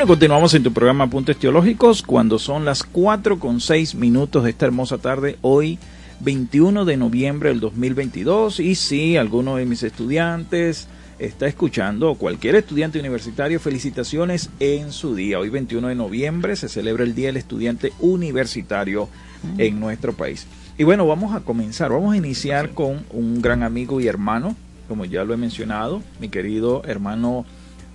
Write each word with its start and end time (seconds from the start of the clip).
Bueno, 0.00 0.14
continuamos 0.14 0.54
en 0.54 0.62
tu 0.62 0.72
programa 0.72 1.04
Apuntes 1.04 1.36
Teológicos 1.36 2.02
cuando 2.02 2.38
son 2.38 2.64
las 2.64 2.84
4 2.84 3.38
con 3.38 3.60
6 3.60 3.96
minutos 3.96 4.44
de 4.44 4.48
esta 4.48 4.64
hermosa 4.64 4.96
tarde, 4.96 5.36
hoy 5.42 5.78
21 6.20 6.86
de 6.86 6.96
noviembre 6.96 7.50
del 7.50 7.60
2022. 7.60 8.60
Y 8.60 8.76
si 8.76 9.18
alguno 9.18 9.56
de 9.56 9.66
mis 9.66 9.82
estudiantes 9.82 10.88
está 11.18 11.48
escuchando, 11.48 12.12
o 12.12 12.14
cualquier 12.14 12.54
estudiante 12.54 12.98
universitario, 12.98 13.60
felicitaciones 13.60 14.48
en 14.58 14.90
su 14.90 15.14
día. 15.14 15.38
Hoy 15.38 15.50
21 15.50 15.88
de 15.88 15.94
noviembre 15.94 16.56
se 16.56 16.70
celebra 16.70 17.04
el 17.04 17.14
Día 17.14 17.26
del 17.26 17.36
Estudiante 17.36 17.92
Universitario 17.98 19.10
en 19.58 19.78
nuestro 19.80 20.14
país. 20.14 20.46
Y 20.78 20.84
bueno, 20.84 21.06
vamos 21.06 21.34
a 21.34 21.40
comenzar, 21.40 21.90
vamos 21.90 22.14
a 22.14 22.16
iniciar 22.16 22.70
con 22.70 23.04
un 23.10 23.42
gran 23.42 23.62
amigo 23.62 24.00
y 24.00 24.06
hermano, 24.06 24.56
como 24.88 25.04
ya 25.04 25.24
lo 25.24 25.34
he 25.34 25.36
mencionado, 25.36 26.02
mi 26.20 26.30
querido 26.30 26.82
hermano 26.86 27.44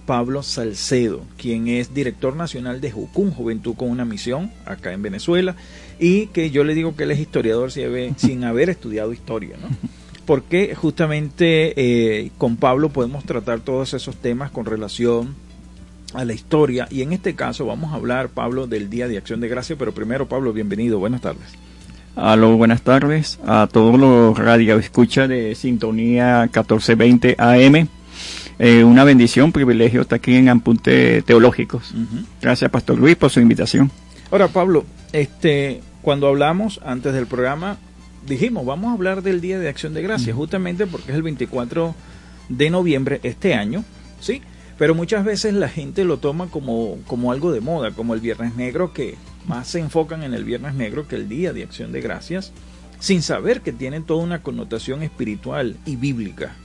Pablo 0.05 0.43
Salcedo, 0.43 1.21
quien 1.37 1.67
es 1.67 1.93
director 1.93 2.35
nacional 2.35 2.81
de 2.81 2.91
Jucum, 2.91 3.31
Juventud 3.31 3.75
con 3.75 3.89
una 3.89 4.05
Misión, 4.05 4.51
acá 4.65 4.93
en 4.93 5.01
Venezuela, 5.01 5.55
y 5.99 6.27
que 6.27 6.51
yo 6.51 6.63
le 6.63 6.75
digo 6.75 6.95
que 6.95 7.03
él 7.03 7.11
es 7.11 7.19
historiador 7.19 7.71
sin 7.71 8.43
haber 8.43 8.69
estudiado 8.69 9.13
historia, 9.13 9.57
¿no? 9.61 9.69
Porque 10.25 10.73
justamente 10.73 11.73
eh, 11.77 12.31
con 12.39 12.55
Pablo 12.55 12.89
podemos 12.89 13.25
tratar 13.25 13.59
todos 13.59 13.93
esos 13.93 14.15
temas 14.15 14.49
con 14.49 14.65
relación 14.65 15.35
a 16.13 16.25
la 16.25 16.33
historia, 16.33 16.87
y 16.89 17.01
en 17.01 17.13
este 17.13 17.35
caso 17.35 17.65
vamos 17.65 17.91
a 17.91 17.95
hablar, 17.95 18.29
Pablo, 18.29 18.67
del 18.67 18.89
Día 18.89 19.07
de 19.07 19.17
Acción 19.17 19.39
de 19.39 19.49
Gracia, 19.49 19.75
pero 19.77 19.93
primero, 19.93 20.27
Pablo, 20.27 20.53
bienvenido, 20.53 20.97
buenas 20.99 21.21
tardes. 21.21 21.53
Aló, 22.15 22.55
buenas 22.55 22.81
tardes 22.81 23.39
a 23.45 23.67
todos 23.69 23.99
los 23.99 24.37
radio 24.37 24.79
escucha 24.79 25.27
de 25.27 25.53
Sintonía 25.53 26.43
1420 26.43 27.35
AM 27.37 27.89
eh, 28.59 28.83
una 28.83 29.03
bendición, 29.03 29.51
privilegio 29.51 30.01
estar 30.01 30.17
aquí 30.17 30.35
en 30.35 30.49
Ampunte 30.49 31.21
Teológicos. 31.21 31.93
Gracias, 32.41 32.71
Pastor 32.71 32.97
Luis, 32.97 33.15
por 33.15 33.29
su 33.29 33.39
invitación. 33.39 33.91
Ahora, 34.31 34.47
Pablo, 34.47 34.85
este, 35.11 35.81
cuando 36.01 36.27
hablamos 36.27 36.79
antes 36.85 37.13
del 37.13 37.27
programa, 37.27 37.77
dijimos, 38.25 38.65
vamos 38.65 38.89
a 38.89 38.93
hablar 38.93 39.23
del 39.23 39.41
Día 39.41 39.59
de 39.59 39.69
Acción 39.69 39.93
de 39.93 40.01
Gracias, 40.01 40.35
justamente 40.35 40.87
porque 40.87 41.11
es 41.11 41.15
el 41.15 41.23
24 41.23 41.95
de 42.49 42.69
noviembre 42.69 43.19
este 43.23 43.53
año, 43.53 43.83
¿sí? 44.19 44.41
Pero 44.77 44.93
muchas 44.93 45.23
veces 45.23 45.53
la 45.53 45.69
gente 45.69 46.03
lo 46.03 46.17
toma 46.17 46.47
como, 46.47 46.97
como 47.07 47.31
algo 47.31 47.51
de 47.51 47.61
moda, 47.61 47.91
como 47.91 48.13
el 48.13 48.19
Viernes 48.19 48.55
Negro, 48.55 48.93
que 48.93 49.15
más 49.47 49.67
se 49.67 49.79
enfocan 49.79 50.23
en 50.23 50.33
el 50.33 50.43
Viernes 50.43 50.75
Negro 50.75 51.07
que 51.07 51.15
el 51.15 51.29
Día 51.29 51.53
de 51.53 51.63
Acción 51.63 51.91
de 51.91 52.01
Gracias, 52.01 52.51
sin 52.99 53.21
saber 53.21 53.61
que 53.61 53.71
tienen 53.71 54.03
toda 54.03 54.23
una 54.23 54.41
connotación 54.41 55.01
espiritual 55.01 55.77
y 55.85 55.95
bíblica. 55.95 56.55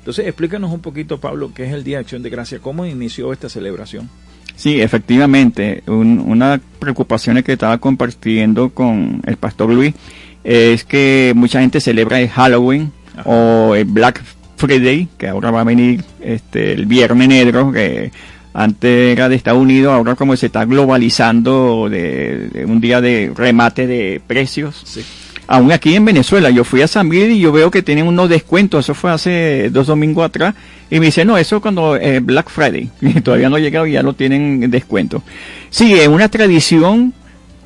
Entonces, 0.00 0.26
explícanos 0.26 0.72
un 0.72 0.80
poquito, 0.80 1.20
Pablo, 1.20 1.52
qué 1.54 1.66
es 1.66 1.72
el 1.72 1.84
Día 1.84 1.98
de 1.98 2.02
Acción 2.02 2.22
de 2.22 2.30
Gracia, 2.30 2.58
cómo 2.58 2.86
inició 2.86 3.32
esta 3.32 3.50
celebración. 3.50 4.08
Sí, 4.56 4.80
efectivamente, 4.80 5.82
una 5.86 6.60
preocupación 6.78 7.42
que 7.42 7.52
estaba 7.52 7.78
compartiendo 7.78 8.70
con 8.70 9.22
el 9.26 9.36
pastor 9.36 9.70
Luis 9.70 9.94
es 10.42 10.84
que 10.84 11.32
mucha 11.36 11.60
gente 11.60 11.80
celebra 11.80 12.20
el 12.20 12.28
Halloween 12.28 12.92
o 13.24 13.74
el 13.74 13.84
Black 13.84 14.22
Friday, 14.56 15.08
que 15.18 15.28
ahora 15.28 15.50
va 15.50 15.60
a 15.60 15.64
venir 15.64 16.02
este, 16.20 16.72
el 16.72 16.86
Viernes 16.86 17.28
Negro, 17.28 17.70
que 17.70 18.10
antes 18.54 19.12
era 19.12 19.28
de 19.28 19.36
Estados 19.36 19.60
Unidos, 19.60 19.92
ahora 19.92 20.14
como 20.14 20.34
se 20.36 20.46
está 20.46 20.64
globalizando 20.64 21.88
de, 21.90 22.64
un 22.66 22.80
día 22.80 23.02
de 23.02 23.32
remate 23.34 23.86
de 23.86 24.20
precios. 24.26 24.82
Sí 24.84 25.04
aún 25.50 25.72
aquí 25.72 25.96
en 25.96 26.04
Venezuela, 26.04 26.48
yo 26.50 26.62
fui 26.62 26.80
a 26.80 26.86
San 26.86 27.08
Miguel 27.08 27.32
y 27.32 27.40
yo 27.40 27.50
veo 27.50 27.72
que 27.72 27.82
tienen 27.82 28.06
unos 28.06 28.28
descuentos, 28.28 28.86
eso 28.86 28.94
fue 28.94 29.10
hace 29.10 29.68
dos 29.70 29.88
domingos 29.88 30.24
atrás, 30.24 30.54
y 30.88 31.00
me 31.00 31.06
dice, 31.06 31.24
no, 31.24 31.36
eso 31.36 31.60
cuando 31.60 31.96
eh, 31.96 32.20
Black 32.20 32.48
Friday, 32.48 32.88
todavía 33.24 33.50
no 33.50 33.56
ha 33.56 33.58
llegado 33.58 33.84
y 33.84 33.92
ya 33.92 34.02
lo 34.04 34.12
tienen 34.12 34.70
descuento. 34.70 35.24
Sí, 35.68 35.92
es 35.94 36.06
una 36.06 36.28
tradición 36.28 37.12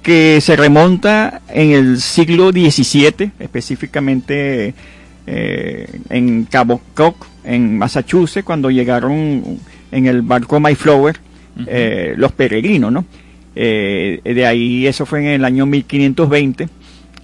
que 0.02 0.40
se 0.40 0.56
remonta 0.56 1.42
en 1.50 1.72
el 1.72 2.00
siglo 2.00 2.52
XVII, 2.52 3.32
específicamente 3.38 4.72
eh, 5.26 6.00
en 6.08 6.44
Cabo 6.44 6.80
Cook, 6.94 7.26
en 7.44 7.76
Massachusetts, 7.76 8.46
cuando 8.46 8.70
llegaron 8.70 9.58
en 9.92 10.06
el 10.06 10.22
barco 10.22 10.58
Mayflower, 10.58 11.20
eh, 11.66 12.14
los 12.16 12.32
peregrinos, 12.32 12.90
¿no? 12.90 13.04
de 13.54 14.46
ahí, 14.48 14.86
eso 14.86 15.04
fue 15.04 15.20
en 15.20 15.26
el 15.26 15.44
año 15.44 15.64
1520 15.66 16.68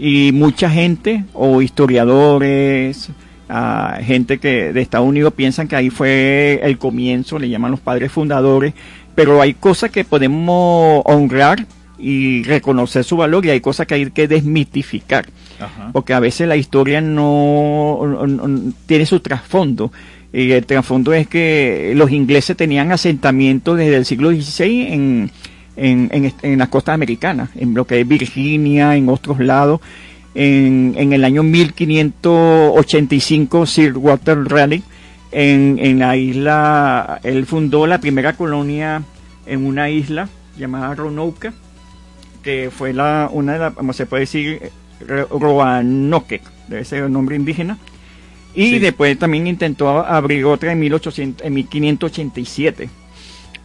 y 0.03 0.33
mucha 0.33 0.71
gente 0.71 1.25
o 1.35 1.61
historiadores, 1.61 3.11
ah, 3.51 3.99
gente 4.03 4.39
que 4.39 4.73
de 4.73 4.81
Estados 4.81 5.07
Unidos 5.07 5.35
piensan 5.35 5.69
que 5.69 5.77
ahí 5.77 5.91
fue 5.91 6.59
el 6.63 6.79
comienzo, 6.79 7.39
le 7.39 7.51
llaman 7.51 7.73
los 7.73 7.81
padres 7.81 8.11
fundadores, 8.11 8.73
pero 9.15 9.43
hay 9.43 9.53
cosas 9.53 9.91
que 9.91 10.05
podemos 10.05 11.03
honrar 11.05 11.67
y 11.99 12.45
reconocer 12.45 13.05
su 13.05 13.19
valor 13.19 13.45
y 13.45 13.51
hay 13.51 13.61
cosas 13.61 13.87
que 13.87 13.95
hay 13.95 14.11
que 14.11 14.27
desmitificar, 14.27 15.27
porque 15.93 16.15
a 16.15 16.21
veces 16.21 16.49
la 16.49 16.57
historia 16.57 17.03
no, 17.03 18.01
tiene 18.87 19.05
su 19.05 19.21
trasfondo. 19.21 19.93
Y 20.33 20.53
el 20.53 20.65
trasfondo 20.65 21.13
es 21.13 21.27
que 21.27 21.93
los 21.97 22.13
ingleses 22.13 22.57
tenían 22.57 22.93
asentamiento 22.93 23.75
desde 23.75 23.97
el 23.97 24.07
siglo 24.07 24.31
XVI 24.31 24.93
en, 24.93 25.31
en, 25.81 26.33
en, 26.43 26.59
las 26.59 26.69
costas 26.69 26.95
americanas, 26.95 27.49
en 27.57 27.75
lo 27.75 27.87
que 27.87 28.01
es 28.01 28.09
Virginia, 28.09 28.97
en 28.97 29.09
otros 29.09 29.41
lados. 29.41 29.81
En, 30.35 30.95
en 30.97 31.13
el 31.13 31.25
año 31.25 31.43
1585, 31.43 33.67
Sir 33.67 33.97
Walter 33.97 34.45
Raleigh, 34.45 34.85
en, 35.33 35.79
en 35.81 35.99
la 35.99 36.17
isla, 36.17 37.19
él 37.25 37.47
fundó 37.47 37.85
la 37.87 37.99
primera 37.99 38.35
colonia 38.35 39.03
en 39.47 39.65
una 39.65 39.89
isla 39.91 40.29
llamada 40.57 40.95
Roanoke, 40.95 41.51
que 42.43 42.71
fue 42.71 42.93
la, 42.93 43.29
una 43.33 43.55
de 43.55 43.59
las, 43.59 43.75
como 43.75 43.93
se 43.93 44.07
puede 44.07 44.21
decir, 44.21 44.71
Roanoke, 45.09 46.43
debe 46.69 46.85
ser 46.85 47.03
el 47.05 47.13
nombre 47.13 47.35
indígena. 47.37 47.79
Y 48.55 48.81
después 48.81 49.17
también 49.19 49.47
intentó 49.47 49.89
abrir 49.89 50.45
otra 50.45 50.73
en, 50.73 50.81
1800, 50.81 51.47
en 51.47 51.55
1587 51.55 52.91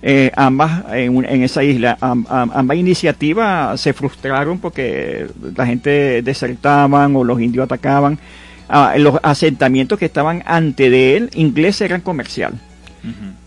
eh, 0.01 0.31
ambas 0.35 0.83
en, 0.93 1.43
esa 1.43 1.63
isla. 1.63 1.97
ambas 1.99 2.77
iniciativas 2.77 3.79
se 3.79 3.93
frustraron 3.93 4.59
porque 4.59 5.27
la 5.55 5.65
gente 5.65 6.21
desertaban 6.21 7.15
o 7.15 7.23
los 7.23 7.41
indios 7.41 7.65
atacaban. 7.65 8.19
Ah, 8.67 8.95
los 8.97 9.19
asentamientos 9.23 9.99
que 9.99 10.05
estaban 10.05 10.43
ante 10.45 10.89
de 10.89 11.17
él, 11.17 11.29
ingleses, 11.35 11.81
eran 11.81 12.01
comercial. 12.01 12.53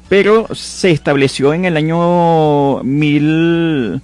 Pero 0.09 0.55
se 0.55 0.91
estableció 0.91 1.53
en 1.53 1.65
el 1.65 1.77
año 1.77 2.83
mil, 2.83 4.01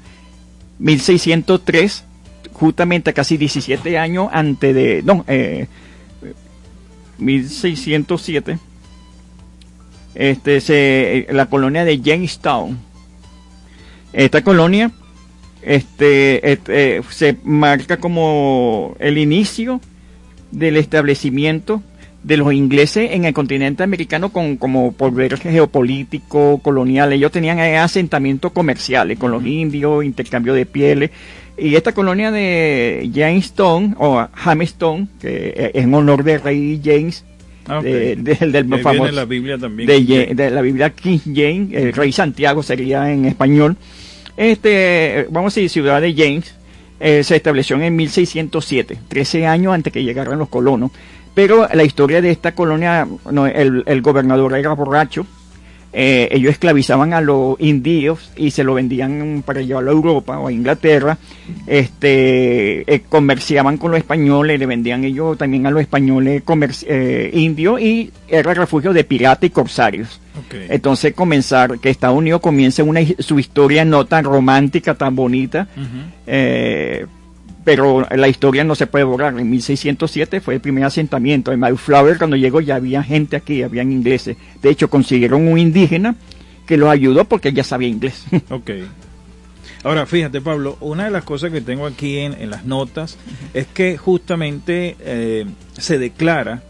1603, 0.78 2.04
justamente 2.52 3.12
casi 3.14 3.36
17 3.36 3.98
años 3.98 4.28
antes 4.32 4.74
de... 4.74 5.02
No, 5.04 5.24
eh, 5.28 5.68
1607 7.18 8.58
este, 10.14 10.60
se, 10.60 11.26
la 11.30 11.46
colonia 11.46 11.84
de 11.84 12.00
Jamestown. 12.00 12.78
Esta 14.12 14.42
colonia 14.42 14.92
este, 15.62 16.52
este, 16.52 17.02
se 17.10 17.36
marca 17.42 17.96
como 17.96 18.96
el 18.98 19.18
inicio 19.18 19.80
del 20.50 20.76
establecimiento 20.76 21.82
de 22.22 22.36
los 22.38 22.52
ingleses 22.52 23.10
en 23.12 23.26
el 23.26 23.34
continente 23.34 23.82
americano 23.82 24.30
con 24.30 24.56
como 24.56 24.92
poder 24.92 25.36
geopolítico, 25.38 26.58
colonial. 26.62 27.12
Ellos 27.12 27.32
tenían 27.32 27.58
asentamientos 27.58 28.52
comerciales 28.52 29.18
con 29.18 29.30
los 29.30 29.44
indios, 29.44 30.04
intercambio 30.04 30.54
de 30.54 30.64
pieles. 30.64 31.10
Y 31.58 31.74
esta 31.76 31.92
colonia 31.92 32.30
de 32.30 33.10
Jamestown, 33.12 33.94
o 33.98 34.26
Jamestown, 34.34 35.08
que 35.20 35.70
es 35.74 35.84
en 35.84 35.94
honor 35.94 36.24
del 36.24 36.40
rey 36.40 36.80
James 36.82 37.24
Ah, 37.66 37.80
de, 37.80 38.16
del 38.16 38.82
famoso, 38.82 39.12
la 39.12 39.24
Biblia 39.24 39.58
también. 39.58 39.88
De, 39.88 40.50
la 40.50 40.60
Biblia 40.60 40.90
King 40.90 41.18
James, 41.24 41.72
el 41.72 41.92
rey 41.92 42.12
Santiago 42.12 42.62
sería 42.62 43.10
en 43.10 43.24
español. 43.24 43.76
Este, 44.36 45.26
vamos 45.30 45.52
a 45.52 45.60
decir, 45.60 45.70
ciudad 45.70 46.00
de 46.00 46.14
James, 46.14 46.54
eh, 47.00 47.24
se 47.24 47.36
estableció 47.36 47.80
en 47.80 47.96
1607, 47.96 48.98
13 49.08 49.46
años 49.46 49.74
antes 49.74 49.92
que 49.92 50.02
llegaran 50.02 50.38
los 50.38 50.48
colonos. 50.48 50.90
Pero 51.34 51.68
la 51.72 51.84
historia 51.84 52.20
de 52.20 52.30
esta 52.30 52.54
colonia, 52.54 53.08
no, 53.30 53.46
el, 53.46 53.82
el 53.86 54.02
gobernador 54.02 54.54
era 54.56 54.72
borracho, 54.72 55.26
eh, 55.96 56.28
ellos 56.32 56.50
esclavizaban 56.50 57.12
a 57.12 57.20
los 57.20 57.54
indios 57.60 58.32
y 58.36 58.50
se 58.50 58.64
lo 58.64 58.74
vendían 58.74 59.44
para 59.46 59.60
llevarlo 59.60 59.92
a 59.92 59.94
Europa 59.94 60.38
o 60.40 60.48
a 60.48 60.52
Inglaterra, 60.52 61.18
este, 61.68 62.92
eh, 62.92 63.02
comerciaban 63.08 63.78
con 63.78 63.92
los 63.92 63.98
españoles, 63.98 64.58
le 64.58 64.66
vendían 64.66 65.04
ellos 65.04 65.38
también 65.38 65.68
a 65.68 65.70
los 65.70 65.80
españoles 65.80 66.42
eh, 66.88 67.30
indios 67.32 67.80
y 67.80 68.10
era 68.26 68.52
refugio 68.54 68.92
de 68.92 69.04
piratas 69.04 69.44
y 69.44 69.50
corsarios. 69.50 70.20
Entonces 70.68 71.14
comenzar, 71.14 71.78
que 71.78 71.90
Estados 71.90 72.18
Unidos 72.18 72.40
comience 72.40 72.82
una, 72.82 73.00
su 73.20 73.38
historia 73.38 73.84
no 73.84 74.04
tan 74.04 74.24
romántica, 74.24 74.96
tan 74.96 75.14
bonita, 75.14 75.68
pero 77.64 78.06
la 78.10 78.28
historia 78.28 78.62
no 78.62 78.74
se 78.74 78.86
puede 78.86 79.04
borrar. 79.04 79.38
En 79.38 79.50
1607 79.50 80.40
fue 80.40 80.54
el 80.54 80.60
primer 80.60 80.84
asentamiento. 80.84 81.50
En 81.50 81.60
Mayflower, 81.60 82.18
cuando 82.18 82.36
llegó, 82.36 82.60
ya 82.60 82.76
había 82.76 83.02
gente 83.02 83.36
aquí, 83.36 83.62
habían 83.62 83.90
ingleses. 83.90 84.36
De 84.62 84.70
hecho, 84.70 84.90
consiguieron 84.90 85.48
un 85.48 85.58
indígena 85.58 86.14
que 86.66 86.76
los 86.76 86.90
ayudó 86.90 87.24
porque 87.24 87.48
ella 87.48 87.64
sabía 87.64 87.88
inglés. 87.88 88.24
Ok. 88.50 88.70
Ahora, 89.82 90.06
fíjate, 90.06 90.40
Pablo, 90.40 90.78
una 90.80 91.04
de 91.04 91.10
las 91.10 91.24
cosas 91.24 91.50
que 91.50 91.60
tengo 91.60 91.84
aquí 91.86 92.18
en, 92.18 92.48
las 92.48 92.64
notas 92.64 93.18
es 93.52 93.66
que 93.66 93.98
justamente 93.98 94.96
eh, 95.00 95.46
se 95.74 95.98
declara 95.98 96.62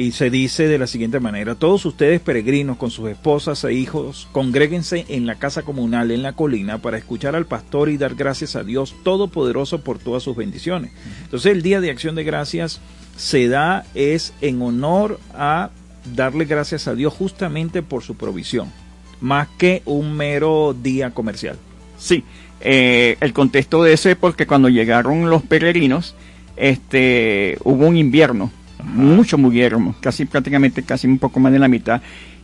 y 0.00 0.12
se 0.12 0.30
dice 0.30 0.66
de 0.66 0.78
la 0.78 0.86
siguiente 0.86 1.20
manera, 1.20 1.56
todos 1.56 1.84
ustedes 1.84 2.22
peregrinos 2.22 2.78
con 2.78 2.90
sus 2.90 3.10
esposas 3.10 3.62
e 3.64 3.74
hijos, 3.74 4.28
congréguense 4.32 5.04
en 5.10 5.26
la 5.26 5.34
casa 5.34 5.60
comunal 5.60 6.10
en 6.10 6.22
la 6.22 6.32
colina 6.32 6.78
para 6.78 6.96
escuchar 6.96 7.36
al 7.36 7.44
pastor 7.44 7.90
y 7.90 7.98
dar 7.98 8.14
gracias 8.14 8.56
a 8.56 8.64
Dios 8.64 8.94
Todopoderoso 9.04 9.82
por 9.84 9.98
todas 9.98 10.22
sus 10.22 10.34
bendiciones. 10.34 10.92
Entonces 11.24 11.52
el 11.52 11.60
Día 11.60 11.82
de 11.82 11.90
Acción 11.90 12.14
de 12.14 12.24
Gracias 12.24 12.80
se 13.18 13.48
da 13.48 13.84
es 13.94 14.32
en 14.40 14.62
honor 14.62 15.20
a 15.34 15.68
darle 16.16 16.46
gracias 16.46 16.88
a 16.88 16.94
Dios 16.94 17.12
justamente 17.12 17.82
por 17.82 18.02
su 18.02 18.14
provisión, 18.16 18.72
más 19.20 19.48
que 19.58 19.82
un 19.84 20.16
mero 20.16 20.74
día 20.82 21.10
comercial. 21.10 21.58
Sí, 21.98 22.24
eh, 22.62 23.18
el 23.20 23.34
contexto 23.34 23.82
de 23.82 23.92
eso 23.92 24.08
es 24.08 24.16
porque 24.16 24.46
cuando 24.46 24.70
llegaron 24.70 25.28
los 25.28 25.42
peregrinos, 25.42 26.14
este, 26.56 27.58
hubo 27.64 27.86
un 27.86 27.98
invierno, 27.98 28.50
mucho 28.84 29.36
invierno, 29.36 29.94
casi 30.00 30.24
prácticamente 30.24 30.82
casi 30.82 31.06
un 31.06 31.18
poco 31.18 31.40
más 31.40 31.52
de 31.52 31.58
la 31.58 31.68
mitad, 31.68 32.00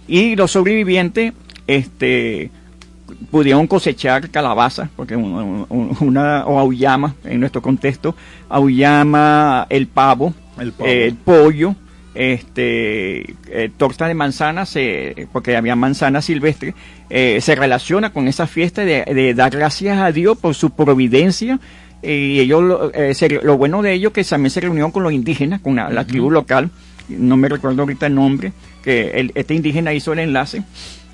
y 0.08 0.36
los 0.36 0.52
sobrevivientes, 0.52 1.32
este, 1.66 2.50
pudieron 3.30 3.66
cosechar 3.66 4.30
calabaza, 4.30 4.88
porque 4.96 5.16
una, 5.16 6.46
o 6.46 6.58
auyama 6.58 7.14
en 7.24 7.40
nuestro 7.40 7.62
contexto, 7.62 8.14
auyama 8.48 9.66
el 9.68 9.86
pavo, 9.86 10.34
el, 10.58 10.72
el 10.84 11.14
pollo, 11.14 11.74
este, 12.16 13.34
eh, 13.48 13.70
torta 13.76 14.08
de 14.08 14.14
manzana, 14.14 14.64
porque 15.32 15.56
había 15.56 15.76
manzana 15.76 16.22
silvestre, 16.22 16.74
eh, 17.10 17.40
se 17.40 17.54
relaciona 17.54 18.12
con 18.12 18.26
esa 18.26 18.46
fiesta 18.46 18.84
de, 18.84 19.34
dar 19.34 19.50
gracias 19.50 19.98
a 19.98 20.10
Dios 20.12 20.38
por 20.38 20.54
su 20.54 20.70
providencia. 20.70 21.60
Y 22.06 22.40
ellos, 22.40 22.92
eh, 22.94 23.40
lo 23.42 23.56
bueno 23.56 23.82
de 23.82 23.92
ellos 23.92 24.12
que 24.12 24.22
también 24.24 24.50
se 24.50 24.60
reunió 24.60 24.90
con 24.92 25.02
los 25.02 25.12
indígenas, 25.12 25.60
con 25.60 25.76
la, 25.76 26.06
tribu 26.06 26.30
local, 26.30 26.70
no 27.08 27.36
me 27.36 27.48
recuerdo 27.48 27.82
ahorita 27.82 28.06
el 28.06 28.14
nombre, 28.14 28.52
que 28.82 29.30
este 29.34 29.54
indígena 29.54 29.92
hizo 29.92 30.12
el 30.12 30.20
enlace 30.20 30.62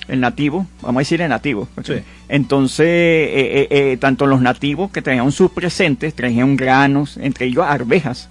el 0.08 0.20
nativo, 0.20 0.66
vamos 0.82 0.96
a 0.96 1.02
decir 1.02 1.22
el 1.22 1.28
nativo. 1.28 1.68
Entonces, 2.28 3.98
tanto 4.00 4.26
los 4.26 4.40
nativos 4.40 4.90
que 4.90 5.00
traían 5.00 5.30
sus 5.32 5.50
presentes, 5.52 6.14
traían 6.14 6.56
granos, 6.56 7.16
entre 7.16 7.46
ellos 7.46 7.64
arvejas, 7.66 8.28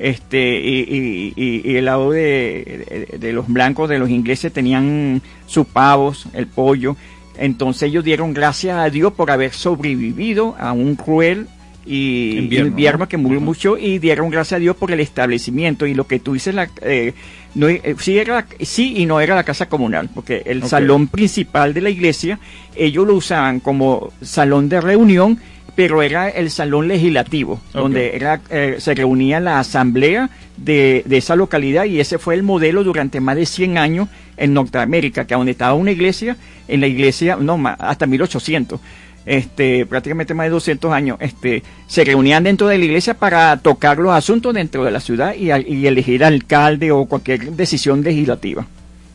este 0.00 0.58
y, 0.58 1.34
y, 1.36 1.76
el 1.76 1.84
lado 1.84 2.10
de, 2.10 3.30
los 3.34 3.46
blancos, 3.48 3.88
de 3.88 3.98
los 3.98 4.08
ingleses, 4.08 4.52
tenían 4.52 5.20
sus 5.46 5.66
pavos, 5.66 6.26
el 6.32 6.46
pollo. 6.46 6.96
Entonces 7.36 7.84
ellos 7.84 8.02
dieron 8.02 8.32
gracias 8.32 8.78
a 8.78 8.90
Dios 8.90 9.12
por 9.12 9.30
haber 9.30 9.52
sobrevivido 9.52 10.56
a 10.58 10.72
un 10.72 10.96
cruel 10.96 11.46
y 11.92 12.38
invierno, 12.38 13.08
que 13.08 13.16
murió 13.16 13.40
mucho 13.40 13.76
y 13.76 13.98
dieron 13.98 14.30
gracias 14.30 14.58
a 14.58 14.60
Dios 14.60 14.76
por 14.76 14.92
el 14.92 15.00
establecimiento. 15.00 15.86
Y 15.86 15.94
lo 15.94 16.06
que 16.06 16.20
tú 16.20 16.34
dices 16.34 16.54
la, 16.54 16.70
eh, 16.82 17.14
no, 17.56 17.68
eh, 17.68 17.96
sí, 17.98 18.16
era, 18.16 18.46
sí 18.60 18.94
y 18.98 19.06
no 19.06 19.20
era 19.20 19.34
la 19.34 19.42
casa 19.42 19.68
comunal 19.68 20.08
porque 20.14 20.42
el 20.46 20.62
salón 20.62 21.08
principal 21.08 21.74
de 21.74 21.80
la 21.80 21.90
iglesia 21.90 22.38
ellos 22.76 23.08
lo 23.08 23.14
usaban 23.14 23.58
como 23.58 24.12
salón 24.22 24.68
de 24.68 24.80
reunión 24.80 25.40
pero 25.74 26.02
era 26.02 26.28
el 26.28 26.50
salón 26.50 26.88
legislativo, 26.88 27.60
donde 27.72 28.14
era, 28.14 28.42
eh, 28.50 28.76
se 28.78 28.94
reunía 28.94 29.40
la 29.40 29.60
asamblea 29.60 30.28
de, 30.56 31.04
esa 31.08 31.36
localidad 31.36 31.84
y 31.84 32.00
ese 32.00 32.18
fue 32.18 32.34
el 32.34 32.42
modelo 32.42 32.84
durante 32.84 33.20
más 33.20 33.36
de 33.36 33.46
100 33.46 33.78
años 33.78 34.08
en 34.36 34.52
Norteamérica, 34.52 35.26
que 35.26 35.34
donde 35.34 35.52
estaba 35.52 35.74
una 35.74 35.92
iglesia, 35.92 36.36
en 36.68 36.80
la 36.80 36.86
iglesia, 36.86 37.36
no, 37.36 37.58
hasta 37.78 38.06
1800, 38.06 38.80
este, 39.26 39.86
prácticamente 39.86 40.34
más 40.34 40.46
de 40.46 40.50
200 40.50 40.92
años, 40.92 41.18
este, 41.20 41.62
se 41.86 42.04
reunían 42.04 42.44
dentro 42.44 42.68
de 42.68 42.78
la 42.78 42.84
iglesia 42.84 43.14
para 43.14 43.56
tocar 43.58 43.98
los 43.98 44.12
asuntos 44.12 44.54
dentro 44.54 44.84
de 44.84 44.90
la 44.90 45.00
ciudad 45.00 45.34
y, 45.34 45.50
elegir 45.86 46.24
alcalde 46.24 46.90
o 46.92 47.06
cualquier 47.06 47.52
decisión 47.52 48.02
legislativa. 48.02 48.66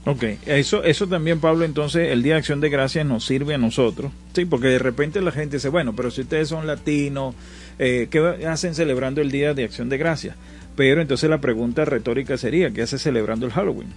Ok, 0.06 0.24
eso, 0.46 0.84
eso 0.84 1.08
también, 1.08 1.40
Pablo, 1.40 1.66
entonces 1.66 2.12
el 2.12 2.22
Día 2.22 2.34
de 2.34 2.40
Acción 2.40 2.62
de 2.62 2.70
Gracias 2.70 3.06
nos 3.06 3.26
sirve 3.26 3.56
a 3.56 3.58
nosotros, 3.58 4.12
sí, 4.34 4.46
porque 4.46 4.68
de 4.68 4.78
repente 4.78 5.20
la 5.22 5.32
gente 5.32 5.58
dice, 5.58 5.70
bueno, 5.70 5.96
pero 5.96 6.12
si 6.12 6.22
ustedes 6.22 6.48
son 6.48 6.68
latinos, 6.68 7.34
eh, 7.80 8.08
¿qué 8.12 8.46
hacen 8.48 8.76
celebrando 8.76 9.22
el 9.22 9.32
Día 9.32 9.56
de 9.56 9.64
Acción 9.64 9.90
de 9.90 9.98
Gracias? 9.98 10.36
Pero 10.76 11.02
entonces 11.02 11.28
la 11.30 11.40
pregunta 11.40 11.86
retórica 11.86 12.38
sería, 12.38 12.70
¿qué 12.70 12.84
hace 12.84 13.00
celebrando 13.00 13.48
el 13.48 13.52
Halloween? 13.52 13.88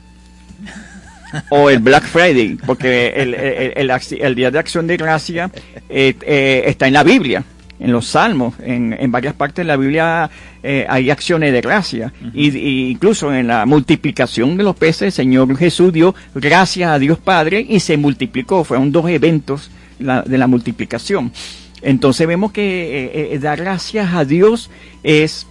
O 1.50 1.70
el 1.70 1.78
Black 1.80 2.04
Friday, 2.04 2.58
porque 2.66 3.08
el, 3.16 3.34
el, 3.34 4.34
Día 4.34 4.50
de 4.50 4.58
Acción 4.58 4.86
de 4.86 4.96
Gracia 4.96 5.50
eh, 5.88 6.14
eh, 6.22 6.62
está 6.66 6.86
en 6.86 6.94
la 6.94 7.02
Biblia 7.02 7.44
en 7.80 7.92
los 7.92 8.06
salmos, 8.06 8.54
en, 8.60 8.96
en 8.98 9.12
varias 9.12 9.34
partes 9.34 9.64
de 9.64 9.64
la 9.64 9.76
Biblia 9.76 10.30
eh, 10.62 10.84
hay 10.88 11.10
acciones 11.10 11.52
de 11.52 11.60
gracia. 11.60 12.12
y, 12.34 12.90
incluso 12.90 13.32
en 13.32 13.46
la 13.46 13.66
multiplicación 13.66 14.56
de 14.56 14.64
los 14.64 14.76
peces, 14.76 15.02
el 15.02 15.12
Señor 15.12 15.56
Jesús 15.56 15.92
dio 15.92 16.14
gracias 16.34 16.90
a 16.90 16.98
Dios 16.98 17.18
Padre 17.18 17.64
y 17.68 17.80
se 17.80 17.96
multiplicó. 17.96 18.64
Fueron 18.64 18.90
dos 18.90 19.08
eventos 19.08 19.70
de 19.98 20.38
la 20.38 20.46
multiplicación. 20.46 21.32
Entonces 21.80 22.26
vemos 22.26 22.50
que 22.50 23.04
eh, 23.04 23.34
eh, 23.34 23.38
dar 23.38 23.58
gracias 23.58 24.12
a 24.12 24.24
Dios 24.24 24.70
es 25.02 25.46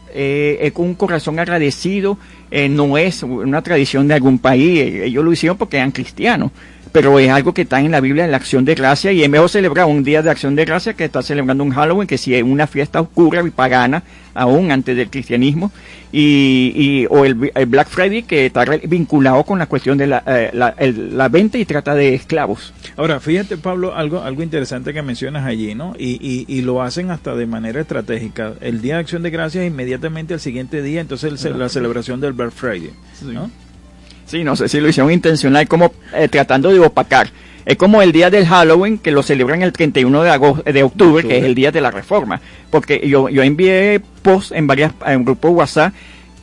con 0.74 0.86
un 0.86 0.96
corazón 0.96 1.38
agradecido, 1.38 2.18
no 2.51 2.98
es 2.98 3.24
una 3.24 3.62
tradición 3.62 4.08
de 4.08 4.13
algún 4.13 4.39
país, 4.39 5.04
ellos 5.04 5.24
lo 5.24 5.32
hicieron 5.32 5.58
porque 5.58 5.77
eran 5.77 5.92
cristianos 5.92 6.51
pero 6.91 7.20
es 7.20 7.29
algo 7.29 7.53
que 7.53 7.63
está 7.63 7.79
en 7.79 7.91
la 7.91 8.01
Biblia 8.01 8.25
en 8.25 8.32
la 8.32 8.38
acción 8.38 8.65
de 8.65 8.75
gracia 8.75 9.12
y 9.12 9.24
es 9.24 9.29
mejor 9.29 9.50
celebrar 9.50 9.86
un 9.86 10.03
día 10.03 10.22
de 10.22 10.29
acción 10.29 10.56
de 10.56 10.65
gracia 10.65 10.94
que 10.94 11.06
estar 11.06 11.24
celebrando 11.24 11.63
un 11.63 11.72
Halloween 11.72 12.08
que 12.08 12.17
si 12.17 12.36
es 12.36 12.44
una 12.44 12.67
fiesta 12.67 13.01
oscura 13.01 13.41
y 13.46 13.50
pagana 13.50 14.03
aún 14.34 14.72
antes 14.72 14.96
del 14.96 15.10
cristianismo 15.10 15.72
y, 16.12 17.06
o 17.10 17.25
el, 17.25 17.36
Black 17.36 17.89
Friday 17.89 18.24
que 18.24 18.46
está 18.46 18.63
vinculado 18.84 19.44
con 19.44 19.60
la 19.60 19.65
cuestión 19.65 19.98
de 19.98 20.08
la, 20.08 20.24
eh, 20.25 20.51
la, 20.53 21.27
venta 21.29 21.58
y 21.58 21.65
trata 21.65 21.96
de 21.96 22.15
esclavos. 22.15 22.74
Ahora, 22.96 23.20
fíjate 23.20 23.58
Pablo, 23.58 23.94
algo, 23.96 24.22
algo 24.22 24.41
interesante 24.41 24.94
que 24.94 25.01
mencionas 25.01 25.46
allí, 25.46 25.75
¿no? 25.75 25.96
Y, 25.98 26.46
y, 26.48 26.62
lo 26.62 26.82
hacen 26.82 27.12
hasta 27.12 27.36
de 27.36 27.46
manera 27.46 27.82
estratégica. 27.82 28.53
El 28.62 28.82
Día 28.82 28.96
de 28.96 29.01
Acción 29.01 29.24
de 29.24 29.29
Gracias 29.29 29.65
inmediatamente 29.65 30.34
al 30.34 30.39
siguiente 30.39 30.82
día, 30.82 31.01
entonces 31.01 31.44
la 31.44 31.70
celebración 31.70 32.22
del 32.22 32.34
Black 32.34 32.51
Friday, 32.51 32.91
¿no? 33.24 33.48
Sí, 33.48 33.67
no 34.44 34.56
sé 34.56 34.68
si 34.68 34.80
lo 34.80 34.90
hicieron 34.90 35.12
intencional, 35.12 35.68
como 35.68 35.94
eh, 36.14 36.28
tratando 36.28 36.72
de 36.72 36.80
opacar. 36.80 37.30
Es 37.66 37.76
como 37.76 38.02
el 38.02 38.14
día 38.14 38.30
del 38.30 38.46
Halloween, 38.46 38.98
que 38.98 39.12
lo 39.12 39.24
celebran 39.24 39.62
el 39.62 39.74
31 39.74 40.24
de, 40.24 40.30
agosto, 40.30 40.72
de 40.72 40.84
octubre, 40.84 41.28
que 41.28 41.38
es 41.38 41.44
el 41.44 41.54
día 41.54 41.72
de 41.72 41.82
la 41.82 41.92
reforma. 41.92 42.40
Porque 42.70 43.06
yo, 43.08 43.28
yo 43.28 43.44
envié 43.44 44.02
post 44.22 44.54
en 44.54 44.68
varias 44.68 44.94
en 45.06 45.26
grupos 45.26 45.52
WhatsApp 45.52 45.94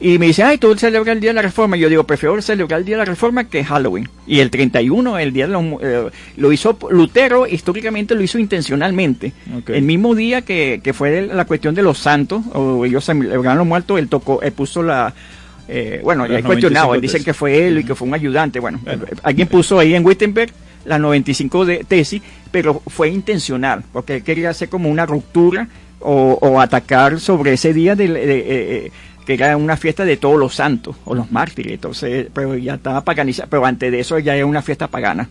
y 0.01 0.19
me 0.19 0.27
dicen, 0.27 0.47
ay, 0.47 0.59
tú 0.59 0.77
celebras 0.77 1.15
el 1.15 1.21
día 1.21 1.31
de 1.31 1.35
la 1.35 1.41
reforma. 1.41 1.79
Y 1.79 1.81
yo 1.81 1.89
digo, 1.89 2.05
prefiero 2.05 2.41
celebrar 2.43 2.81
el 2.81 2.85
día 2.85 2.97
de 2.97 2.99
la 2.99 3.05
reforma 3.07 3.45
que 3.45 3.65
Halloween. 3.65 4.07
Y 4.27 4.41
el 4.41 4.51
31, 4.51 5.19
el 5.19 5.33
día 5.33 5.47
de 5.47 5.79
eh, 5.81 6.11
lo 6.37 6.53
hizo 6.53 6.77
Lutero, 6.91 7.47
históricamente 7.47 8.15
lo 8.15 8.23
hizo 8.23 8.39
intencionalmente. 8.39 9.33
El 9.69 9.83
mismo 9.83 10.15
día 10.15 10.43
que, 10.43 10.83
que 10.85 10.93
fue 10.93 11.23
la 11.23 11.47
cuestión 11.47 11.75
de 11.75 11.83
los 11.83 11.97
santos, 11.97 12.43
o 12.53 12.85
ellos 12.85 13.03
celebraron 13.05 13.57
los 13.57 13.67
muertos, 13.67 13.99
él 13.99 14.09
tocó, 14.09 14.43
él 14.43 14.53
puso 14.53 14.83
la 14.83 15.15
eh, 15.69 16.01
bueno, 16.03 16.27
ya 16.27 16.43
cuestionado, 16.43 16.95
dicen 17.01 17.25
que 17.25 17.35
fue 17.35 17.67
él 17.67 17.79
y 17.79 17.85
que 17.85 17.95
fue 17.95 18.09
un 18.09 18.15
ayudante. 18.15 18.61
Bueno, 18.61 18.81
alguien 19.23 19.49
puso 19.49 19.79
ahí 19.79 19.95
en 19.95 20.05
Wittenberg 20.05 20.53
las 20.85 21.01
95 21.01 21.65
de 21.65 21.85
tesis, 21.85 22.23
pero 22.51 22.83
fue 22.87 23.09
intencional, 23.09 23.85
porque 23.93 24.17
él 24.17 24.23
quería 24.23 24.51
hacer 24.51 24.69
como 24.69 24.91
una 24.91 25.07
ruptura 25.07 25.69
o, 26.01 26.61
atacar 26.61 27.19
sobre 27.19 27.55
ese 27.55 27.73
día 27.73 27.97
de, 27.97 28.13
eh, 28.15 28.93
que 29.25 29.35
era 29.35 29.57
una 29.57 29.77
fiesta 29.77 30.05
de 30.05 30.19
todos 30.19 30.39
los 30.39 30.55
santos 30.55 30.97
o 31.05 31.15
los 31.15 31.33
mártires. 31.33 31.73
Entonces, 31.73 32.29
pero 32.33 32.57
ya 32.57 32.75
estaba 32.75 33.03
paganizada, 33.03 33.49
pero 33.49 33.65
antes 33.65 33.91
de 33.91 34.01
eso 34.01 34.19
ya 34.19 34.37
era 34.37 34.47
una 34.47 34.63
fiesta 34.63 34.89
pagana. 34.89 35.29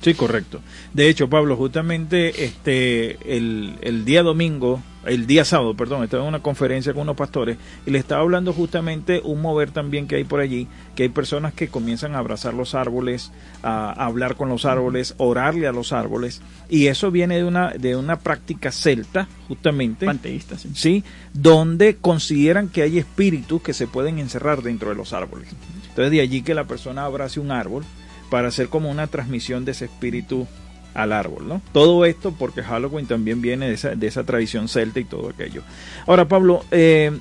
Sí, 0.00 0.14
correcto. 0.14 0.60
De 0.92 1.08
hecho, 1.08 1.28
Pablo, 1.28 1.56
justamente 1.56 2.44
este 2.44 3.36
el, 3.36 3.74
el 3.82 4.04
día 4.04 4.22
domingo, 4.22 4.80
el 5.04 5.26
día 5.26 5.44
sábado, 5.44 5.74
perdón, 5.74 6.04
estaba 6.04 6.22
en 6.22 6.28
una 6.28 6.42
conferencia 6.42 6.92
con 6.92 7.02
unos 7.02 7.16
pastores 7.16 7.58
y 7.86 7.90
le 7.90 7.98
estaba 7.98 8.22
hablando 8.22 8.52
justamente 8.52 9.20
un 9.24 9.40
mover 9.40 9.70
también 9.70 10.06
que 10.06 10.16
hay 10.16 10.24
por 10.24 10.40
allí, 10.40 10.68
que 10.94 11.04
hay 11.04 11.08
personas 11.08 11.52
que 11.54 11.68
comienzan 11.68 12.14
a 12.14 12.18
abrazar 12.18 12.54
los 12.54 12.74
árboles, 12.74 13.32
a, 13.62 13.90
hablar 13.92 14.36
con 14.36 14.48
los 14.48 14.64
árboles, 14.64 15.14
orarle 15.18 15.66
a 15.66 15.72
los 15.72 15.92
árboles 15.92 16.40
y 16.68 16.86
eso 16.86 17.10
viene 17.10 17.36
de 17.36 17.44
una 17.44 17.70
de 17.70 17.96
una 17.96 18.18
práctica 18.18 18.70
celta, 18.70 19.28
justamente, 19.48 20.06
panteísta, 20.06 20.58
sí. 20.58 20.70
sí, 20.74 21.04
donde 21.32 21.96
consideran 21.96 22.68
que 22.68 22.82
hay 22.82 22.98
espíritus 22.98 23.62
que 23.62 23.74
se 23.74 23.86
pueden 23.86 24.18
encerrar 24.18 24.62
dentro 24.62 24.90
de 24.90 24.94
los 24.94 25.12
árboles. 25.12 25.48
Entonces 25.88 26.10
de 26.10 26.20
allí 26.20 26.42
que 26.42 26.54
la 26.54 26.64
persona 26.64 27.04
abrace 27.04 27.40
un 27.40 27.50
árbol 27.50 27.84
para 28.30 28.48
hacer 28.48 28.68
como 28.68 28.90
una 28.90 29.08
transmisión 29.08 29.64
de 29.64 29.72
ese 29.72 29.86
espíritu 29.86 30.46
al 30.94 31.12
árbol, 31.12 31.48
¿no? 31.48 31.62
Todo 31.72 32.04
esto 32.04 32.32
porque 32.32 32.62
Halloween 32.62 33.06
también 33.06 33.40
viene 33.40 33.68
de 33.68 33.74
esa, 33.74 33.94
de 33.94 34.06
esa 34.06 34.24
tradición 34.24 34.68
celta 34.68 35.00
y 35.00 35.04
todo 35.04 35.30
aquello. 35.30 35.62
Ahora, 36.06 36.28
Pablo, 36.28 36.64
eh, 36.70 37.18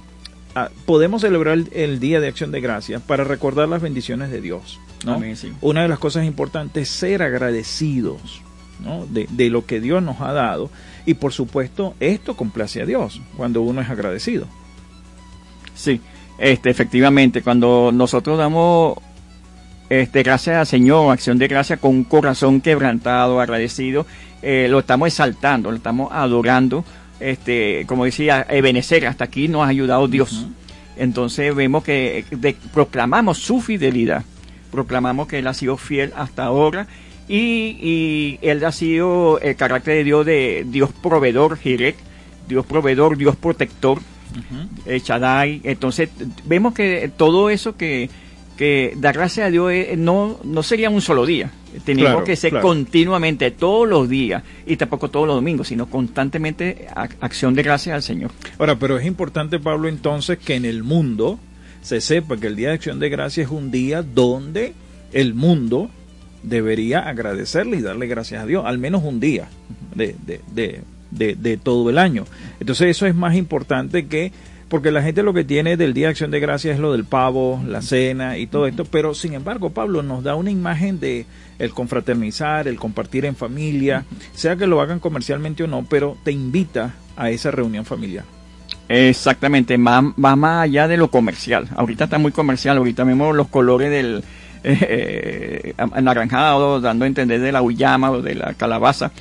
ah, 0.56 0.70
podemos 0.86 1.22
celebrar 1.22 1.60
el, 1.72 2.00
Día 2.00 2.20
de 2.20 2.28
Acción 2.28 2.52
de 2.52 2.62
Gracias 2.62 3.02
para 3.02 3.24
recordar 3.24 3.70
las 3.70 3.82
bendiciones 3.82 4.32
de 4.32 4.42
Dios, 4.42 4.80
¿no? 5.06 5.22
Una 5.62 5.84
de 5.84 5.88
las 5.88 6.00
cosas 6.00 6.26
importantes 6.26 6.90
es 6.90 6.96
ser 6.96 7.24
agradecidos, 7.24 8.42
¿no? 8.80 9.06
de, 9.08 9.28
de 9.30 9.50
lo 9.50 9.66
que 9.66 9.80
Dios 9.80 10.04
nos 10.04 10.22
ha 10.22 10.34
dado. 10.34 10.70
Y 11.06 11.16
por 11.16 11.34
supuesto, 11.34 11.96
esto 12.00 12.36
complace 12.36 12.82
a 12.82 12.86
Dios 12.86 13.22
cuando 13.36 13.62
uno 13.62 13.82
es 13.82 13.90
agradecido. 13.90 14.46
Sí, 15.74 16.02
este, 16.38 16.70
efectivamente, 16.70 17.42
cuando 17.44 17.92
nosotros 17.94 18.38
damos 18.38 18.98
este, 19.92 20.24
gracias 20.24 20.56
al 20.56 20.66
Señor, 20.66 21.12
acción 21.12 21.38
de 21.38 21.50
gracia 21.50 21.76
con 21.76 21.92
un 21.92 22.04
corazón 22.06 22.62
quebrantado, 22.62 23.42
agradecido, 23.42 24.06
eh, 24.42 24.68
lo 24.70 24.80
estamos 24.80 25.10
exaltando, 25.10 25.70
lo 25.70 25.76
estamos 25.76 26.14
adorando, 26.14 26.86
este, 27.20 27.84
como 27.88 28.06
decía 28.06 28.48
Ebenezer, 28.50 29.06
hasta 29.06 29.26
aquí 29.26 29.50
nos 29.50 29.64
ha 29.64 29.68
ayudado 29.68 30.08
Dios. 30.08 30.48
Entonces 30.96 31.54
vemos 31.54 31.84
que 31.84 32.24
proclamamos 32.74 33.40
su 33.40 33.60
fidelidad, 33.60 34.24
proclamamos 34.72 35.28
que 35.28 35.40
Él 35.40 35.48
ha 35.48 35.54
sido 35.54 35.76
fiel 35.76 36.14
hasta 36.16 36.46
ahora 36.46 36.88
y, 37.28 38.40
Él 38.42 38.64
ha 38.64 38.72
sido 38.72 39.42
el 39.42 39.58
carácter 39.58 39.96
de 39.96 40.04
Dios 40.06 40.26
de 40.26 40.66
Dios 40.70 40.92
proveedor, 41.04 41.58
Jirek, 41.58 41.98
Dios 42.48 42.66
proveedor, 42.66 43.18
Dios 43.18 43.36
protector, 43.36 44.00
uh 44.00 44.90
Entonces 45.66 46.08
vemos 46.46 46.74
que 46.74 47.12
todo 47.18 47.50
eso 47.50 47.76
que, 47.76 48.10
que 48.62 48.94
da 48.96 49.12
gracias 49.12 49.48
a 49.48 49.50
Dios 49.50 49.72
eh, 49.72 49.96
no, 49.98 50.40
no 50.44 50.62
sería 50.62 50.92
un 50.92 51.02
solo 51.02 51.26
día. 51.26 51.50
Tenemos 51.84 52.24
que 52.24 52.36
ser 52.36 52.60
continuamente, 52.60 53.50
todos 53.50 53.90
los 53.90 54.08
días, 54.08 54.44
y 54.68 54.78
tampoco 54.78 55.10
todos 55.10 55.26
los 55.26 55.36
domingos, 55.36 55.70
sino 55.70 55.88
constantemente 55.88 56.86
acción 56.94 57.56
de 57.56 57.64
gracias 57.64 57.96
al 57.96 58.04
Señor. 58.04 58.30
Ahora, 58.60 58.78
pero 58.78 59.00
es 59.00 59.06
importante, 59.08 59.58
Pablo, 59.58 59.88
entonces 59.88 60.38
que 60.38 60.54
en 60.54 60.66
el 60.66 60.84
mundo 60.84 61.40
se 61.82 62.02
sepa 62.02 62.38
que 62.38 62.46
el 62.46 62.56
Día 62.56 62.68
de 62.68 62.76
Acción 62.76 63.00
de 63.00 63.10
Gracias 63.10 63.48
es 63.48 63.52
un 63.52 63.72
día 63.72 64.04
donde 64.04 64.76
el 65.12 65.34
mundo 65.34 65.90
debería 66.44 67.00
agradecerle 67.00 67.78
y 67.78 67.82
darle 67.82 68.06
gracias 68.06 68.44
a 68.44 68.46
Dios, 68.46 68.64
al 68.68 68.78
menos 68.78 69.02
un 69.04 69.20
día 69.20 69.48
de, 69.96 70.16
de, 70.24 70.84
de, 71.10 71.36
de 71.36 71.58
todo 71.58 71.90
el 71.90 71.98
año. 71.98 72.28
Entonces 72.60 72.90
eso 72.90 73.08
es 73.08 73.16
más 73.16 73.36
importante 73.36 74.06
que 74.06 74.32
porque 74.72 74.90
la 74.90 75.04
gente 75.04 75.22
lo 75.22 75.34
que 75.34 75.44
tiene 75.44 75.76
del 75.76 75.94
Día 75.94 76.08
de 76.08 76.12
Acción 76.12 76.32
de 76.32 76.40
Gracias 76.40 76.76
es 76.76 76.80
lo 76.80 76.94
del 76.94 77.04
pavo, 77.04 77.62
la 77.68 77.82
cena 77.82 78.38
y 78.38 78.48
todo 78.48 78.68
esto, 78.68 78.86
pero 78.86 79.14
sin 79.14 79.34
embargo 79.34 79.72
Pablo 79.72 80.02
nos 80.02 80.24
da 80.24 80.36
una 80.36 80.50
imagen 80.50 80.98
de 80.98 81.26
el 81.60 81.72
confraternizar, 81.72 82.70
el 82.70 82.78
compartir 82.78 83.26
en 83.26 83.36
familia, 83.36 84.06
sea 84.34 84.56
que 84.56 84.68
lo 84.68 84.80
hagan 84.80 85.02
comercialmente 85.02 85.66
o 85.66 85.68
no, 85.68 85.84
pero 85.84 86.16
te 86.24 86.32
invita 86.32 86.94
a 87.18 87.30
esa 87.32 87.52
reunión 87.52 87.84
familiar. 87.84 88.24
Exactamente, 88.88 89.76
va, 89.76 90.02
más 90.02 90.64
allá 90.64 90.88
de 90.88 90.96
lo 90.96 91.12
comercial. 91.12 91.68
Ahorita 91.76 92.06
está 92.06 92.18
muy 92.18 92.32
comercial, 92.32 92.78
ahorita 92.78 93.04
vemos 93.04 93.36
los 93.36 93.50
colores 93.50 93.92
del 93.92 94.24
eh, 94.64 95.74
anaranjado, 95.76 96.80
dando 96.80 97.04
a 97.04 97.10
entender 97.10 97.42
de 97.42 97.52
la 97.52 97.62
uyama 97.62 98.10
o 98.10 98.22
de 98.22 98.36
la 98.36 98.54
calabaza. 98.54 99.12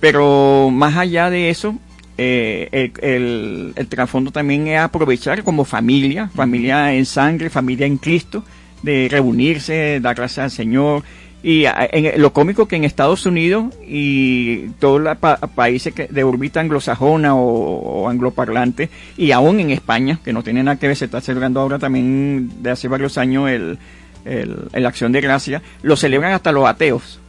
Pero 0.00 0.70
más 0.72 0.96
allá 0.96 1.30
de 1.30 1.50
eso, 1.50 1.76
eh, 2.20 2.90
el, 3.00 3.72
el, 3.76 3.86
trasfondo 3.86 4.32
también 4.32 4.66
es 4.66 4.80
aprovechar 4.80 5.44
como 5.44 5.64
familia, 5.64 6.28
familia 6.34 6.92
en 6.92 7.06
sangre, 7.06 7.48
familia 7.48 7.86
en 7.86 7.96
Cristo, 7.96 8.42
de 8.82 9.06
reunirse, 9.08 10.00
dar 10.00 10.16
gracias 10.16 10.44
al 10.44 10.50
Señor. 10.50 11.04
Y 11.44 11.66
en, 11.66 12.20
lo 12.20 12.32
cómico 12.32 12.66
que 12.66 12.74
en 12.74 12.82
Estados 12.82 13.24
Unidos 13.24 13.72
y 13.86 14.70
todos 14.80 15.00
los 15.00 15.16
países 15.54 15.94
que, 15.94 16.08
de 16.08 16.24
órbita 16.24 16.58
anglosajona 16.58 17.36
o, 17.36 18.08
angloparlante, 18.08 18.90
y 19.16 19.30
aún 19.30 19.60
en 19.60 19.70
España, 19.70 20.18
que 20.24 20.32
no 20.32 20.42
tiene 20.42 20.64
nada 20.64 20.76
que 20.76 20.88
ver, 20.88 20.96
se 20.96 21.04
está 21.04 21.20
celebrando 21.20 21.60
ahora 21.60 21.78
también 21.78 22.50
de 22.60 22.70
hace 22.70 22.88
varios 22.88 23.16
años 23.16 23.48
el, 23.48 23.78
el, 24.24 24.56
el 24.72 24.86
Acción 24.86 25.12
de 25.12 25.20
Gracia, 25.20 25.62
lo 25.82 25.96
celebran 25.96 26.32
hasta 26.32 26.50
los 26.50 26.66
ateos. 26.66 27.20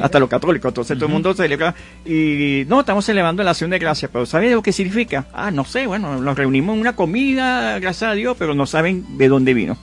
Hasta 0.00 0.18
los 0.18 0.28
católicos. 0.28 0.68
Entonces 0.68 0.96
todo 0.96 1.06
el 1.06 1.12
mundo 1.12 1.34
celebra. 1.34 1.74
Y 2.04 2.64
no, 2.68 2.80
estamos 2.80 3.04
celebrando 3.04 3.42
la 3.42 3.50
acción 3.50 3.70
de 3.70 3.78
gracias. 3.78 4.10
Pero 4.12 4.26
¿sabe 4.26 4.50
lo 4.50 4.62
que 4.62 4.72
significa? 4.72 5.26
Ah, 5.32 5.50
no 5.50 5.64
sé. 5.64 5.86
Bueno, 5.86 6.20
nos 6.20 6.36
reunimos 6.36 6.74
en 6.74 6.80
una 6.80 6.96
comida, 6.96 7.78
gracias 7.78 8.10
a 8.10 8.14
Dios, 8.14 8.36
pero 8.38 8.54
no 8.54 8.66
saben 8.66 9.18
de 9.18 9.28
dónde 9.28 9.54
vino. 9.54 9.76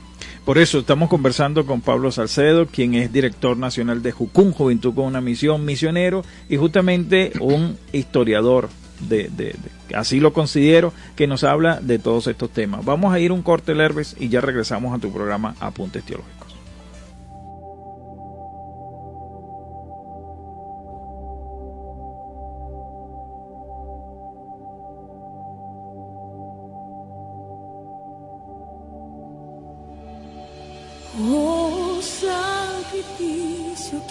Por 0.46 0.58
eso 0.58 0.80
estamos 0.80 1.10
conversando 1.10 1.66
con 1.66 1.82
Pablo 1.82 2.12
Salcedo, 2.12 2.66
quien 2.66 2.96
es 2.96 3.14
director 3.14 3.56
nacional 3.56 4.02
de 4.02 4.12
Jucún, 4.12 4.52
Juventud 4.52 4.96
con 4.96 5.06
una 5.06 5.22
misión, 5.22 5.64
misionero 5.64 6.24
y 6.50 6.58
justamente 6.58 7.34
un 7.40 7.78
historiador. 7.92 8.70
De, 9.00 9.30
de, 9.30 9.56
así 9.96 10.20
lo 10.20 10.34
considero 10.34 10.92
que 11.16 11.26
nos 11.26 11.46
habla 11.46 11.80
de 11.80 12.00
todos 12.00 12.28
estos 12.28 12.50
temas. 12.50 12.84
Vamos 12.84 13.14
a 13.14 13.20
ir 13.20 13.32
un 13.32 13.44
corte, 13.44 13.74
Lerves, 13.74 14.16
y 14.20 14.28
ya 14.28 14.42
regresamos 14.42 14.94
a 14.94 15.00
tu 15.00 15.14
programa 15.14 15.56
Apuntes 15.62 16.04
Teológicos. 16.04 16.39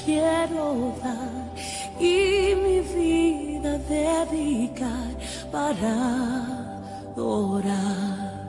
Quiero 0.09 0.97
dar 1.05 1.45
y 2.01 2.57
mi 2.65 2.81
vida 2.81 3.77
dedicar 3.97 5.13
para 5.53 5.93
adorarte. 7.13 8.49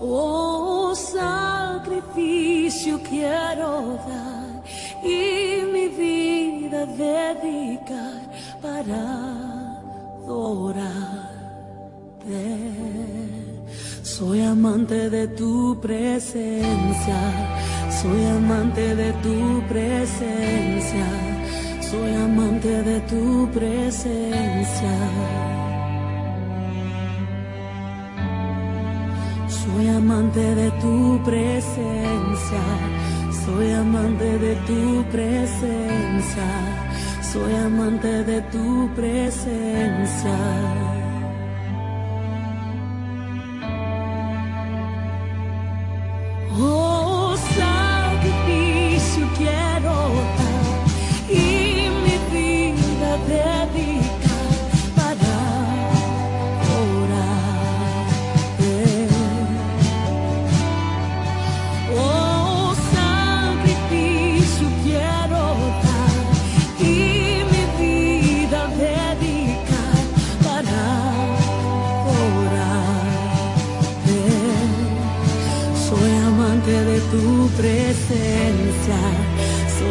Oh, 0.00 0.94
sacrificio 0.94 3.00
quiero 3.08 3.96
dar 4.06 4.62
y 5.02 5.62
mi 5.72 5.88
vida 5.88 6.84
dedicar 6.84 8.20
para 8.60 9.00
adorarte. 10.24 11.31
Soy 14.22 14.40
amante 14.40 15.10
de 15.10 15.26
tu 15.26 15.76
presencia, 15.80 17.20
soy 17.90 18.24
amante 18.24 18.94
de 18.94 19.12
tu 19.14 19.60
presencia, 19.68 21.06
soy 21.80 22.14
amante 22.14 22.84
de 22.84 23.00
tu 23.10 23.50
presencia. 23.52 24.94
Soy 29.48 29.88
amante 29.88 30.54
de 30.54 30.70
tu 30.82 31.20
presencia, 31.24 32.64
soy 33.44 33.72
amante 33.72 34.38
de 34.38 34.54
tu 34.68 35.04
presencia, 35.10 36.48
soy 37.32 37.54
amante 37.56 38.22
de 38.22 38.40
tu 38.52 38.88
presencia. 38.94 40.38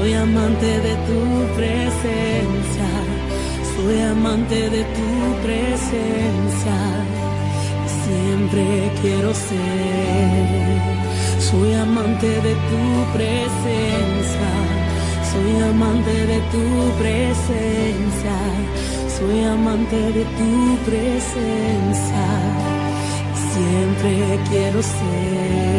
Soy 0.01 0.13
amante 0.13 0.65
de 0.65 0.95
tu 1.07 1.55
presencia. 1.55 2.89
Soy 3.75 4.01
amante 4.01 4.69
de 4.69 4.83
tu 4.97 5.11
presencia. 5.43 6.77
Siempre 8.03 8.91
quiero 9.01 9.33
ser. 9.33 10.81
Soy 11.39 11.73
amante 11.75 12.27
de 12.27 12.53
tu 12.69 12.83
presencia. 13.13 14.51
Soy 15.31 15.69
amante 15.69 16.13
de 16.31 16.39
tu 16.51 16.65
presencia. 17.01 18.37
Soy 19.17 19.43
amante 19.43 19.97
de 20.17 20.23
tu 20.37 20.77
presencia. 20.89 22.25
Siempre 23.53 24.39
quiero 24.49 24.81
ser. 24.81 25.70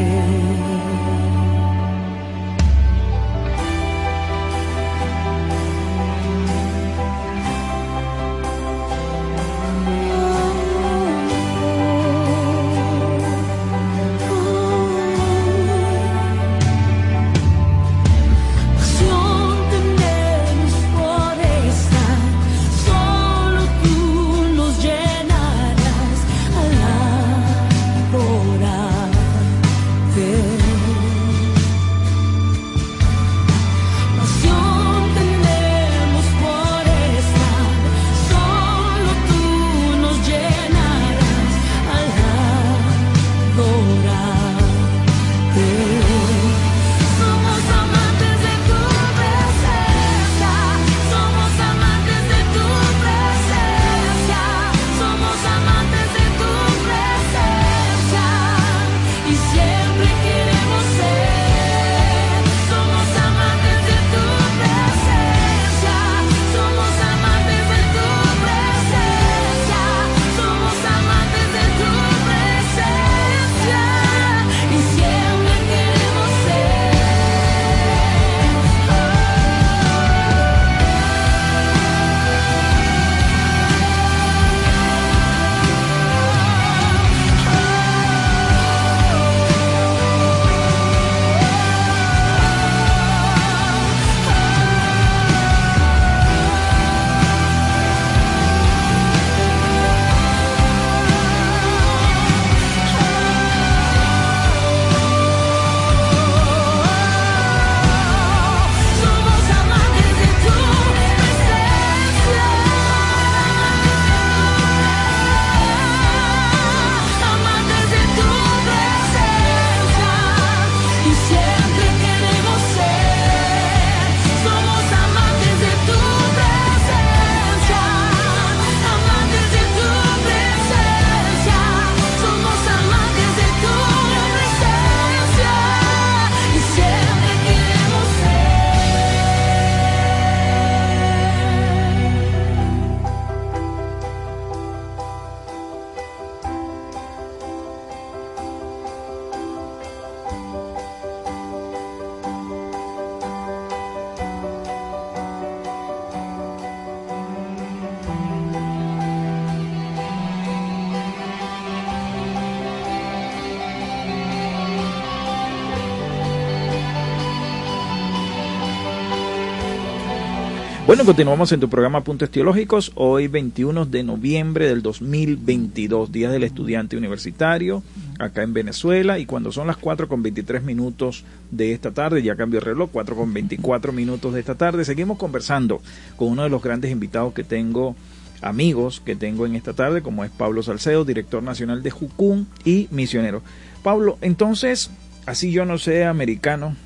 Bueno, 170.92 171.06
continuamos 171.06 171.50
en 171.52 171.60
tu 171.60 171.70
programa 171.70 172.04
Puntos 172.04 172.28
Teológicos, 172.28 172.92
hoy 172.96 173.26
21 173.26 173.86
de 173.86 174.02
noviembre 174.02 174.68
del 174.68 174.82
2022, 174.82 176.12
Día 176.12 176.28
del 176.28 176.44
Estudiante 176.44 176.98
Universitario, 176.98 177.82
acá 178.18 178.42
en 178.42 178.52
Venezuela, 178.52 179.18
y 179.18 179.24
cuando 179.24 179.52
son 179.52 179.68
las 179.68 179.78
4 179.78 180.06
con 180.06 180.22
23 180.22 180.62
minutos 180.62 181.24
de 181.50 181.72
esta 181.72 181.92
tarde, 181.92 182.22
ya 182.22 182.36
cambio 182.36 182.58
el 182.58 182.66
reloj, 182.66 182.90
4 182.92 183.16
con 183.16 183.32
24 183.32 183.90
minutos 183.90 184.34
de 184.34 184.40
esta 184.40 184.56
tarde, 184.56 184.84
seguimos 184.84 185.16
conversando 185.16 185.80
con 186.16 186.28
uno 186.28 186.42
de 186.42 186.50
los 186.50 186.62
grandes 186.62 186.90
invitados 186.90 187.32
que 187.32 187.42
tengo, 187.42 187.96
amigos 188.42 189.00
que 189.00 189.16
tengo 189.16 189.46
en 189.46 189.56
esta 189.56 189.72
tarde, 189.72 190.02
como 190.02 190.24
es 190.24 190.30
Pablo 190.30 190.62
Salcedo, 190.62 191.06
director 191.06 191.42
nacional 191.42 191.82
de 191.82 191.90
Jucún 191.90 192.48
y 192.66 192.88
misionero. 192.90 193.40
Pablo, 193.82 194.18
entonces, 194.20 194.90
así 195.24 195.52
yo 195.52 195.64
no 195.64 195.78
sé 195.78 196.04
americano, 196.04 196.76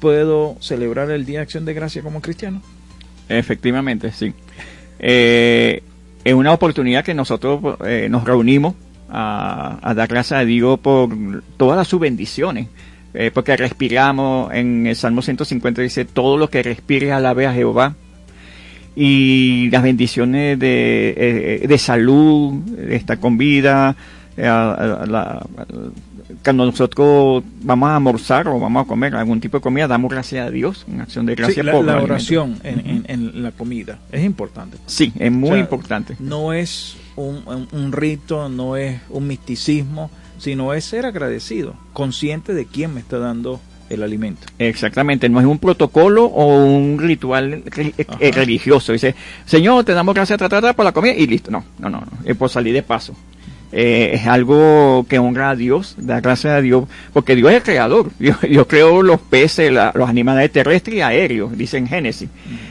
¿puedo 0.00 0.58
celebrar 0.60 1.10
el 1.10 1.24
Día 1.24 1.38
de 1.38 1.44
Acción 1.44 1.64
de 1.64 1.72
Gracia 1.72 2.02
como 2.02 2.20
cristiano? 2.20 2.60
Efectivamente, 3.28 4.10
sí. 4.12 4.32
Eh, 4.98 5.82
es 6.24 6.34
una 6.34 6.52
oportunidad 6.52 7.04
que 7.04 7.14
nosotros 7.14 7.76
eh, 7.84 8.08
nos 8.10 8.24
reunimos 8.24 8.74
a, 9.08 9.94
dar 9.96 10.08
gracias 10.08 10.40
a 10.40 10.44
Dios 10.44 10.78
por 10.80 11.10
todas 11.56 11.86
sus 11.86 12.00
bendiciones. 12.00 12.68
Eh, 13.14 13.30
porque 13.32 13.56
respiramos, 13.56 14.52
en 14.52 14.86
el 14.86 14.96
Salmo 14.96 15.22
150 15.22 15.82
dice, 15.82 16.04
todo 16.04 16.36
lo 16.36 16.50
que 16.50 16.62
respire 16.62 17.12
alabe 17.12 17.46
a 17.46 17.54
Jehová. 17.54 17.94
Y 18.94 19.70
las 19.70 19.82
bendiciones 19.82 20.58
de, 20.58 21.64
de 21.66 21.78
salud, 21.78 22.54
de 22.64 22.96
estar 22.96 23.18
con 23.20 23.38
vida, 23.38 23.94
la, 24.36 25.46
cuando 26.42 26.66
nosotros 26.66 27.42
vamos 27.62 27.88
a 27.88 27.96
almorzar 27.96 28.48
o 28.48 28.58
vamos 28.58 28.84
a 28.84 28.88
comer 28.88 29.14
algún 29.14 29.40
tipo 29.40 29.58
de 29.58 29.62
comida, 29.62 29.88
damos 29.88 30.10
gracias 30.10 30.46
a 30.46 30.50
Dios, 30.50 30.84
en 30.88 31.00
acción 31.00 31.26
de 31.26 31.34
gracias 31.34 31.64
la, 31.64 31.72
por 31.72 31.84
la 31.84 32.02
oración 32.02 32.58
en, 32.62 33.42
la 33.42 33.52
comida 33.52 33.98
es 34.12 34.24
importante. 34.24 34.76
Sí, 34.86 35.12
es 35.18 35.32
muy 35.32 35.58
importante. 35.58 36.16
No 36.18 36.52
es 36.52 36.96
un, 37.16 37.92
rito, 37.92 38.48
no 38.48 38.76
es 38.76 39.00
un 39.08 39.26
misticismo, 39.26 40.10
sino 40.38 40.74
es 40.74 40.84
ser 40.84 41.06
agradecido, 41.06 41.74
consciente 41.92 42.54
de 42.54 42.66
quién 42.66 42.94
me 42.94 43.00
está 43.00 43.18
dando 43.18 43.60
el 43.88 44.02
alimento. 44.02 44.46
Exactamente, 44.58 45.28
no 45.28 45.40
es 45.40 45.46
un 45.46 45.58
protocolo 45.58 46.26
o 46.26 46.64
un 46.64 46.98
ritual 46.98 47.62
eh, 48.20 48.32
religioso. 48.32 48.92
Dice, 48.92 49.14
Señor, 49.46 49.84
te 49.84 49.94
damos 49.94 50.14
gracias 50.14 50.38
por 50.76 50.84
la 50.84 50.92
comida 50.92 51.14
y 51.14 51.26
listo. 51.26 51.50
No, 51.50 51.64
no, 51.78 51.88
no, 51.88 52.00
no. 52.00 52.06
es 52.24 52.36
por 52.36 52.50
salir 52.50 52.74
de 52.74 52.82
paso. 52.82 53.14
Eh, 53.70 54.12
es 54.14 54.26
algo 54.26 55.04
que 55.08 55.18
honra 55.18 55.50
a 55.50 55.56
Dios, 55.56 55.94
da 55.98 56.20
gracias 56.20 56.54
a 56.54 56.60
Dios, 56.62 56.84
porque 57.12 57.36
Dios 57.36 57.50
es 57.50 57.56
el 57.56 57.62
creador. 57.62 58.10
Dios, 58.18 58.66
creó 58.66 59.02
los 59.02 59.20
peces, 59.20 59.72
los 59.72 60.08
animales 60.08 60.50
terrestres 60.50 60.96
y 60.96 61.00
aéreos, 61.00 61.56
dice 61.56 61.76
en 61.76 61.86
Génesis. 61.86 62.28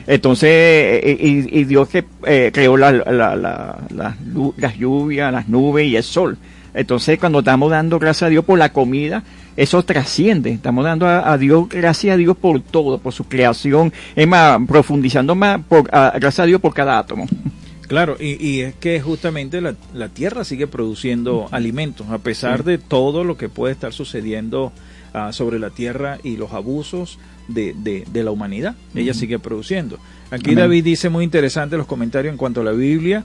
Entonces, 0.08 0.50
eh, 0.50 1.18
y, 1.20 1.64
Dios 1.66 1.90
que 1.90 2.06
eh, 2.26 2.52
creó 2.54 2.78
la, 2.78 2.92
las 2.92 4.78
lluvias, 4.78 5.32
las 5.32 5.48
nubes 5.48 5.88
y 5.88 5.96
el 5.96 6.04
sol. 6.04 6.38
Entonces, 6.74 7.18
cuando 7.20 7.40
estamos 7.40 7.72
dando 7.72 7.98
gracias 7.98 8.28
a 8.28 8.30
Dios 8.30 8.46
por 8.46 8.60
la 8.60 8.72
comida, 8.72 9.24
eso 9.56 9.82
trasciende. 9.84 10.52
Estamos 10.52 10.86
dando 10.86 11.08
a, 11.08 11.36
Dios, 11.38 11.68
gracias 11.68 12.14
a 12.14 12.18
Dios 12.18 12.38
por 12.38 12.62
todo, 12.62 13.00
por 13.00 13.14
su 13.14 13.24
creación. 13.24 13.92
Es 14.16 14.28
más, 14.28 14.60
profundizando 14.68 15.34
más, 15.34 15.60
por, 15.68 15.90
gracias 15.90 16.40
a 16.40 16.46
Dios 16.46 16.62
por 16.62 16.74
cada 16.74 17.00
átomo. 17.00 17.26
Claro, 17.88 18.18
y, 18.20 18.62
es 18.62 18.76
que 18.76 19.00
justamente 19.00 19.62
la, 19.62 20.10
Tierra 20.10 20.44
sigue 20.44 20.68
produciendo 20.68 21.48
alimentos, 21.52 22.08
a 22.10 22.18
pesar 22.18 22.64
de 22.64 22.78
todo 22.78 23.24
lo 23.24 23.38
que 23.38 23.48
puede 23.48 23.74
estar 23.74 23.94
sucediendo 23.94 24.74
ah, 25.14 25.32
sobre 25.32 25.58
la 25.58 25.70
Tierra 25.70 26.20
y 26.24 26.36
los 26.36 26.52
abusos 26.52 27.18
de, 27.48 27.74
de, 27.74 28.24
la 28.24 28.32
humanidad. 28.32 28.76
Ella 28.94 29.14
sigue 29.14 29.40
produciendo. 29.40 30.00
Aquí 30.32 30.54
David 30.54 30.84
dice 30.84 31.10
muy 31.10 31.24
interesante 31.24 31.78
los 31.78 31.88
comentarios 31.88 32.34
en 32.34 32.38
cuanto 32.38 32.62
a 32.62 32.64
la 32.66 32.72
Biblia. 32.72 33.24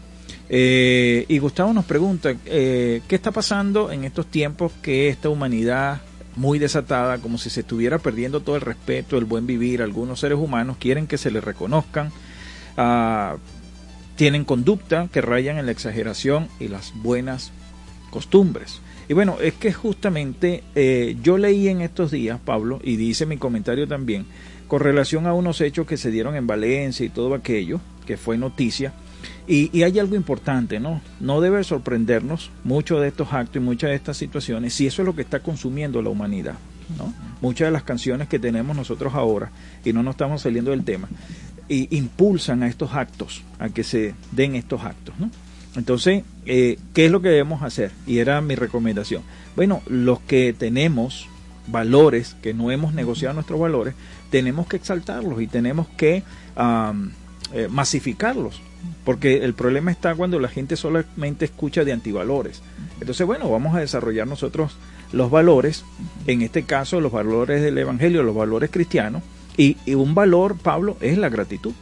Eh, 0.48 1.25
y 1.29 1.38
Gustavo 1.38 1.72
nos 1.72 1.85
pregunta, 1.85 2.35
eh, 2.46 3.01
¿qué 3.09 3.14
está 3.16 3.31
pasando 3.31 3.90
en 3.90 4.05
estos 4.05 4.27
tiempos 4.27 4.70
que 4.83 5.09
esta 5.09 5.29
humanidad 5.29 6.03
muy 6.37 6.59
desatada, 6.59 7.18
como 7.18 7.38
si 7.38 7.51
se 7.51 7.61
estuviera 7.61 7.98
perdiendo 7.98 8.40
todo 8.40 8.57
el 8.57 8.62
respeto, 8.62 9.18
el 9.18 9.25
buen 9.25 9.46
vivir, 9.46 9.83
algunos 9.83 10.20
seres 10.20 10.38
humanos 10.38 10.77
quieren 10.79 11.07
que 11.07 11.18
se 11.18 11.31
les 11.31 11.42
reconozcan, 11.44 12.09
uh, 12.77 13.38
tienen 14.22 14.44
conducta 14.44 15.08
que 15.12 15.20
rayan 15.20 15.58
en 15.58 15.66
la 15.66 15.72
exageración 15.72 16.46
y 16.61 16.68
las 16.68 16.92
buenas 16.94 17.50
costumbres. 18.11 18.80
Y 19.08 19.14
bueno, 19.14 19.38
es 19.42 19.54
que 19.54 19.72
justamente 19.72 20.62
eh, 20.76 21.16
yo 21.20 21.38
leí 21.38 21.66
en 21.66 21.80
estos 21.80 22.12
días, 22.12 22.38
Pablo, 22.38 22.78
y 22.85 22.94
dice 22.94 23.26
mi 23.26 23.37
comentario 23.37 23.88
también, 23.88 24.26
con 24.68 24.78
relación 24.78 25.26
a 25.26 25.35
unos 25.35 25.61
hechos 25.61 25.88
que 25.88 25.96
se 25.96 26.12
dieron 26.12 26.37
en 26.37 26.46
Valencia 26.46 27.04
y 27.04 27.08
todo 27.08 27.35
aquello, 27.35 27.80
que 28.06 28.16
fue 28.16 28.38
noticia, 28.38 28.92
y, 29.48 29.82
hay 29.82 29.98
algo 29.98 30.14
importante, 30.14 30.78
¿no? 30.78 31.00
No 31.18 31.40
debe 31.40 31.64
sorprendernos 31.64 32.52
mucho 32.62 33.00
de 33.00 33.08
estos 33.08 33.32
actos 33.32 33.56
y 33.56 33.64
muchas 33.64 33.90
de 33.90 33.96
estas 33.96 34.18
situaciones 34.18 34.72
si 34.72 34.87
eso 34.87 35.02
es 35.02 35.06
lo 35.06 35.16
que 35.16 35.22
está 35.22 35.40
consumiendo 35.40 36.00
la 36.00 36.11
humanidad, 36.11 36.54
¿no? 36.96 37.12
Muchas 37.40 37.66
de 37.66 37.72
las 37.72 37.82
canciones 37.82 38.28
que 38.28 38.38
tenemos 38.38 38.76
nosotros 38.76 39.14
ahora, 39.14 39.50
y 39.85 39.92
no 39.92 40.04
nos 40.04 40.14
estamos 40.14 40.42
saliendo 40.42 40.70
del 40.70 40.85
tema, 40.85 41.08
impulsan 41.68 42.62
a 42.62 42.68
estos 42.68 42.94
actos, 42.94 43.42
a 43.59 43.68
que 43.68 43.85
se 43.85 44.14
den 44.33 44.55
estos 44.55 44.83
actos. 44.83 45.14
¿no? 45.18 45.31
Entonces, 45.75 46.22
eh, 46.44 46.79
¿qué 46.92 47.07
es 47.07 47.11
lo 47.11 47.22
que 47.22 47.29
debemos 47.29 47.62
hacer? 47.62 47.92
Y 48.07 48.18
era 48.18 48.40
mi 48.40 48.55
recomendación. 48.55 49.22
Bueno, 49.57 49.83
los 49.87 50.20
que 50.20 50.53
tenemos 50.53 51.29
valores, 51.66 52.37
que 52.42 52.55
no 52.55 52.70
hemos 52.70 52.94
negociado 52.94 53.35
nuestros 53.35 53.61
valores, 53.61 53.94
tenemos 54.31 54.66
que 54.66 54.77
exaltarlos 54.77 55.40
y 55.40 55.46
tenemos 55.46 55.88
que 55.88 56.22
eh, 57.55 57.68
masificarlos. 57.70 58.61
Porque 59.05 59.44
el 59.44 59.55
problema 59.55 59.90
está 59.90 60.14
cuando 60.14 60.40
la 60.40 60.48
gente 60.48 60.77
solamente 60.77 61.44
escucha 61.44 61.85
de 61.85 61.92
antivalores. 61.92 62.62
Entonces, 63.01 63.27
bueno, 63.27 63.51
vamos 63.51 63.75
a 63.77 63.81
desarrollar 63.81 64.27
nosotros 64.27 64.77
los 65.12 65.31
valores, 65.31 65.85
en 66.27 66.42
este 66.42 66.64
caso 66.64 67.01
los 67.01 67.12
valores 67.12 67.62
del 67.62 67.79
Evangelio, 67.79 68.22
los 68.22 68.35
valores 68.35 68.70
cristianos, 68.70 69.22
y, 69.57 69.77
un 69.95 70.15
valor, 70.15 70.57
Pablo, 70.57 70.97
es 71.01 71.19
la 71.19 71.29
gratitud. 71.29 71.73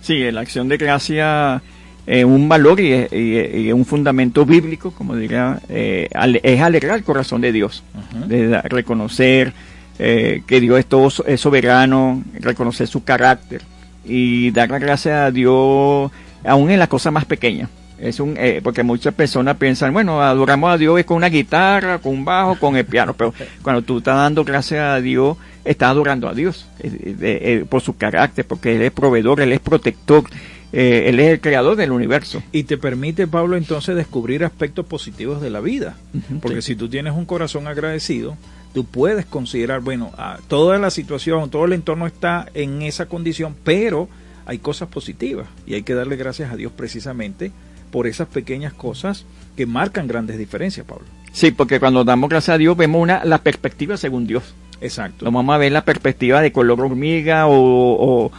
Sí, 0.00 0.30
la 0.30 0.40
acción 0.40 0.68
de 0.68 0.76
gracia 0.76 1.62
es 2.06 2.24
un 2.24 2.48
valor 2.48 2.80
y 2.80 2.92
es, 2.92 3.72
un 3.72 3.84
fundamento 3.84 4.44
bíblico, 4.44 4.90
como 4.90 5.16
diría, 5.16 5.60
eh, 5.68 6.08
es 6.42 6.60
alegrar 6.60 6.98
el 6.98 7.04
corazón 7.04 7.40
de 7.40 7.52
Dios, 7.52 7.84
de 8.26 8.60
reconocer 8.62 9.52
eh, 9.98 10.42
que 10.46 10.60
Dios 10.60 10.78
es, 10.78 10.86
todo, 10.86 11.10
es 11.26 11.40
soberano, 11.40 12.22
reconocer 12.40 12.88
su 12.88 13.04
carácter 13.04 13.62
y 14.04 14.50
dar 14.50 14.70
la 14.70 14.78
gracia 14.78 15.26
a 15.26 15.30
Dios 15.30 16.10
aún 16.44 16.70
en 16.70 16.78
las 16.78 16.88
cosas 16.88 17.12
más 17.12 17.24
pequeñas. 17.24 17.68
Es 18.02 18.18
un, 18.18 18.36
eh, 18.36 18.60
porque 18.64 18.82
muchas 18.82 19.14
personas 19.14 19.56
piensan, 19.56 19.92
bueno, 19.92 20.20
adoramos 20.20 20.72
a 20.72 20.76
Dios 20.76 20.98
es 20.98 21.06
con 21.06 21.18
una 21.18 21.28
guitarra, 21.28 21.98
con 21.98 22.12
un 22.12 22.24
bajo, 22.24 22.58
con 22.58 22.76
el 22.76 22.84
piano, 22.84 23.14
pero 23.14 23.32
cuando 23.62 23.82
tú 23.82 23.98
estás 23.98 24.16
dando 24.16 24.44
gracias 24.44 24.80
a 24.80 25.00
Dios, 25.00 25.36
estás 25.64 25.90
adorando 25.90 26.28
a 26.28 26.34
Dios. 26.34 26.66
Eh, 26.80 27.16
eh, 27.20 27.64
por 27.68 27.80
su 27.80 27.96
carácter, 27.96 28.44
porque 28.44 28.74
Él 28.74 28.82
es 28.82 28.90
proveedor, 28.90 29.40
Él 29.40 29.52
es 29.52 29.60
protector, 29.60 30.24
Él 30.72 31.20
es 31.20 31.30
el 31.30 31.40
creador 31.40 31.76
del 31.76 31.92
universo. 31.92 32.42
Y 32.50 32.64
te 32.64 32.76
permite, 32.76 33.28
Pablo, 33.28 33.56
entonces 33.56 33.94
descubrir 33.94 34.44
aspectos 34.44 34.84
positivos 34.84 35.40
de 35.40 35.50
la 35.50 35.60
vida, 35.60 35.96
porque 36.40 36.60
si 36.60 36.74
tú 36.74 36.88
tienes 36.88 37.12
un 37.12 37.24
corazón 37.24 37.68
agradecido, 37.68 38.36
tú 38.74 38.84
puedes 38.84 39.26
considerar, 39.26 39.80
bueno, 39.80 40.10
toda 40.48 40.76
la 40.78 40.90
situación, 40.90 41.50
todo 41.50 41.66
el 41.66 41.72
entorno 41.72 42.08
está 42.08 42.48
en 42.52 42.82
esa 42.82 43.06
condición, 43.06 43.54
pero 43.62 44.08
hay 44.44 44.58
cosas 44.58 44.88
positivas 44.88 45.46
y 45.66 45.74
hay 45.74 45.84
que 45.84 45.94
darle 45.94 46.16
gracias 46.16 46.50
a 46.52 46.56
Dios 46.56 46.72
precisamente 46.76 47.52
por 47.92 48.08
esas 48.08 48.26
pequeñas 48.26 48.72
cosas 48.72 49.24
que 49.56 49.66
marcan 49.66 50.08
grandes 50.08 50.38
diferencias, 50.38 50.84
Pablo. 50.84 51.06
Sí, 51.30 51.52
porque 51.52 51.78
cuando 51.78 52.02
damos 52.02 52.28
gracias 52.28 52.54
a 52.54 52.58
Dios 52.58 52.76
vemos 52.76 53.00
una 53.00 53.24
la 53.24 53.38
perspectiva 53.38 53.96
según 53.96 54.26
Dios. 54.26 54.54
Exacto. 54.80 55.24
No 55.24 55.30
vamos 55.30 55.54
a 55.54 55.58
ver 55.58 55.70
la 55.70 55.84
perspectiva 55.84 56.40
de 56.40 56.50
color 56.50 56.80
hormiga 56.80 57.44
o, 57.46 58.30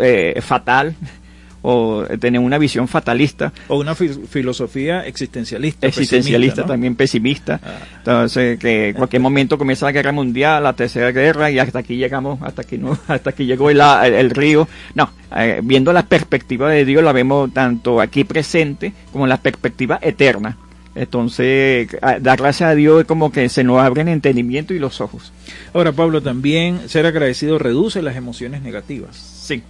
eh, 0.00 0.40
fatal 0.40 0.96
o 1.62 2.04
tener 2.20 2.40
una 2.40 2.58
visión 2.58 2.88
fatalista. 2.88 3.52
O 3.68 3.78
una 3.78 3.94
filosofía 3.94 5.06
existencialista. 5.06 5.86
Existencialista, 5.86 6.66
también 6.66 6.96
pesimista. 6.96 7.60
Ah. 7.62 7.78
Entonces, 7.98 8.58
que 8.58 8.88
en 8.88 8.94
cualquier 8.94 9.22
momento 9.22 9.56
comienza 9.56 9.86
la 9.86 9.92
guerra 9.92 10.12
mundial, 10.12 10.64
la 10.64 10.72
tercera 10.74 11.12
guerra, 11.12 11.50
y 11.50 11.58
hasta 11.58 11.78
aquí 11.78 11.96
llegamos, 11.96 12.40
hasta 12.42 12.62
aquí 12.62 12.78
no, 12.78 12.98
hasta 13.08 13.30
aquí 13.30 13.46
llegó 13.46 13.70
el, 13.70 13.80
el, 13.80 14.30
río. 14.30 14.68
No, 14.94 15.10
eh, 15.36 15.60
viendo 15.62 15.92
la 15.92 16.04
perspectiva 16.04 16.68
de 16.68 16.84
Dios, 16.84 17.02
la 17.02 17.12
vemos 17.12 17.52
tanto 17.52 18.00
aquí 18.00 18.24
presente 18.24 18.92
como 19.12 19.24
en 19.24 19.30
la 19.30 19.40
perspectiva 19.40 19.98
eterna. 20.02 20.58
Entonces, 20.94 21.88
dar 22.20 22.38
gracias 22.38 22.70
a 22.70 22.74
Dios 22.74 23.00
es 23.00 23.06
como 23.06 23.32
que 23.32 23.48
se 23.48 23.64
nos 23.64 23.78
abren 23.78 24.08
el 24.08 24.14
entendimiento 24.14 24.74
y 24.74 24.78
los 24.78 25.00
ojos. 25.00 25.32
Ahora, 25.72 25.92
Pablo, 25.92 26.20
también 26.20 26.88
ser 26.88 27.06
agradecido 27.06 27.58
reduce 27.58 28.02
las 28.02 28.16
emociones 28.16 28.60
negativas. 28.60 29.16
Sí. 29.16 29.62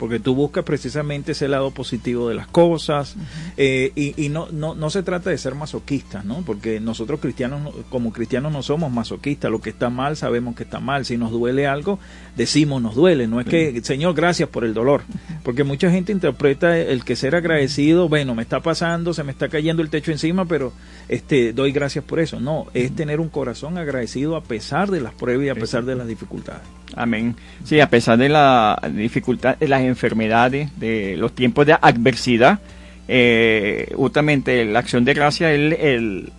Porque 0.00 0.18
tú 0.18 0.34
buscas 0.34 0.64
precisamente 0.64 1.32
ese 1.32 1.46
lado 1.46 1.72
positivo 1.72 2.30
de 2.30 2.34
las 2.34 2.46
cosas 2.46 3.16
eh, 3.58 3.92
y, 3.94 4.30
no, 4.30 4.48
no, 4.50 4.74
no 4.74 4.88
se 4.88 5.02
trata 5.02 5.28
de 5.28 5.36
ser 5.36 5.54
masoquistas, 5.54 6.24
¿no? 6.24 6.42
Porque 6.46 6.80
nosotros 6.80 7.20
cristianos, 7.20 7.74
como 7.90 8.10
cristianos 8.10 8.50
no 8.50 8.62
somos 8.62 8.90
masoquistas, 8.90 9.50
lo 9.50 9.60
que 9.60 9.68
está 9.68 9.90
mal 9.90 10.16
sabemos 10.16 10.56
que 10.56 10.62
está 10.62 10.80
mal, 10.80 11.04
si 11.04 11.18
nos 11.18 11.30
duele 11.30 11.66
algo, 11.66 11.98
decimos 12.34 12.80
nos 12.80 12.94
duele, 12.94 13.26
no 13.26 13.40
es 13.40 13.46
que, 13.46 13.78
Señor, 13.82 14.14
gracias 14.14 14.48
por 14.48 14.64
el 14.64 14.72
dolor, 14.72 15.02
porque 15.42 15.64
mucha 15.64 15.90
gente 15.90 16.12
interpreta 16.12 16.78
el 16.78 17.04
que 17.04 17.14
ser 17.14 17.34
agradecido, 17.34 18.08
bueno, 18.08 18.34
me 18.34 18.40
está 18.40 18.60
pasando, 18.60 19.12
se 19.12 19.22
me 19.22 19.32
está 19.32 19.50
cayendo 19.50 19.82
el 19.82 19.90
techo 19.90 20.12
encima, 20.12 20.46
pero 20.46 20.72
este 21.08 21.52
doy 21.52 21.72
gracias 21.72 22.06
por 22.06 22.20
eso, 22.20 22.40
no, 22.40 22.68
es 22.72 22.96
tener 22.96 23.20
un 23.20 23.28
corazón 23.28 23.76
agradecido 23.76 24.34
a 24.36 24.44
pesar 24.44 24.90
de 24.90 25.02
las 25.02 25.12
pruebas 25.12 25.44
y 25.44 25.48
a 25.50 25.54
pesar 25.54 25.84
de 25.84 25.94
las 25.94 26.08
dificultades. 26.08 26.62
Amén. 26.96 27.36
Sí, 27.64 27.80
a 27.80 27.88
pesar 27.88 28.18
de 28.18 28.28
la 28.28 28.80
dificultad, 28.92 29.56
de 29.56 29.68
las 29.68 29.82
enfermedades, 29.90 30.70
de 30.78 31.16
los 31.16 31.34
tiempos 31.34 31.66
de 31.66 31.74
adversidad, 31.74 32.60
eh, 33.08 33.92
justamente 33.96 34.64
la 34.64 34.78
acción 34.78 35.04
de 35.04 35.14
gracia 35.14 35.52
el, 35.52 36.32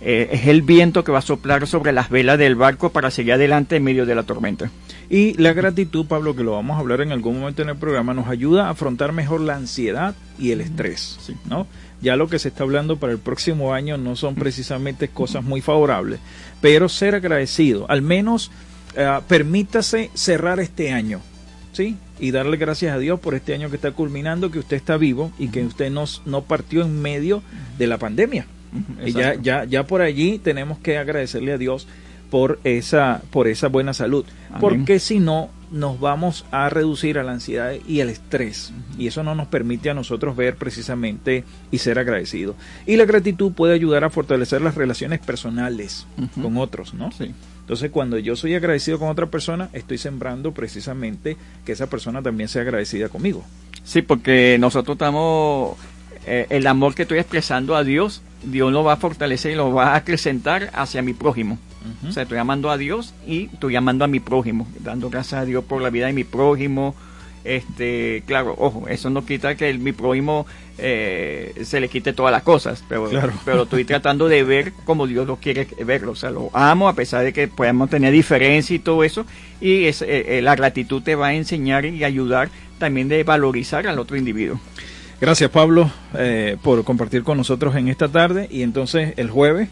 eh, 0.00 0.28
es 0.32 0.46
el 0.46 0.62
viento 0.62 1.04
que 1.04 1.12
va 1.12 1.18
a 1.18 1.22
soplar 1.22 1.66
sobre 1.66 1.92
las 1.92 2.10
velas 2.10 2.38
del 2.38 2.54
barco 2.54 2.90
para 2.90 3.10
seguir 3.10 3.34
adelante 3.34 3.76
en 3.76 3.84
medio 3.84 4.06
de 4.06 4.14
la 4.14 4.22
tormenta. 4.22 4.70
Y 5.10 5.34
la 5.34 5.52
gratitud, 5.52 6.06
Pablo, 6.06 6.34
que 6.34 6.42
lo 6.42 6.52
vamos 6.52 6.76
a 6.76 6.80
hablar 6.80 7.00
en 7.02 7.12
algún 7.12 7.38
momento 7.38 7.62
en 7.62 7.68
el 7.68 7.76
programa, 7.76 8.14
nos 8.14 8.28
ayuda 8.28 8.66
a 8.66 8.70
afrontar 8.70 9.12
mejor 9.12 9.40
la 9.40 9.56
ansiedad 9.56 10.14
y 10.38 10.52
el 10.52 10.60
estrés, 10.60 11.18
¿no? 11.48 11.66
Ya 12.00 12.16
lo 12.16 12.28
que 12.28 12.38
se 12.38 12.48
está 12.48 12.64
hablando 12.64 12.96
para 12.96 13.12
el 13.12 13.18
próximo 13.18 13.74
año 13.74 13.96
no 13.96 14.16
son 14.16 14.34
precisamente 14.34 15.08
cosas 15.08 15.44
muy 15.44 15.60
favorables, 15.60 16.18
pero 16.60 16.88
ser 16.88 17.14
agradecido, 17.14 17.86
al 17.88 18.02
menos 18.02 18.50
eh, 18.96 19.20
permítase 19.28 20.10
cerrar 20.14 20.58
este 20.58 20.92
año, 20.92 21.20
¿sí? 21.72 21.96
Y 22.22 22.30
darle 22.30 22.56
gracias 22.56 22.94
a 22.94 22.98
Dios 22.98 23.18
por 23.18 23.34
este 23.34 23.52
año 23.52 23.68
que 23.68 23.74
está 23.74 23.90
culminando, 23.90 24.52
que 24.52 24.60
usted 24.60 24.76
está 24.76 24.96
vivo 24.96 25.32
y 25.40 25.48
que 25.48 25.64
usted 25.64 25.90
no, 25.90 26.04
no 26.24 26.44
partió 26.44 26.82
en 26.82 27.02
medio 27.02 27.42
de 27.78 27.88
la 27.88 27.98
pandemia. 27.98 28.46
ya, 29.04 29.34
ya, 29.34 29.64
ya 29.64 29.86
por 29.88 30.02
allí 30.02 30.38
tenemos 30.38 30.78
que 30.78 30.98
agradecerle 30.98 31.52
a 31.52 31.58
Dios 31.58 31.88
por 32.30 32.60
esa, 32.62 33.22
por 33.32 33.48
esa 33.48 33.66
buena 33.66 33.92
salud. 33.92 34.24
Porque 34.60 35.00
si 35.00 35.18
no, 35.18 35.50
nos 35.72 35.98
vamos 35.98 36.44
a 36.52 36.68
reducir 36.68 37.18
a 37.18 37.24
la 37.24 37.32
ansiedad 37.32 37.72
y 37.88 38.00
el 38.00 38.08
estrés. 38.08 38.72
Y 38.96 39.08
eso 39.08 39.24
no 39.24 39.34
nos 39.34 39.48
permite 39.48 39.90
a 39.90 39.94
nosotros 39.94 40.36
ver 40.36 40.54
precisamente 40.54 41.44
y 41.72 41.78
ser 41.78 41.98
agradecidos. 41.98 42.54
Y 42.86 42.96
la 42.96 43.04
gratitud 43.04 43.52
puede 43.52 43.74
ayudar 43.74 44.04
a 44.04 44.10
fortalecer 44.10 44.60
las 44.60 44.76
relaciones 44.76 45.18
personales 45.18 46.06
con 46.40 46.56
otros, 46.56 46.94
¿no? 46.94 47.10
Sí. 47.10 47.34
Entonces, 47.62 47.90
cuando 47.90 48.18
yo 48.18 48.36
soy 48.36 48.54
agradecido 48.54 48.98
con 48.98 49.08
otra 49.08 49.26
persona, 49.26 49.70
estoy 49.72 49.96
sembrando 49.96 50.52
precisamente 50.52 51.36
que 51.64 51.72
esa 51.72 51.88
persona 51.88 52.20
también 52.20 52.48
sea 52.48 52.62
agradecida 52.62 53.08
conmigo. 53.08 53.44
Sí, 53.84 54.02
porque 54.02 54.56
nosotros 54.58 54.96
estamos, 54.96 55.76
eh, 56.26 56.46
el 56.50 56.66
amor 56.66 56.94
que 56.94 57.02
estoy 57.02 57.18
expresando 57.18 57.76
a 57.76 57.84
Dios, 57.84 58.22
Dios 58.42 58.72
lo 58.72 58.82
va 58.82 58.94
a 58.94 58.96
fortalecer 58.96 59.52
y 59.52 59.54
lo 59.54 59.72
va 59.72 59.92
a 59.92 59.96
acrecentar 59.96 60.70
hacia 60.74 61.02
mi 61.02 61.14
prójimo. 61.14 61.58
O 62.06 62.12
sea, 62.12 62.24
estoy 62.24 62.38
amando 62.38 62.70
a 62.70 62.78
Dios 62.78 63.12
y 63.26 63.46
estoy 63.52 63.74
amando 63.74 64.04
a 64.04 64.08
mi 64.08 64.20
prójimo, 64.20 64.68
dando 64.80 65.10
gracias 65.10 65.40
a 65.40 65.44
Dios 65.44 65.64
por 65.64 65.82
la 65.82 65.90
vida 65.90 66.06
de 66.06 66.12
mi 66.12 66.22
prójimo, 66.22 66.94
este 67.44 68.22
claro 68.26 68.54
ojo 68.58 68.86
eso 68.88 69.10
no 69.10 69.24
quita 69.24 69.56
que 69.56 69.68
el, 69.68 69.78
mi 69.78 69.92
prójimo 69.92 70.46
eh, 70.78 71.54
se 71.64 71.80
le 71.80 71.88
quite 71.88 72.12
todas 72.12 72.32
las 72.32 72.42
cosas 72.42 72.82
pero 72.88 73.10
pero 73.44 73.62
estoy 73.64 73.84
tratando 73.84 74.28
de 74.28 74.42
ver 74.42 74.72
como 74.84 75.06
Dios 75.06 75.26
lo 75.26 75.36
quiere 75.36 75.66
verlo 75.84 76.12
o 76.12 76.16
sea 76.16 76.30
lo 76.30 76.50
amo 76.54 76.88
a 76.88 76.94
pesar 76.94 77.24
de 77.24 77.32
que 77.32 77.48
podamos 77.48 77.90
tener 77.90 78.12
diferencia 78.12 78.74
y 78.74 78.78
todo 78.78 79.04
eso 79.04 79.26
y 79.60 79.84
es, 79.84 80.02
eh, 80.02 80.38
eh, 80.38 80.42
la 80.42 80.56
gratitud 80.56 81.02
te 81.02 81.14
va 81.14 81.28
a 81.28 81.34
enseñar 81.34 81.84
y 81.84 82.04
ayudar 82.04 82.50
también 82.78 83.08
de 83.08 83.22
valorizar 83.22 83.86
al 83.86 83.98
otro 84.00 84.16
individuo. 84.16 84.58
Gracias 85.20 85.50
Pablo 85.50 85.88
por 86.62 86.82
compartir 86.82 87.22
con 87.22 87.38
nosotros 87.38 87.76
en 87.76 87.86
esta 87.86 88.08
tarde 88.08 88.48
y 88.50 88.62
entonces 88.62 89.14
el 89.16 89.30
jueves 89.30 89.68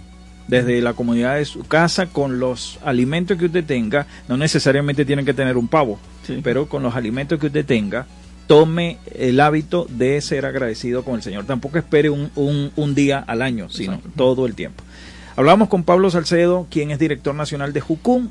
desde 0.51 0.81
la 0.81 0.95
comunidad 0.95 1.37
de 1.37 1.45
su 1.45 1.65
casa 1.65 2.07
con 2.07 2.41
los 2.41 2.79
alimentos 2.85 3.39
que 3.39 3.47
usted 3.47 3.65
tenga, 3.65 4.07
no 4.29 4.37
necesariamente 4.37 5.05
tienen 5.05 5.25
que 5.25 5.33
tener 5.33 5.57
un 5.57 5.69
pavo, 5.69 5.99
pero 6.43 6.69
con 6.69 6.83
los 6.83 6.97
alimentos 6.97 7.39
que 7.39 7.47
usted 7.47 7.65
tenga, 7.65 8.07
tome 8.51 8.99
el 9.15 9.39
hábito 9.39 9.87
de 9.89 10.21
ser 10.21 10.45
agradecido 10.45 11.05
con 11.05 11.15
el 11.15 11.23
Señor. 11.23 11.45
Tampoco 11.45 11.79
espere 11.79 12.11
un, 12.11 12.33
un, 12.35 12.95
día 12.97 13.21
al 13.21 13.43
año, 13.43 13.69
sino 13.71 14.01
todo 14.17 14.45
el 14.45 14.57
tiempo. 14.57 14.83
Hablamos 15.37 15.69
con 15.69 15.85
Pablo 15.85 16.11
Salcedo, 16.11 16.67
quien 16.69 16.91
es 16.91 16.99
director 16.99 17.33
nacional 17.33 17.73
de 17.73 17.81
Jucum, 17.81 18.31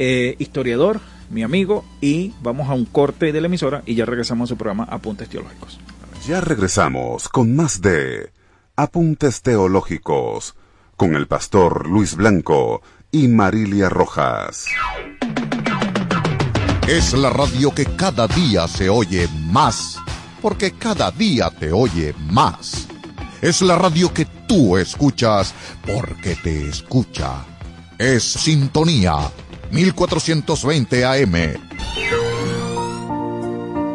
eh, 0.00 0.34
historiador, 0.40 0.98
mi 1.30 1.44
amigo, 1.44 1.84
y 2.00 2.32
vamos 2.42 2.68
a 2.68 2.74
un 2.74 2.84
corte 2.84 3.30
de 3.30 3.40
la 3.40 3.46
emisora 3.46 3.84
y 3.86 3.94
ya 3.94 4.06
regresamos 4.06 4.48
a 4.48 4.54
su 4.54 4.56
programa 4.56 4.88
Apuntes 4.90 5.28
Teológicos. 5.28 5.78
Ya 6.26 6.40
regresamos 6.40 7.28
con 7.28 7.54
más 7.54 7.80
de 7.80 8.32
Apuntes 8.74 9.40
Teológicos 9.40 10.56
con 10.96 11.14
el 11.14 11.28
pastor 11.28 11.88
Luis 11.88 12.16
Blanco 12.16 12.82
y 13.12 13.28
Marilia 13.28 13.88
Rojas. 13.88 14.66
Es 16.90 17.12
la 17.12 17.30
radio 17.30 17.72
que 17.72 17.86
cada 17.86 18.26
día 18.26 18.66
se 18.66 18.88
oye 18.88 19.28
más, 19.44 19.96
porque 20.42 20.72
cada 20.72 21.12
día 21.12 21.48
te 21.48 21.70
oye 21.70 22.12
más. 22.18 22.88
Es 23.40 23.62
la 23.62 23.76
radio 23.76 24.12
que 24.12 24.24
tú 24.24 24.76
escuchas 24.76 25.54
porque 25.86 26.34
te 26.34 26.68
escucha. 26.68 27.44
Es 27.96 28.24
Sintonía 28.24 29.30
1420 29.70 31.04
AM. 31.04 31.54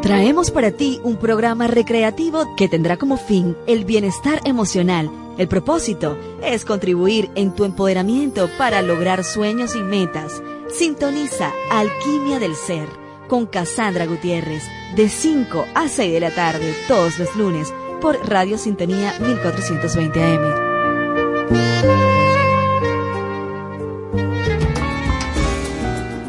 Traemos 0.00 0.50
para 0.50 0.70
ti 0.70 0.98
un 1.02 1.18
programa 1.18 1.66
recreativo 1.66 2.56
que 2.56 2.66
tendrá 2.66 2.96
como 2.96 3.18
fin 3.18 3.54
el 3.66 3.84
bienestar 3.84 4.40
emocional 4.46 5.10
el 5.38 5.48
propósito 5.48 6.16
es 6.42 6.64
contribuir 6.64 7.28
en 7.34 7.54
tu 7.54 7.64
empoderamiento 7.64 8.48
para 8.56 8.80
lograr 8.80 9.22
sueños 9.22 9.76
y 9.76 9.82
metas. 9.82 10.42
Sintoniza 10.70 11.52
Alquimia 11.70 12.38
del 12.38 12.54
Ser 12.54 12.88
con 13.28 13.46
Cassandra 13.46 14.06
Gutiérrez 14.06 14.62
de 14.94 15.08
5 15.08 15.66
a 15.74 15.88
6 15.88 16.12
de 16.12 16.20
la 16.20 16.34
tarde 16.34 16.74
todos 16.88 17.18
los 17.18 17.34
lunes 17.36 17.72
por 18.00 18.16
Radio 18.28 18.58
Sintonía 18.58 19.14
1420 19.20 20.22
AM. 20.22 22.15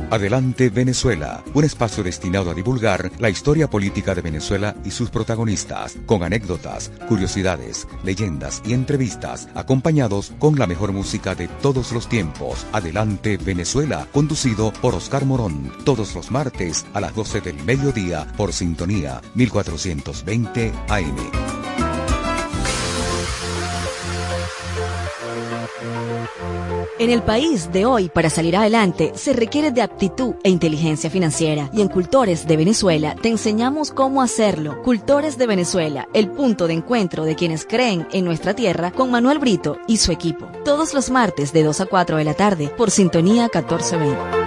Adelante 0.10 0.70
Venezuela, 0.70 1.44
un 1.54 1.66
espacio 1.66 2.02
destinado 2.02 2.50
a 2.50 2.54
divulgar 2.54 3.12
la 3.20 3.30
historia 3.30 3.70
política 3.70 4.16
de 4.16 4.22
Venezuela 4.22 4.74
y 4.86 4.92
sus 4.92 5.10
protagonistas, 5.10 5.98
con 6.06 6.24
anécdotas, 6.24 6.92
curiosidades, 7.10 7.90
leyendas 8.06 8.62
y 8.66 8.72
entrevistas, 8.74 9.50
acompañados 9.54 10.32
con 10.40 10.58
la 10.58 10.66
mejor 10.66 10.94
música 10.94 11.36
de 11.36 11.50
todos 11.50 11.92
los 11.92 12.08
tiempos. 12.08 12.66
Adelante 12.72 13.36
Venezuela, 13.36 14.08
conducido 14.14 14.72
por 14.82 14.96
Oscar 14.96 15.26
Morón, 15.26 15.74
todos 15.84 16.16
los 16.16 16.32
martes 16.32 16.86
a 16.94 17.02
las 17.02 17.14
12 17.14 17.42
del 17.42 17.62
mediodía 17.66 18.28
por 18.38 18.54
Sintonía 18.54 19.22
1420 19.36 20.72
AM. 20.88 21.18
En 27.00 27.12
el 27.12 27.22
país 27.22 27.72
de 27.72 27.86
hoy, 27.86 28.10
para 28.10 28.32
salir 28.32 28.58
adelante, 28.58 29.12
se 29.14 29.32
requiere 29.32 29.70
de 29.70 29.84
aptitud 29.84 30.34
e 30.44 30.50
inteligencia 30.50 31.12
financiera. 31.12 31.70
Y 31.72 31.82
en 31.82 31.90
Cultores 31.90 32.48
de 32.48 32.58
Venezuela 32.58 33.16
te 33.22 33.30
enseñamos 33.30 33.92
cómo 33.92 34.24
hacerlo. 34.24 34.82
Cultores 34.82 35.38
de 35.38 35.46
Venezuela, 35.46 36.08
el 36.16 36.32
punto 36.32 36.66
de 36.66 36.74
encuentro 36.74 37.24
de 37.24 37.36
quienes 37.36 37.68
creen 37.68 38.08
en 38.14 38.26
nuestra 38.26 38.56
tierra 38.56 38.90
con 38.90 39.12
Manuel 39.12 39.38
Brito 39.38 39.78
y 39.88 39.98
su 39.98 40.12
equipo. 40.12 40.48
Todos 40.66 40.96
los 40.96 41.12
martes 41.12 41.54
de 41.54 41.62
2 41.62 41.82
a 41.82 41.86
4 41.86 42.18
de 42.18 42.24
la 42.24 42.34
tarde 42.34 42.70
por 42.76 42.90
Sintonía 42.90 43.44
1420. 43.44 44.47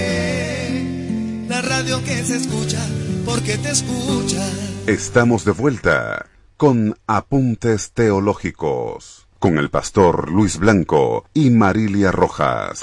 radio 1.71 2.03
que 2.03 2.21
se 2.25 2.35
escucha 2.35 2.85
porque 3.23 3.57
te 3.57 3.69
escucha. 3.69 4.45
Estamos 4.87 5.45
de 5.45 5.51
vuelta 5.51 6.25
con 6.57 6.97
Apuntes 7.07 7.91
Teológicos. 7.93 9.25
con 9.39 9.57
el 9.57 9.69
pastor 9.69 10.29
Luis 10.29 10.57
Blanco 10.57 11.25
y 11.33 11.49
Marilia 11.49 12.11
Rojas. 12.11 12.81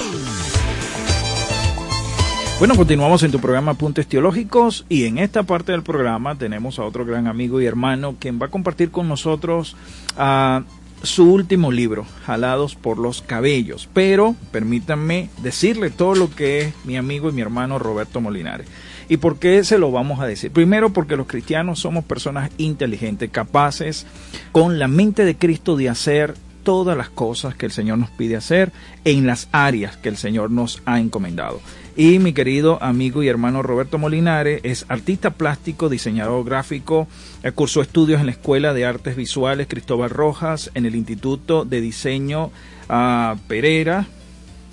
Bueno, 2.58 2.74
continuamos 2.76 3.22
en 3.22 3.30
tu 3.30 3.38
programa 3.40 3.72
Apuntes 3.72 4.08
Teológicos 4.08 4.86
y 4.88 5.04
en 5.04 5.18
esta 5.18 5.42
parte 5.42 5.72
del 5.72 5.82
programa 5.82 6.36
tenemos 6.36 6.78
a 6.78 6.84
otro 6.84 7.04
gran 7.04 7.26
amigo 7.26 7.60
y 7.60 7.66
hermano 7.66 8.16
quien 8.18 8.40
va 8.40 8.46
a 8.46 8.50
compartir 8.50 8.90
con 8.90 9.06
nosotros 9.06 9.76
ah, 10.16 10.62
su 11.02 11.32
último 11.32 11.72
libro, 11.72 12.06
Jalados 12.26 12.74
por 12.74 12.98
los 12.98 13.22
Cabellos. 13.22 13.88
Pero 13.92 14.34
permítanme 14.50 15.30
decirle 15.42 15.90
todo 15.90 16.14
lo 16.14 16.30
que 16.30 16.60
es 16.60 16.74
mi 16.84 16.96
amigo 16.96 17.28
y 17.28 17.32
mi 17.32 17.42
hermano 17.42 17.78
Roberto 17.78 18.20
Molinares. 18.20 18.66
¿Y 19.08 19.16
por 19.16 19.38
qué 19.38 19.64
se 19.64 19.78
lo 19.78 19.90
vamos 19.90 20.20
a 20.20 20.26
decir? 20.26 20.50
Primero 20.50 20.92
porque 20.92 21.16
los 21.16 21.26
cristianos 21.26 21.80
somos 21.80 22.04
personas 22.04 22.50
inteligentes, 22.58 23.30
capaces, 23.30 24.06
con 24.52 24.78
la 24.78 24.88
mente 24.88 25.24
de 25.24 25.36
Cristo 25.36 25.76
de 25.76 25.88
hacer 25.88 26.34
todas 26.62 26.98
las 26.98 27.08
cosas 27.08 27.54
que 27.54 27.64
el 27.64 27.72
Señor 27.72 27.96
nos 27.96 28.10
pide 28.10 28.36
hacer 28.36 28.72
en 29.04 29.26
las 29.26 29.48
áreas 29.52 29.96
que 29.96 30.10
el 30.10 30.18
Señor 30.18 30.50
nos 30.50 30.82
ha 30.84 31.00
encomendado. 31.00 31.60
Y 31.98 32.20
mi 32.20 32.32
querido 32.32 32.80
amigo 32.80 33.24
y 33.24 33.28
hermano 33.28 33.60
Roberto 33.60 33.98
Molinare 33.98 34.60
es 34.62 34.86
artista 34.88 35.30
plástico, 35.30 35.88
diseñador 35.88 36.44
gráfico, 36.44 37.08
eh, 37.42 37.50
cursó 37.50 37.82
estudios 37.82 38.20
en 38.20 38.26
la 38.26 38.32
Escuela 38.32 38.72
de 38.72 38.86
Artes 38.86 39.16
Visuales 39.16 39.66
Cristóbal 39.68 40.10
Rojas, 40.10 40.70
en 40.74 40.86
el 40.86 40.94
Instituto 40.94 41.64
de 41.64 41.80
Diseño 41.80 42.52
uh, 42.88 43.36
Pereira, 43.48 44.06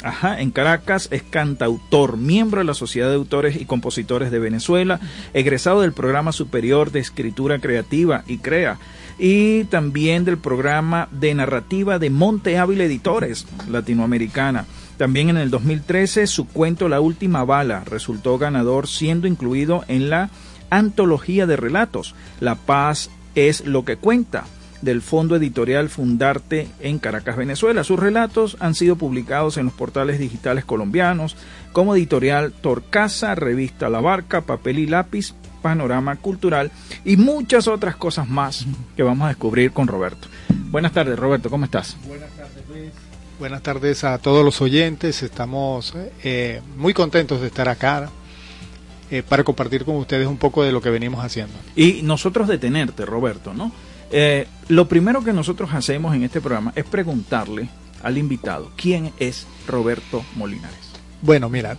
Ajá, 0.03 0.39
en 0.39 0.51
Caracas 0.51 1.07
es 1.09 1.23
cantautor, 1.23 2.17
miembro 2.17 2.59
de 2.59 2.65
la 2.65 2.75
Sociedad 2.75 3.09
de 3.09 3.15
Autores 3.15 3.59
y 3.59 3.65
Compositores 3.65 4.29
de 4.29 4.37
Venezuela, 4.37 4.99
egresado 5.33 5.81
del 5.81 5.93
Programa 5.93 6.31
Superior 6.31 6.91
de 6.91 6.99
Escritura 6.99 7.57
Creativa 7.57 8.23
y 8.27 8.37
CREA, 8.37 8.77
y 9.17 9.63
también 9.63 10.25
del 10.25 10.37
programa 10.37 11.07
de 11.09 11.33
narrativa 11.33 11.97
de 11.97 12.11
Monte 12.11 12.59
Ávila 12.59 12.83
Editores 12.83 13.47
Latinoamericana. 13.67 14.67
También 14.97 15.29
en 15.29 15.37
el 15.37 15.49
2013 15.49 16.27
su 16.27 16.47
cuento 16.47 16.87
La 16.87 17.01
Última 17.01 17.43
Bala 17.43 17.83
resultó 17.85 18.37
ganador 18.37 18.87
siendo 18.87 19.27
incluido 19.27 19.83
en 19.87 20.09
la 20.09 20.29
antología 20.69 21.45
de 21.45 21.57
relatos 21.57 22.15
La 22.39 22.55
Paz 22.55 23.09
es 23.35 23.65
lo 23.65 23.83
que 23.83 23.97
cuenta 23.97 24.45
del 24.81 25.01
Fondo 25.01 25.35
Editorial 25.35 25.89
Fundarte 25.89 26.67
en 26.79 26.99
Caracas, 26.99 27.35
Venezuela. 27.35 27.83
Sus 27.83 27.99
relatos 27.99 28.55
han 28.59 28.75
sido 28.75 28.95
publicados 28.95 29.57
en 29.57 29.65
los 29.65 29.73
portales 29.73 30.19
digitales 30.19 30.63
colombianos 30.63 31.35
como 31.73 31.95
editorial 31.95 32.53
Torcasa, 32.53 33.35
revista 33.35 33.89
La 33.89 33.99
Barca, 33.99 34.41
Papel 34.41 34.79
y 34.79 34.85
Lápiz, 34.85 35.33
panorama 35.61 36.15
cultural 36.17 36.71
y 37.03 37.17
muchas 37.17 37.67
otras 37.67 37.95
cosas 37.95 38.29
más 38.29 38.65
que 38.95 39.03
vamos 39.03 39.25
a 39.25 39.29
descubrir 39.29 39.71
con 39.71 39.87
Roberto. 39.87 40.27
Buenas 40.69 40.91
tardes, 40.91 41.17
Roberto, 41.17 41.49
¿cómo 41.49 41.65
estás? 41.65 41.97
Buenas 42.07 42.29
tardes, 42.31 42.63
Luis. 42.69 43.04
Buenas 43.37 43.63
tardes 43.63 44.05
a 44.05 44.17
todos 44.17 44.45
los 44.45 44.61
oyentes. 44.61 45.21
Estamos 45.21 45.93
eh, 46.23 46.61
muy 46.77 46.93
contentos 46.93 47.41
de 47.41 47.47
estar 47.47 47.67
acá 47.67 48.09
eh, 49.11 49.23
para 49.27 49.43
compartir 49.43 49.83
con 49.83 49.97
ustedes 49.97 50.25
un 50.25 50.37
poco 50.37 50.63
de 50.63 50.71
lo 50.71 50.81
que 50.81 50.89
venimos 50.89 51.23
haciendo. 51.23 51.53
Y 51.75 52.01
nosotros 52.01 52.47
detenerte, 52.47 53.05
Roberto, 53.05 53.53
¿no? 53.53 53.73
Eh, 54.09 54.47
lo 54.69 54.87
primero 54.87 55.21
que 55.21 55.33
nosotros 55.33 55.71
hacemos 55.73 56.15
en 56.15 56.23
este 56.23 56.39
programa 56.39 56.71
es 56.77 56.85
preguntarle 56.85 57.67
al 58.03 58.17
invitado 58.17 58.71
quién 58.77 59.11
es 59.19 59.45
Roberto 59.67 60.23
Molinares. 60.35 60.79
Bueno, 61.21 61.49
mira, 61.49 61.75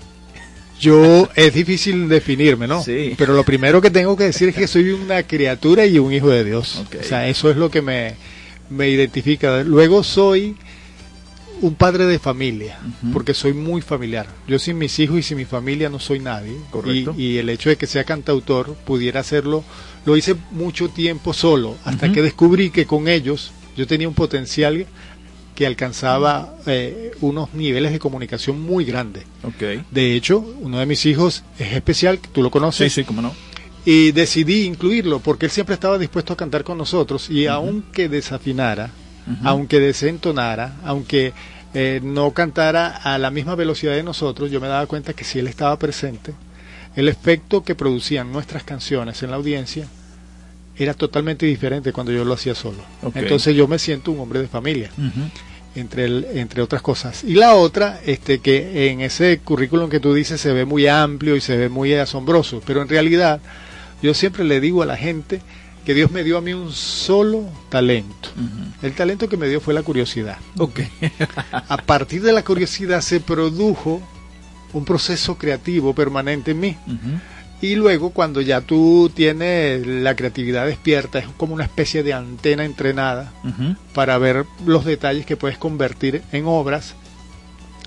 yo 0.78 1.26
es 1.36 1.54
difícil 1.54 2.06
definirme, 2.06 2.66
¿no? 2.66 2.82
Sí. 2.82 3.14
Pero 3.16 3.32
lo 3.32 3.44
primero 3.44 3.80
que 3.80 3.90
tengo 3.90 4.14
que 4.14 4.24
decir 4.24 4.50
es 4.50 4.54
que 4.54 4.66
soy 4.66 4.90
una 4.90 5.22
criatura 5.22 5.86
y 5.86 5.98
un 5.98 6.12
hijo 6.12 6.28
de 6.28 6.44
Dios. 6.44 6.82
Ok. 6.86 6.96
O 7.00 7.02
sea, 7.02 7.26
eso 7.28 7.50
es 7.50 7.56
lo 7.56 7.70
que 7.70 7.80
me, 7.80 8.14
me 8.68 8.90
identifica. 8.90 9.62
Luego 9.62 10.04
soy 10.04 10.54
un 11.62 11.74
padre 11.74 12.04
de 12.06 12.18
familia, 12.18 12.78
porque 13.12 13.32
soy 13.34 13.52
muy 13.54 13.80
familiar. 13.80 14.26
Yo 14.46 14.58
sin 14.58 14.78
mis 14.78 14.98
hijos 14.98 15.18
y 15.18 15.22
sin 15.22 15.36
mi 15.38 15.44
familia 15.44 15.88
no 15.88 15.98
soy 15.98 16.18
nadie. 16.20 16.56
Correcto. 16.70 17.14
Y, 17.16 17.22
y 17.34 17.38
el 17.38 17.48
hecho 17.48 17.68
de 17.70 17.76
que 17.76 17.86
sea 17.86 18.04
cantautor, 18.04 18.74
pudiera 18.84 19.20
hacerlo, 19.20 19.64
lo 20.04 20.16
hice 20.16 20.36
mucho 20.50 20.88
tiempo 20.88 21.32
solo, 21.32 21.76
hasta 21.84 22.12
que 22.12 22.22
descubrí 22.22 22.70
que 22.70 22.86
con 22.86 23.08
ellos 23.08 23.52
yo 23.76 23.86
tenía 23.86 24.08
un 24.08 24.14
potencial 24.14 24.86
que 25.54 25.66
alcanzaba 25.66 26.54
eh, 26.66 27.12
unos 27.22 27.54
niveles 27.54 27.90
de 27.92 27.98
comunicación 27.98 28.60
muy 28.60 28.84
grandes. 28.84 29.24
Ok. 29.42 29.84
De 29.90 30.14
hecho, 30.14 30.38
uno 30.60 30.78
de 30.78 30.84
mis 30.86 31.06
hijos 31.06 31.44
es 31.58 31.72
especial, 31.72 32.18
tú 32.18 32.42
lo 32.42 32.48
Sí, 32.48 32.52
conoces, 32.52 32.92
sí, 32.92 33.04
cómo 33.04 33.22
no. 33.22 33.32
y 33.86 34.12
decidí 34.12 34.64
incluirlo 34.64 35.20
porque 35.20 35.46
él 35.46 35.50
siempre 35.52 35.74
estaba 35.74 35.96
dispuesto 35.98 36.34
a 36.34 36.36
cantar 36.36 36.62
con 36.62 36.76
nosotros 36.76 37.30
y 37.30 37.46
aunque 37.46 38.08
desafinara, 38.10 38.90
Aunque 39.44 39.80
desentonara, 39.80 40.74
aunque 40.84 41.32
eh, 41.74 42.00
no 42.02 42.30
cantara 42.32 42.88
a 42.88 43.18
la 43.18 43.30
misma 43.30 43.54
velocidad 43.54 43.94
de 43.94 44.02
nosotros, 44.02 44.50
yo 44.50 44.60
me 44.60 44.68
daba 44.68 44.86
cuenta 44.86 45.12
que 45.14 45.24
si 45.24 45.38
él 45.40 45.46
estaba 45.48 45.78
presente, 45.78 46.32
el 46.94 47.08
efecto 47.08 47.62
que 47.64 47.74
producían 47.74 48.32
nuestras 48.32 48.62
canciones 48.62 49.22
en 49.22 49.30
la 49.30 49.36
audiencia 49.36 49.86
era 50.78 50.94
totalmente 50.94 51.44
diferente 51.46 51.92
cuando 51.92 52.12
yo 52.12 52.24
lo 52.24 52.34
hacía 52.34 52.54
solo. 52.54 52.78
Entonces 53.24 53.54
yo 53.54 53.66
me 53.68 53.78
siento 53.78 54.10
un 54.12 54.20
hombre 54.20 54.40
de 54.40 54.48
familia 54.48 54.90
entre 55.74 56.04
el- 56.06 56.26
entre 56.34 56.62
otras 56.62 56.80
cosas. 56.82 57.24
Y 57.24 57.34
la 57.34 57.54
otra, 57.54 58.00
este 58.06 58.38
que 58.38 58.90
en 58.90 59.00
ese 59.00 59.38
currículum 59.40 59.90
que 59.90 60.00
tú 60.00 60.14
dices 60.14 60.40
se 60.40 60.52
ve 60.52 60.64
muy 60.64 60.86
amplio 60.86 61.36
y 61.36 61.40
se 61.40 61.56
ve 61.56 61.68
muy 61.68 61.92
asombroso, 61.94 62.62
pero 62.66 62.80
en 62.80 62.88
realidad 62.88 63.40
yo 64.02 64.14
siempre 64.14 64.44
le 64.44 64.60
digo 64.60 64.82
a 64.82 64.86
la 64.86 64.96
gente 64.96 65.40
que 65.86 65.94
Dios 65.94 66.10
me 66.10 66.22
dio 66.24 66.36
a 66.36 66.40
mí 66.42 66.52
un 66.52 66.72
solo 66.72 67.44
talento. 67.70 68.28
El 68.82 68.92
talento 68.94 69.28
que 69.28 69.36
me 69.38 69.48
dio 69.48 69.60
fue 69.60 69.72
la 69.72 69.82
curiosidad. 69.82 70.36
Ok. 70.58 70.80
A 71.52 71.76
partir 71.78 72.22
de 72.22 72.32
la 72.32 72.42
curiosidad 72.44 73.00
se 73.00 73.20
produjo 73.20 74.02
un 74.72 74.84
proceso 74.84 75.38
creativo 75.38 75.94
permanente 75.94 76.50
en 76.50 76.60
mí. 76.60 76.76
Y 77.62 77.74
luego 77.76 78.10
cuando 78.10 78.42
ya 78.42 78.60
tú 78.60 79.10
tienes 79.14 79.86
la 79.86 80.14
creatividad 80.14 80.66
despierta, 80.66 81.20
es 81.20 81.26
como 81.38 81.54
una 81.54 81.64
especie 81.64 82.02
de 82.02 82.12
antena 82.12 82.64
entrenada 82.66 83.32
para 83.94 84.18
ver 84.18 84.44
los 84.66 84.84
detalles 84.84 85.24
que 85.24 85.36
puedes 85.38 85.56
convertir 85.56 86.20
en 86.32 86.44
obras, 86.46 86.94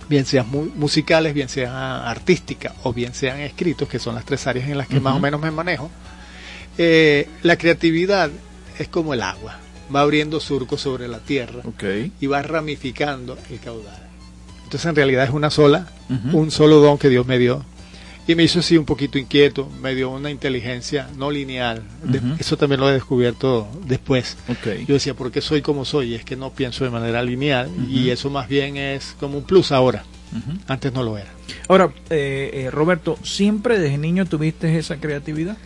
bien 0.10 0.26
sean 0.26 0.50
mu- 0.50 0.72
musicales, 0.76 1.36
bien 1.36 1.50
sean 1.50 1.76
artísticas 1.76 2.74
o 2.84 2.94
bien 2.94 3.14
sean 3.14 3.42
escritos, 3.42 3.88
que 3.88 4.00
son 4.00 4.16
las 4.16 4.26
tres 4.26 4.48
áreas 4.48 4.68
en 4.70 4.78
las 4.80 4.88
que 4.88 5.00
más 5.00 5.14
o 5.16 5.20
menos 5.20 5.40
me 5.40 5.52
manejo. 5.52 5.92
Eh, 6.82 7.28
la 7.44 7.58
creatividad 7.58 8.32
es 8.80 8.88
como 8.88 9.14
el 9.14 9.22
agua, 9.22 9.60
va 9.94 10.00
abriendo 10.00 10.40
surcos 10.40 10.80
sobre 10.80 11.10
la 11.10 11.20
tierra 11.20 11.62
y 12.22 12.26
va 12.26 12.42
ramificando 12.42 13.38
el 13.50 13.60
caudal. 13.60 14.02
Entonces 14.64 14.86
en 14.88 14.96
realidad 14.96 15.26
es 15.26 15.32
una 15.32 15.50
sola, 15.50 15.88
un 16.32 16.52
solo 16.52 16.80
don 16.80 16.98
que 16.98 17.10
Dios 17.10 17.28
me 17.28 17.38
dio. 17.38 17.66
Y 18.28 18.36
me 18.36 18.44
hizo 18.44 18.60
así 18.60 18.78
un 18.78 18.86
poquito 18.86 19.18
inquieto, 19.18 19.68
me 19.82 19.94
dio 19.94 20.12
una 20.12 20.30
inteligencia 20.30 21.10
no 21.18 21.32
lineal. 21.32 21.84
Eso 22.40 22.56
también 22.56 22.80
lo 22.80 22.90
he 22.90 22.94
descubierto 22.94 23.68
después. 23.86 24.38
Yo 24.88 24.94
decía, 24.94 25.16
¿por 25.16 25.32
qué 25.32 25.42
soy 25.42 25.62
como 25.62 25.84
soy? 25.84 26.14
Y 26.14 26.16
es 26.16 26.24
que 26.24 26.38
no 26.38 26.52
pienso 26.52 26.86
de 26.86 26.92
manera 26.92 27.22
lineal 27.24 27.70
y 27.90 28.10
eso 28.10 28.30
más 28.30 28.48
bien 28.48 28.78
es 28.78 29.18
como 29.20 29.38
un 29.38 29.44
plus 29.44 29.74
ahora. 29.74 30.06
Antes 30.68 30.94
no 30.94 31.04
lo 31.04 31.18
era. 31.18 31.30
Ahora, 31.68 31.92
eh, 32.10 32.52
eh, 32.54 32.72
Roberto, 32.72 33.18
¿siempre 33.24 33.80
desde 33.80 33.98
niño 33.98 34.26
tuviste 34.28 34.78
esa 34.78 34.98
creatividad? 34.98 35.58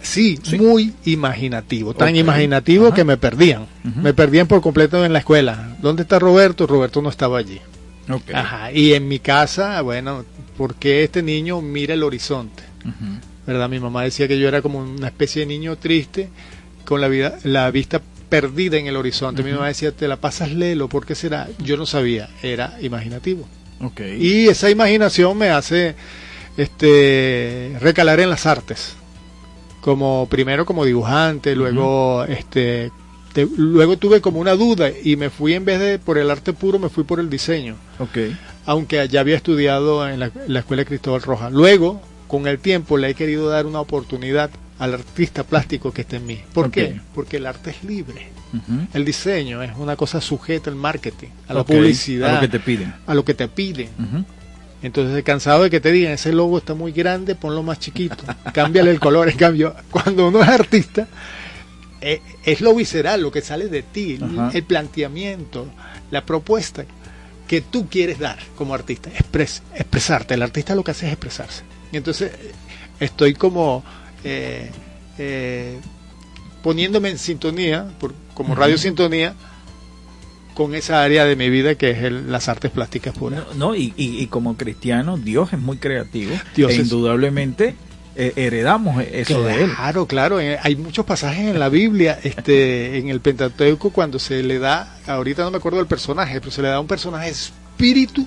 Sí, 0.00 0.38
Sí. 0.42 0.56
muy 0.58 0.94
imaginativo, 1.04 1.92
tan 1.94 2.14
imaginativo 2.16 2.86
Ajá. 2.86 2.94
que 2.96 3.04
me 3.04 3.16
perdían. 3.16 3.66
Me 3.96 4.14
perdían 4.14 4.46
por 4.46 4.60
completo 4.60 5.04
en 5.04 5.12
la 5.12 5.18
escuela. 5.20 5.76
¿Dónde 5.82 6.02
está 6.02 6.18
Roberto? 6.18 6.66
Roberto 6.66 7.02
no 7.02 7.08
estaba 7.10 7.38
allí. 7.38 7.60
Ajá. 8.32 8.72
Y 8.72 8.94
en 8.94 9.06
mi 9.08 9.18
casa, 9.18 9.80
bueno, 9.82 10.24
¿por 10.56 10.76
qué 10.76 11.04
este 11.04 11.22
niño 11.22 11.60
mira 11.60 11.94
el 11.94 12.02
horizonte? 12.02 12.62
¿Verdad? 13.46 13.68
Mi 13.68 13.80
mamá 13.80 14.02
decía 14.04 14.28
que 14.28 14.38
yo 14.38 14.46
era 14.48 14.62
como 14.62 14.78
una 14.80 15.08
especie 15.08 15.40
de 15.40 15.46
niño 15.46 15.76
triste 15.76 16.28
con 16.84 17.00
la, 17.00 17.08
vida, 17.08 17.38
la 17.44 17.70
vista 17.70 18.00
perdida 18.28 18.76
en 18.78 18.86
el 18.86 18.96
horizonte. 18.96 19.42
Mi 19.42 19.52
mamá 19.52 19.68
decía, 19.68 19.90
te 19.92 20.06
la 20.08 20.16
pasas 20.16 20.52
lelo, 20.52 20.88
¿por 20.88 21.04
qué 21.06 21.14
será? 21.14 21.48
Yo 21.58 21.76
no 21.76 21.86
sabía, 21.86 22.28
era 22.42 22.78
imaginativo. 22.80 23.46
Y 24.18 24.48
esa 24.48 24.70
imaginación 24.70 25.36
me 25.36 25.50
hace 25.50 25.94
este 26.56 27.76
recalar 27.80 28.20
en 28.20 28.30
las 28.30 28.46
artes. 28.46 28.94
Como 29.80 30.26
primero 30.28 30.66
como 30.66 30.84
dibujante, 30.84 31.54
luego 31.54 32.24
este 32.24 32.90
te- 33.32 33.46
luego 33.56 33.96
tuve 33.96 34.20
como 34.20 34.40
una 34.40 34.54
duda 34.54 34.90
y 35.04 35.16
me 35.16 35.30
fui 35.30 35.54
en 35.54 35.64
vez 35.64 35.78
de 35.80 35.98
por 35.98 36.18
el 36.18 36.30
arte 36.30 36.52
puro 36.52 36.78
me 36.78 36.88
fui 36.88 37.04
por 37.04 37.20
el 37.20 37.30
diseño, 37.30 37.76
Ok. 37.98 38.18
aunque 38.66 39.06
ya 39.08 39.20
había 39.20 39.36
estudiado 39.36 40.08
en 40.08 40.18
la, 40.20 40.30
la 40.48 40.60
escuela 40.60 40.80
de 40.82 40.86
Cristóbal 40.86 41.22
Rojas. 41.22 41.52
Luego, 41.52 42.00
con 42.26 42.46
el 42.48 42.58
tiempo 42.58 42.98
le 42.98 43.10
he 43.10 43.14
querido 43.14 43.48
dar 43.48 43.66
una 43.66 43.80
oportunidad 43.80 44.50
al 44.78 44.94
artista 44.94 45.44
plástico 45.44 45.92
que 45.92 46.02
está 46.02 46.16
en 46.16 46.26
mí. 46.26 46.40
¿Por 46.52 46.70
qué? 46.70 47.00
Porque 47.14 47.36
el 47.38 47.46
arte 47.46 47.70
es 47.70 47.84
libre. 47.84 48.30
El 48.94 49.04
diseño 49.04 49.62
es 49.62 49.72
una 49.76 49.94
cosa 49.96 50.20
sujeta 50.20 50.70
al 50.70 50.76
marketing, 50.76 51.28
a 51.48 51.54
la 51.54 51.64
publicidad, 51.64 52.30
A 52.30 52.34
lo 52.36 52.40
que 52.40 52.48
te 52.48 52.60
piden. 52.60 52.94
a 53.06 53.14
lo 53.14 53.24
que 53.24 53.34
te 53.34 53.46
piden. 53.48 53.88
Ujú. 53.98 54.24
Entonces, 54.82 55.24
cansado 55.24 55.64
de 55.64 55.70
que 55.70 55.80
te 55.80 55.90
digan, 55.90 56.12
ese 56.12 56.32
logo 56.32 56.58
está 56.58 56.74
muy 56.74 56.92
grande, 56.92 57.34
ponlo 57.34 57.62
más 57.64 57.80
chiquito, 57.80 58.16
cámbiale 58.52 58.90
el 58.92 59.00
color. 59.00 59.28
En 59.28 59.36
cambio, 59.36 59.74
cuando 59.90 60.28
uno 60.28 60.40
es 60.42 60.48
artista, 60.48 61.08
eh, 62.00 62.20
es 62.44 62.60
lo 62.60 62.74
visceral, 62.74 63.20
lo 63.22 63.32
que 63.32 63.40
sale 63.40 63.66
de 63.68 63.82
ti, 63.82 64.18
Ajá. 64.22 64.50
el 64.54 64.62
planteamiento, 64.62 65.66
la 66.12 66.24
propuesta 66.24 66.84
que 67.48 67.60
tú 67.60 67.88
quieres 67.88 68.18
dar 68.20 68.38
como 68.56 68.72
artista, 68.74 69.10
expres- 69.10 69.62
expresarte. 69.74 70.34
El 70.34 70.42
artista 70.42 70.74
lo 70.76 70.84
que 70.84 70.92
hace 70.92 71.06
es 71.06 71.12
expresarse. 71.12 71.62
Y 71.90 71.96
entonces 71.96 72.30
eh, 72.32 72.52
estoy 73.00 73.34
como 73.34 73.82
eh, 74.22 74.70
eh, 75.18 75.78
poniéndome 76.62 77.08
en 77.10 77.18
sintonía, 77.18 77.88
por, 77.98 78.14
como 78.34 78.54
radio 78.54 78.78
sintonía, 78.78 79.34
con 80.58 80.74
esa 80.74 81.02
área 81.04 81.24
de 81.24 81.36
mi 81.36 81.48
vida 81.50 81.76
que 81.76 81.90
es 81.92 81.98
el- 82.02 82.32
las 82.32 82.48
artes 82.48 82.72
plásticas 82.72 83.14
puras. 83.16 83.44
No, 83.54 83.76
y, 83.76 83.94
y- 83.96 84.18
y 84.18 84.26
como 84.26 84.56
cristiano, 84.56 85.16
Dios 85.16 85.52
es 85.52 85.60
muy 85.60 85.76
creativo. 85.78 86.32
Dios 86.56 86.72
e 86.72 86.74
es- 86.74 86.80
indudablemente 86.80 87.76
eh, 88.16 88.32
heredamos 88.34 89.00
eso 89.12 89.44
de 89.44 89.62
él. 89.62 89.70
Claro, 89.76 90.06
claro. 90.06 90.40
eh, 90.40 90.58
Hay 90.60 90.74
muchos 90.74 91.06
pasajes 91.06 91.46
en 91.46 91.60
la 91.60 91.68
Biblia, 91.68 92.18
este, 92.24 92.98
en 92.98 93.08
el 93.08 93.20
Pentateuco, 93.20 93.90
cuando 93.90 94.18
se 94.18 94.42
le 94.42 94.58
da, 94.58 94.98
ahorita 95.06 95.44
no 95.44 95.52
me 95.52 95.58
acuerdo 95.58 95.78
del 95.78 95.86
personaje, 95.86 96.40
pero 96.40 96.50
se 96.50 96.60
le 96.60 96.66
da 96.68 96.80
un 96.80 96.88
personaje 96.88 97.28
espíritu, 97.30 98.26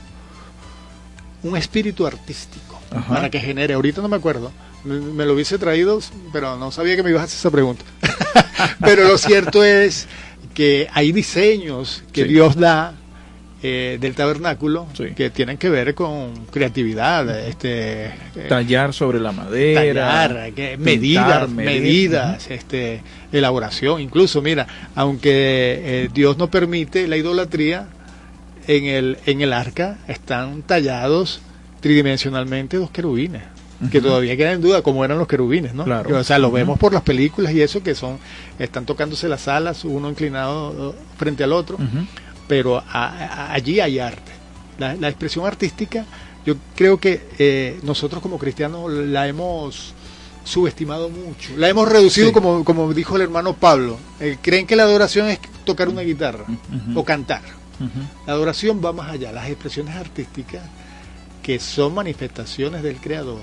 un 1.43 1.57
espíritu 1.57 2.07
artístico, 2.07 2.79
Ajá. 2.95 3.13
para 3.13 3.29
que 3.29 3.41
genere. 3.41 3.73
Ahorita 3.73 4.01
no 4.01 4.07
me 4.07 4.15
acuerdo. 4.15 4.53
Me, 4.85 4.95
me 4.99 5.25
lo 5.25 5.33
hubiese 5.33 5.57
traído, 5.59 5.99
pero 6.31 6.55
no 6.57 6.71
sabía 6.71 6.95
que 6.95 7.03
me 7.03 7.09
ibas 7.09 7.23
a 7.23 7.25
hacer 7.25 7.37
esa 7.39 7.51
pregunta. 7.51 7.83
pero 8.79 9.07
lo 9.07 9.17
cierto 9.17 9.63
es 9.63 10.07
que 10.61 10.87
hay 10.93 11.11
diseños 11.11 12.03
que 12.13 12.21
Sí. 12.23 12.27
Dios 12.29 12.55
da 12.55 12.93
eh, 13.63 13.97
del 13.99 14.13
tabernáculo 14.13 14.85
Sí. 14.95 15.05
que 15.15 15.31
tienen 15.31 15.57
que 15.57 15.69
ver 15.69 15.95
con 15.95 16.45
creatividad, 16.51 17.27
este, 17.47 18.05
eh, 18.05 18.45
Tallar 18.47 18.93
sobre 18.93 19.19
la 19.19 19.31
madera. 19.31 20.27
tallar, 20.27 20.51
que- 20.53 20.77
medidas, 20.77 22.47
este, 22.51 23.01
elaboración. 23.31 24.01
Incluso, 24.01 24.39
mira, 24.43 24.67
aunque 24.93 25.31
eh, 25.31 26.09
Dios 26.13 26.37
no 26.37 26.49
permite 26.51 27.07
la 27.07 27.17
idolatría, 27.17 27.87
en 28.67 28.85
el, 28.85 29.17
en 29.25 29.41
el 29.41 29.53
arca 29.53 29.97
están 30.07 30.61
tallados 30.61 31.41
tridimensionalmente 31.79 32.77
dos 32.77 32.91
querubines. 32.91 33.41
Que 33.89 33.99
todavía 34.01 34.37
quedan 34.37 34.55
en 34.55 34.61
duda 34.61 34.81
cómo 34.83 35.03
eran 35.03 35.17
los 35.17 35.27
querubines, 35.27 35.73
¿no? 35.73 35.85
Claro. 35.85 36.15
O 36.17 36.23
sea, 36.23 36.37
lo 36.37 36.51
vemos 36.51 36.77
por 36.77 36.93
las 36.93 37.01
películas 37.01 37.51
y 37.53 37.61
eso 37.61 37.81
que 37.81 37.95
son, 37.95 38.19
están 38.59 38.85
tocándose 38.85 39.27
las 39.27 39.47
alas, 39.47 39.83
uno 39.85 40.09
inclinado 40.09 40.91
eh, 40.91 40.95
frente 41.17 41.43
al 41.43 41.53
otro 41.53 41.77
pero 42.47 42.77
a- 42.77 42.83
a- 42.91 43.53
allí 43.53 43.79
hay 43.79 43.97
arte. 43.99 44.31
La, 44.77 44.93
la 44.95 45.07
expresión 45.07 45.45
artística, 45.45 46.05
yo 46.45 46.55
creo 46.75 46.99
que 46.99 47.27
eh, 47.39 47.79
nosotros 47.83 48.21
como 48.21 48.37
cristianos 48.37 48.91
la 48.91 49.27
hemos 49.27 49.93
subestimado 50.43 51.09
mucho, 51.09 51.51
la 51.57 51.69
hemos 51.69 51.87
reducido 51.87 52.27
Sí. 52.27 52.33
como, 52.33 52.65
como 52.65 52.93
dijo 52.93 53.15
el 53.15 53.21
hermano 53.21 53.53
Pablo. 53.53 53.97
Eh, 54.19 54.37
creen 54.41 54.67
que 54.67 54.75
la 54.75 54.83
adoración 54.83 55.27
es 55.29 55.39
tocar 55.65 55.87
una 55.87 56.01
guitarra 56.01 56.45
o 56.95 57.03
cantar. 57.05 57.41
La 58.27 58.33
adoración 58.33 58.79
va 58.83 58.91
más 58.93 59.11
allá, 59.11 59.31
las 59.31 59.47
expresiones 59.49 59.95
artísticas 59.95 60.61
que 61.41 61.57
son 61.59 61.93
manifestaciones 61.95 62.83
del 62.83 62.97
creador. 62.97 63.41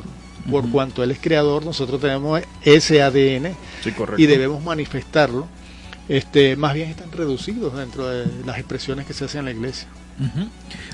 Por 0.51 0.71
cuanto 0.71 1.03
él 1.03 1.11
es 1.11 1.19
creador, 1.21 1.65
nosotros 1.65 2.01
tenemos 2.01 2.41
ese 2.63 3.03
ADN 3.03 3.55
Sí, 3.83 3.93
y 4.17 4.27
debemos 4.27 4.63
manifestarlo. 4.63 5.47
Este, 6.09 6.57
más 6.57 6.73
bien 6.75 6.89
están 6.89 7.13
reducidos 7.13 7.77
dentro 7.77 8.09
de 8.09 8.27
las 8.47 8.59
expresiones 8.59 9.07
que 9.07 9.13
se 9.13 9.27
hacen 9.27 9.41
en 9.41 9.45
la 9.45 9.51
iglesia. 9.51 9.89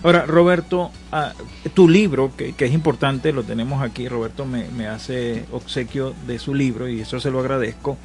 Ahora, 0.03 0.27
Roberto, 0.27 0.91
ah, 1.11 1.33
tu 1.73 1.89
libro, 1.89 2.33
que, 2.37 2.53
que 2.53 2.67
es 2.67 2.73
importante, 2.73 3.33
lo 3.33 3.43
tenemos 3.43 3.83
aquí, 3.83 4.07
Roberto 4.07 4.45
me, 4.45 4.69
me 4.69 4.87
hace 4.87 5.47
obsequio 5.51 6.15
de 6.27 6.39
su 6.39 6.55
libro 6.55 6.89
y 6.89 7.01
eso 7.01 7.19
se 7.21 7.31
lo 7.31 7.41
agradezco, 7.41 7.97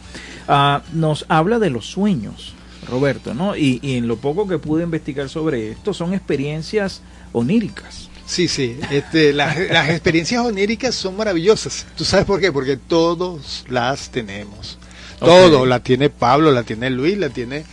ah, 0.47 0.82
nos 0.93 1.26
habla 1.28 1.60
de 1.60 1.70
los 1.70 1.88
sueños, 1.88 2.54
Roberto, 2.88 3.34
¿no? 3.34 3.58
Y, 3.58 3.80
y 3.82 3.97
en 3.97 4.08
lo 4.08 4.16
poco 4.16 4.47
que 4.47 4.60
pude 4.60 4.84
investigar 4.84 5.28
sobre 5.28 5.72
esto, 5.72 5.93
son 5.93 6.14
experiencias 6.14 7.02
oníricas. 7.34 8.09
Sí, 8.30 8.47
sí. 8.47 8.77
Este, 8.91 9.34
las, 9.34 9.57
las 9.71 9.89
experiencias 9.89 10.45
oníricas 10.45 10.93
son 10.93 11.17
maravillosas. 11.17 11.88
¿Tú 11.97 12.05
sabes 12.05 12.27
por 12.27 12.39
qué? 12.39 12.51
Porque 12.51 12.77
todos 12.77 13.65
las 13.69 14.11
tenemos. 14.11 14.77
Ok. 15.19 15.27
Todo. 15.27 15.65
La 15.65 15.80
tiene 15.80 16.11
Pablo, 16.11 16.51
la 16.51 16.61
tiene 16.61 16.91
Luis, 16.91 17.17
la 17.17 17.30
tiene 17.30 17.65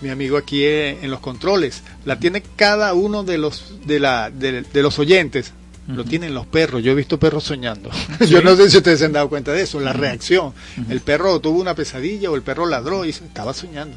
mi 0.00 0.10
amigo 0.10 0.36
aquí 0.36 0.62
eh, 0.62 0.98
en 1.02 1.10
los 1.10 1.18
controles. 1.18 1.82
La 2.04 2.20
tiene 2.20 2.44
cada 2.54 2.94
uno 2.94 3.24
de 3.24 3.38
los 3.38 3.74
de 3.86 3.98
la 3.98 4.30
de, 4.30 4.62
de 4.62 4.82
los 4.82 5.00
oyentes. 5.00 5.52
Lo 5.86 6.02
tienen 6.04 6.32
los 6.32 6.46
perros. 6.46 6.82
Yo 6.82 6.92
he 6.92 6.94
visto 6.94 7.18
perros 7.18 7.44
soñando. 7.44 7.90
Sí. 8.20 8.28
Yo 8.28 8.40
no 8.42 8.56
sé 8.56 8.70
si 8.70 8.76
ustedes 8.78 8.98
se 9.00 9.04
han 9.04 9.12
dado 9.12 9.28
cuenta 9.28 9.52
de 9.52 9.62
eso. 9.62 9.80
La 9.80 9.92
reacción. 9.92 10.52
El 10.88 11.00
perro 11.00 11.40
tuvo 11.40 11.60
una 11.60 11.74
pesadilla 11.74 12.30
o 12.30 12.36
el 12.36 12.42
perro 12.42 12.66
ladró 12.66 13.04
y 13.04 13.12
se- 13.12 13.24
estaba 13.24 13.52
soñando. 13.52 13.96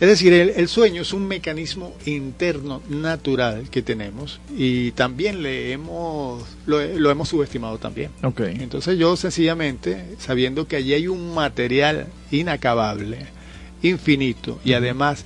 Es 0.00 0.08
decir, 0.08 0.32
el, 0.32 0.50
el 0.50 0.68
sueño 0.68 1.02
es 1.02 1.12
un 1.12 1.28
mecanismo 1.28 1.94
interno 2.06 2.82
natural 2.88 3.68
que 3.70 3.82
tenemos 3.82 4.40
y 4.56 4.92
también 4.92 5.42
le 5.42 5.72
hemos 5.72 6.44
lo, 6.66 6.80
lo 6.86 7.10
hemos 7.10 7.28
subestimado 7.28 7.76
también. 7.78 8.10
Entonces 8.62 8.98
yo 8.98 9.14
sencillamente, 9.16 10.16
sabiendo 10.18 10.66
que 10.66 10.76
allí 10.76 10.94
hay 10.94 11.08
un 11.08 11.34
material 11.34 12.06
inacabable, 12.30 13.26
infinito 13.82 14.60
y 14.64 14.72
además 14.74 15.24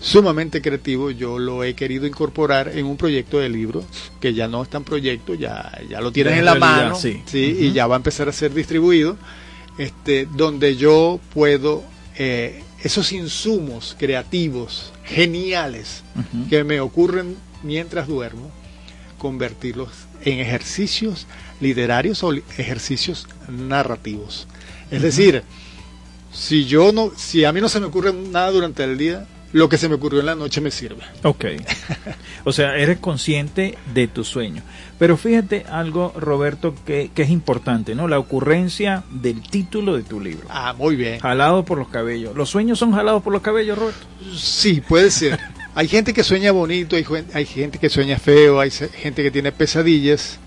sumamente 0.00 0.60
creativo, 0.62 1.10
yo 1.10 1.38
lo 1.38 1.64
he 1.64 1.74
querido 1.74 2.06
incorporar 2.06 2.68
en 2.76 2.86
un 2.86 2.96
proyecto 2.96 3.38
de 3.38 3.48
libro 3.48 3.84
que 4.20 4.34
ya 4.34 4.46
no 4.48 4.62
está 4.62 4.78
en 4.78 4.84
proyecto, 4.84 5.34
ya, 5.34 5.72
ya 5.88 6.00
lo 6.00 6.12
tienes 6.12 6.32
Ya 6.32 6.34
en 6.34 6.38
en 6.40 6.44
la 6.44 6.54
realidad, 6.54 6.82
mano, 6.90 6.96
sí. 6.96 7.22
y 7.32 7.66
Ujú. 7.66 7.74
ya 7.74 7.86
va 7.86 7.96
a 7.96 7.98
empezar 7.98 8.28
a 8.28 8.32
ser 8.32 8.52
distribuido, 8.52 9.16
este, 9.78 10.26
donde 10.36 10.76
yo 10.76 11.18
puedo 11.34 11.82
eh, 12.16 12.62
esos 12.82 13.12
insumos 13.12 13.96
creativos 13.98 14.92
geniales 15.04 16.02
que 16.48 16.62
me 16.64 16.80
ocurren 16.80 17.36
mientras 17.62 18.06
duermo, 18.06 18.50
convertirlos 19.18 19.88
en 20.24 20.38
ejercicios 20.40 21.26
literarios 21.60 22.22
o 22.22 22.32
ejercicios 22.32 23.26
narrativos. 23.48 24.46
Es 24.90 25.02
decir, 25.02 25.42
si 26.32 26.64
yo 26.66 26.92
no, 26.92 27.10
si 27.16 27.44
a 27.44 27.52
mí 27.52 27.60
no 27.60 27.68
se 27.68 27.80
me 27.80 27.86
ocurre 27.86 28.12
nada 28.12 28.50
durante 28.50 28.84
el 28.84 28.98
día, 28.98 29.26
lo 29.52 29.68
que 29.68 29.78
se 29.78 29.88
me 29.88 29.94
ocurrió 29.94 30.20
en 30.20 30.26
la 30.26 30.34
noche 30.34 30.60
me 30.60 30.70
sirve. 30.70 31.02
Ok. 31.22 31.44
O 32.44 32.52
sea, 32.52 32.76
eres 32.76 32.98
consciente 32.98 33.76
de 33.92 34.06
tu 34.06 34.22
sueño. 34.24 34.62
Pero 34.98 35.16
fíjate 35.16 35.64
algo, 35.68 36.12
Roberto, 36.16 36.74
que, 36.86 37.10
que 37.14 37.22
es 37.22 37.30
importante, 37.30 37.94
¿no? 37.94 38.06
La 38.08 38.18
ocurrencia 38.18 39.02
del 39.10 39.42
título 39.42 39.96
de 39.96 40.02
tu 40.02 40.20
libro. 40.20 40.46
Ah, 40.50 40.74
muy 40.76 40.96
bien. 40.96 41.18
Jalado 41.20 41.64
por 41.64 41.78
los 41.78 41.88
cabellos. 41.88 42.36
¿Los 42.36 42.50
sueños 42.50 42.78
son 42.78 42.92
jalados 42.92 43.22
por 43.22 43.32
los 43.32 43.42
cabellos, 43.42 43.76
Roberto? 43.78 44.06
Sí, 44.36 44.80
puede 44.80 45.10
ser. 45.10 45.38
Hay 45.76 45.88
gente 45.88 46.14
que 46.14 46.24
sueña 46.24 46.52
bonito, 46.52 46.96
hay, 46.96 47.44
gente 47.44 47.78
que 47.78 47.90
sueña 47.90 48.18
feo, 48.18 48.60
hay 48.60 48.70
gente 48.70 49.22
que 49.22 49.30
tiene 49.30 49.52
pesadillas. 49.52 50.38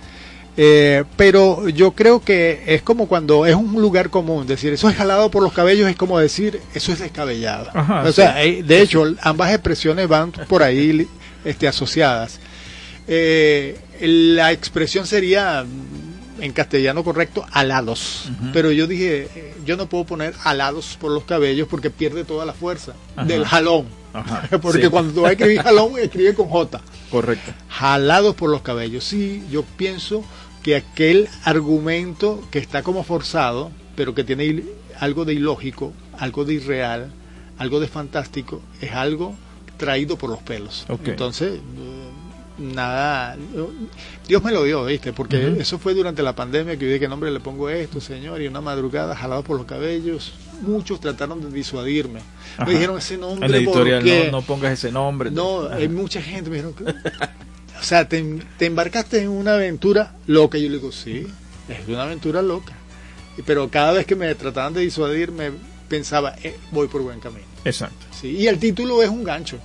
Eh, 0.57 1.03
pero 1.15 1.69
yo 1.69 1.91
creo 1.91 2.21
que 2.21 2.63
es 2.67 2.81
como 2.81 3.07
cuando 3.07 3.45
es 3.45 3.55
un 3.55 3.81
lugar 3.81 4.09
común, 4.09 4.45
decir 4.47 4.73
eso 4.73 4.89
es 4.89 4.95
jalado 4.95 5.31
por 5.31 5.43
los 5.43 5.53
cabellos 5.53 5.89
es 5.89 5.95
como 5.95 6.19
decir 6.19 6.59
eso 6.73 6.91
es 6.91 6.99
descabellado. 6.99 7.69
Ajá, 7.73 8.03
o 8.03 8.11
sea, 8.11 8.41
sí. 8.43 8.61
de 8.61 8.81
hecho, 8.81 9.05
ambas 9.21 9.53
expresiones 9.53 10.07
van 10.07 10.31
por 10.31 10.63
ahí 10.63 11.07
este, 11.45 11.67
asociadas. 11.67 12.39
Eh, 13.07 13.79
la 14.01 14.51
expresión 14.51 15.07
sería 15.07 15.63
mm, 15.63 16.43
en 16.43 16.51
castellano 16.53 17.03
correcto 17.03 17.45
alados, 17.51 18.29
pero 18.53 18.71
yo 18.71 18.85
dije 18.87 19.27
eh, 19.35 19.55
yo 19.65 19.77
no 19.77 19.87
puedo 19.87 20.05
poner 20.05 20.33
alados 20.43 20.97
por 20.99 21.11
los 21.11 21.23
cabellos 21.23 21.67
porque 21.69 21.89
pierde 21.89 22.23
toda 22.23 22.45
la 22.45 22.53
fuerza 22.53 22.93
Ajá. 23.15 23.25
del 23.25 23.45
jalón. 23.45 23.98
Ajá. 24.13 24.47
Porque 24.61 24.83
sí, 24.83 24.89
cuando 24.89 25.21
vas 25.21 25.29
a 25.29 25.33
escribir 25.33 25.61
jalón, 25.61 25.99
escribe 25.99 26.33
con 26.33 26.47
J. 26.47 26.81
Correcto. 27.11 27.51
Jalados 27.69 28.35
por 28.35 28.49
los 28.49 28.61
cabellos. 28.61 29.03
Sí, 29.03 29.43
yo 29.49 29.63
pienso 29.63 30.23
que 30.63 30.75
aquel 30.75 31.29
argumento 31.43 32.43
que 32.51 32.59
está 32.59 32.83
como 32.83 33.03
forzado, 33.03 33.71
pero 33.95 34.13
que 34.13 34.23
tiene 34.23 34.63
algo 34.99 35.25
de 35.25 35.33
ilógico, 35.33 35.93
algo 36.17 36.45
de 36.45 36.55
irreal, 36.55 37.11
algo 37.57 37.79
de 37.79 37.87
fantástico, 37.87 38.61
es 38.81 38.91
algo 38.91 39.35
traído 39.77 40.17
por 40.17 40.29
los 40.29 40.39
pelos. 40.39 40.85
Entonces, 41.05 41.59
nada, 42.59 43.37
Dios 44.27 44.43
me 44.43 44.51
lo 44.51 44.63
dio, 44.63 44.85
¿viste? 44.85 45.13
Porque 45.13 45.55
eso 45.59 45.79
fue 45.79 45.93
durante 45.93 46.21
la 46.21 46.35
pandemia 46.35 46.75
que 46.77 46.85
yo 46.85 46.87
dije, 46.87 46.99
¿qué 47.01 47.07
nombre 47.07 47.31
le 47.31 47.39
pongo 47.39 47.69
esto, 47.69 48.01
señor? 48.01 48.41
Y 48.41 48.47
una 48.47 48.61
madrugada 48.61 49.15
jalado 49.15 49.43
por 49.43 49.57
los 49.57 49.65
cabellos, 49.65 50.33
muchos 50.61 50.99
trataron 50.99 51.41
de 51.41 51.49
disuadirme. 51.51 52.21
Ajá. 52.55 52.65
Me 52.65 52.73
dijeron 52.73 52.97
ese 52.97 53.17
nombre 53.17 53.45
En 53.45 53.51
la 53.51 53.57
editorial, 53.57 53.99
porque 54.01 54.25
no, 54.25 54.31
no 54.39 54.41
pongas 54.43 54.73
ese 54.73 54.91
nombre. 54.91 55.31
no, 55.31 55.63
Ajá. 55.63 55.75
hay 55.75 55.87
mucha 55.89 56.21
gente 56.21 56.49
me 56.49 56.57
dijeron, 56.57 56.75
o 57.79 57.83
sea, 57.83 58.07
te, 58.07 58.39
te 58.57 58.65
embarcaste 58.65 59.21
en 59.21 59.29
una 59.29 59.53
aventura 59.53 60.13
loca. 60.27 60.57
Y 60.57 60.63
yo 60.63 60.69
le 60.69 60.75
digo, 60.77 60.91
sí, 60.91 61.25
es 61.69 61.87
una 61.87 62.03
aventura 62.03 62.41
loca. 62.41 62.73
Pero 63.45 63.69
cada 63.69 63.93
vez 63.93 64.05
que 64.05 64.15
me 64.15 64.33
trataban 64.35 64.73
de 64.73 64.81
disuadir, 64.81 65.31
me 65.31 65.51
pensaba, 65.87 66.35
eh, 66.43 66.57
voy 66.71 66.87
por 66.87 67.01
buen 67.01 67.19
camino. 67.19 67.45
Exacto. 67.63 68.05
Sí, 68.11 68.35
y 68.37 68.47
el 68.47 68.59
título 68.59 69.01
es 69.01 69.09
un 69.09 69.23
gancho. 69.23 69.59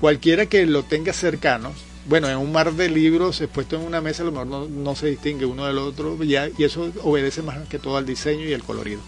Cualquiera 0.00 0.46
que 0.46 0.66
lo 0.66 0.82
tenga 0.82 1.12
cercano, 1.12 1.72
bueno, 2.06 2.28
en 2.28 2.36
un 2.36 2.52
mar 2.52 2.72
de 2.72 2.88
libros 2.88 3.40
expuesto 3.40 3.76
en 3.76 3.82
una 3.82 4.00
mesa, 4.00 4.22
a 4.22 4.26
lo 4.26 4.32
mejor 4.32 4.68
no, 4.70 4.94
se 4.94 5.08
distingue 5.08 5.46
uno 5.46 5.66
del 5.66 5.78
otro, 5.78 6.22
ya, 6.22 6.48
y 6.56 6.64
eso 6.64 6.92
obedece 7.02 7.42
más 7.42 7.66
que 7.68 7.78
todo 7.78 7.96
al 7.96 8.06
diseño 8.06 8.44
y 8.44 8.54
al 8.54 8.62
colorido. 8.62 9.00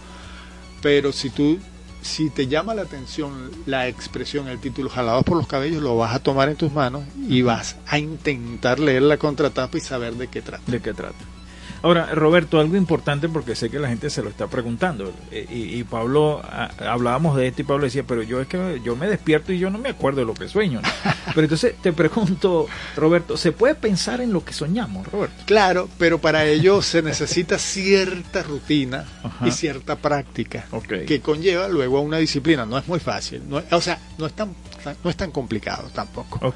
Pero 0.81 1.11
si 1.11 1.29
tú 1.29 1.59
si 2.01 2.29
te 2.29 2.47
llama 2.47 2.73
la 2.73 2.83
atención 2.83 3.51
la 3.65 3.87
expresión, 3.87 4.47
el 4.47 4.59
título 4.59 4.89
jalados 4.89 5.23
por 5.23 5.37
los 5.37 5.47
cabellos, 5.47 5.81
lo 5.81 5.97
vas 5.97 6.15
a 6.15 6.19
tomar 6.19 6.47
en 6.49 6.55
tus 6.55 6.71
manos 6.71 7.03
y 7.27 7.41
vas 7.41 7.75
a 7.85 7.99
intentar 7.99 8.79
leer 8.79 9.01
la 9.01 9.17
contratapa 9.17 9.77
y 9.77 9.81
saber 9.81 10.13
de 10.13 10.27
qué 10.27 10.41
trata. 10.41 10.71
¿De 10.71 10.79
qué 10.79 10.93
trata? 10.93 11.36
Ahora, 11.83 12.07
Roberto, 12.13 12.59
algo 12.59 12.75
importante 12.75 13.29
porque 13.29 13.55
sé 13.55 13.69
que 13.69 13.79
la 13.79 13.87
gente 13.87 14.09
se 14.09 14.21
lo 14.23 14.29
está 14.29 14.47
preguntando. 14.47 15.13
eh, 15.31 15.45
Y, 15.49 15.79
y 15.79 15.83
Pablo, 15.83 16.41
a- 16.43 16.71
hablábamos 16.91 17.35
de 17.37 17.47
esto 17.47 17.61
y 17.61 17.65
Pablo 17.65 17.85
decía, 17.85 18.03
pero 18.07 18.23
yo 18.23 18.41
es 18.41 18.47
que 18.47 18.81
yo 18.83 18.95
me 18.95 19.07
despierto 19.07 19.51
y 19.53 19.59
yo 19.59 19.69
no 19.69 19.77
me 19.77 19.89
acuerdo 19.89 20.19
de 20.21 20.25
lo 20.25 20.33
que 20.33 20.47
sueño. 20.47 20.81
¿no? 20.81 20.89
Pero 21.27 21.41
entonces 21.41 21.75
te 21.81 21.93
pregunto, 21.93 22.67
Roberto, 22.95 23.37
¿se 23.37 23.51
puede 23.51 23.75
pensar 23.75 24.21
en 24.21 24.33
lo 24.33 24.43
que 24.43 24.53
soñamos, 24.53 25.05
Roberto? 25.11 25.43
Claro, 25.45 25.87
pero 25.99 26.19
para 26.19 26.45
ello 26.45 26.81
se 26.81 27.01
necesita 27.01 27.59
cierta 27.59 28.41
rutina 28.43 29.05
Ajá. 29.23 29.47
y 29.47 29.51
cierta 29.51 29.97
práctica 29.97 30.65
que 31.05 31.19
conlleva 31.21 31.67
luego 31.67 31.97
a 31.97 32.01
una 32.01 32.17
disciplina. 32.17 32.65
No 32.65 32.77
es 32.77 32.87
muy 32.87 32.99
fácil, 32.99 33.43
no, 33.47 33.61
o 33.71 33.81
sea, 33.81 33.99
no 34.17 34.25
es 34.25 34.33
tan 34.33 34.55
no 35.03 35.09
es 35.09 35.17
tan 35.17 35.31
complicado 35.31 35.89
tampoco. 35.93 36.53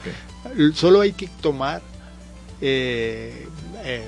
Solo 0.74 1.02
hay 1.02 1.12
que 1.12 1.28
tomar, 1.42 1.82
eh, 2.62 3.48
eh, 3.84 4.08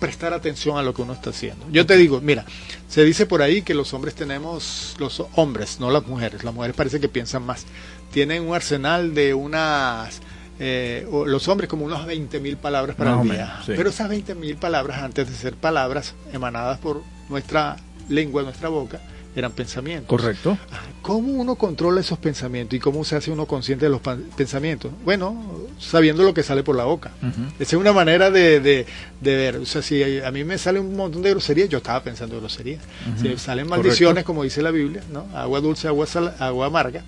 prestar 0.00 0.32
atención 0.32 0.78
a 0.78 0.82
lo 0.82 0.94
que 0.94 1.02
uno 1.02 1.12
está 1.12 1.30
haciendo. 1.30 1.66
Yo 1.70 1.86
te 1.86 1.96
digo, 1.96 2.20
mira, 2.20 2.44
se 2.88 3.04
dice 3.04 3.26
por 3.26 3.42
ahí 3.42 3.62
que 3.62 3.74
los 3.74 3.94
hombres 3.94 4.14
tenemos, 4.14 4.96
los 4.98 5.22
hombres, 5.36 5.78
no 5.78 5.90
las 5.90 6.06
mujeres, 6.06 6.42
las 6.42 6.54
mujeres 6.54 6.74
parece 6.74 6.98
que 6.98 7.08
piensan 7.08 7.44
más, 7.44 7.66
tienen 8.10 8.42
un 8.48 8.54
arsenal 8.54 9.14
de 9.14 9.34
unas, 9.34 10.20
eh, 10.58 11.06
los 11.26 11.46
hombres 11.48 11.68
como 11.68 11.84
unas 11.84 12.06
20 12.06 12.40
mil 12.40 12.56
palabras 12.56 12.96
para 12.96 13.14
Más 13.14 13.26
el 13.26 13.30
día. 13.32 13.60
sí. 13.64 13.72
Pero 13.76 13.90
esas 13.90 14.08
20 14.08 14.34
mil 14.34 14.56
palabras, 14.56 15.02
antes 15.02 15.28
de 15.28 15.34
ser 15.36 15.54
palabras 15.54 16.14
emanadas 16.32 16.78
por 16.78 17.02
nuestra 17.28 17.76
lengua, 18.08 18.42
nuestra 18.42 18.68
boca, 18.68 19.00
eran 19.36 19.52
pensamientos. 19.52 20.08
Correcto. 20.08 20.58
¿Cómo 21.02 21.32
uno 21.32 21.54
controla 21.54 22.00
esos 22.00 22.18
pensamientos 22.18 22.76
y 22.76 22.80
cómo 22.80 23.04
se 23.04 23.16
hace 23.16 23.30
uno 23.30 23.46
consciente 23.46 23.84
de 23.86 23.90
los 23.90 24.00
pensamientos? 24.36 24.90
Bueno, 25.04 25.40
sabiendo 25.78 26.22
lo 26.24 26.34
que 26.34 26.42
sale 26.42 26.62
por 26.62 26.76
la 26.76 26.84
boca. 26.84 27.12
Esa 27.58 27.76
es 27.76 27.80
una 27.80 27.92
manera 27.92 28.30
de, 28.30 28.60
de- 28.60 28.86
de 29.20 29.36
ver. 29.36 29.56
O 29.58 29.66
sea, 29.66 29.82
si 29.82 30.02
a 30.20 30.30
mí 30.30 30.42
me 30.44 30.58
sale 30.58 30.80
un 30.80 30.96
montón 30.96 31.22
de 31.22 31.30
groserías, 31.30 31.68
yo 31.68 31.78
estaba 31.78 32.02
pensando 32.02 32.34
en 32.34 32.40
groserías. 32.40 32.82
Si 33.20 33.28
salen 33.38 33.66
Correcto. 33.66 33.68
maldiciones, 33.68 34.24
como 34.24 34.42
dice 34.42 34.62
la 34.62 34.70
Biblia, 34.72 35.02
¿no? 35.12 35.26
agua 35.34 35.60
dulce, 35.60 35.86
agua, 35.88 36.06
sal- 36.06 36.34
agua 36.38 36.66
amarga, 36.66 37.04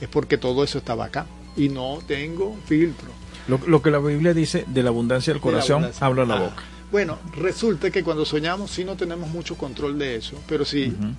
es 0.00 0.08
porque 0.08 0.36
todo 0.38 0.64
eso 0.64 0.78
estaba 0.78 1.04
acá. 1.06 1.26
Y 1.56 1.68
no 1.68 2.00
tengo 2.06 2.56
filtro. 2.66 3.08
Lo, 3.48 3.60
lo 3.66 3.80
que 3.80 3.90
la 3.92 3.98
Biblia 3.98 4.34
dice 4.34 4.64
de 4.66 4.82
la 4.82 4.88
abundancia 4.90 5.32
del 5.32 5.40
De 5.40 5.46
la 5.46 5.52
corazón, 5.52 5.74
abundancia. 5.76 6.06
habla 6.06 6.24
la 6.26 6.34
Ah. 6.34 6.40
boca. 6.40 6.62
Bueno, 6.92 7.18
resulta 7.36 7.90
que 7.90 8.04
cuando 8.04 8.24
soñamos 8.24 8.70
sí 8.70 8.84
no 8.84 8.96
tenemos 8.96 9.28
mucho 9.30 9.56
control 9.56 9.98
de 9.98 10.16
eso, 10.16 10.38
pero 10.46 10.62
Ujú. 10.62 11.14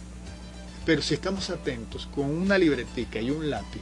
Pero 0.88 1.02
si 1.02 1.14
estamos 1.14 1.50
atentos 1.52 2.08
con 2.16 2.26
una 2.26 2.58
libretica 2.58 3.20
y 3.20 3.30
un 3.30 3.50
lápiz, 3.50 3.82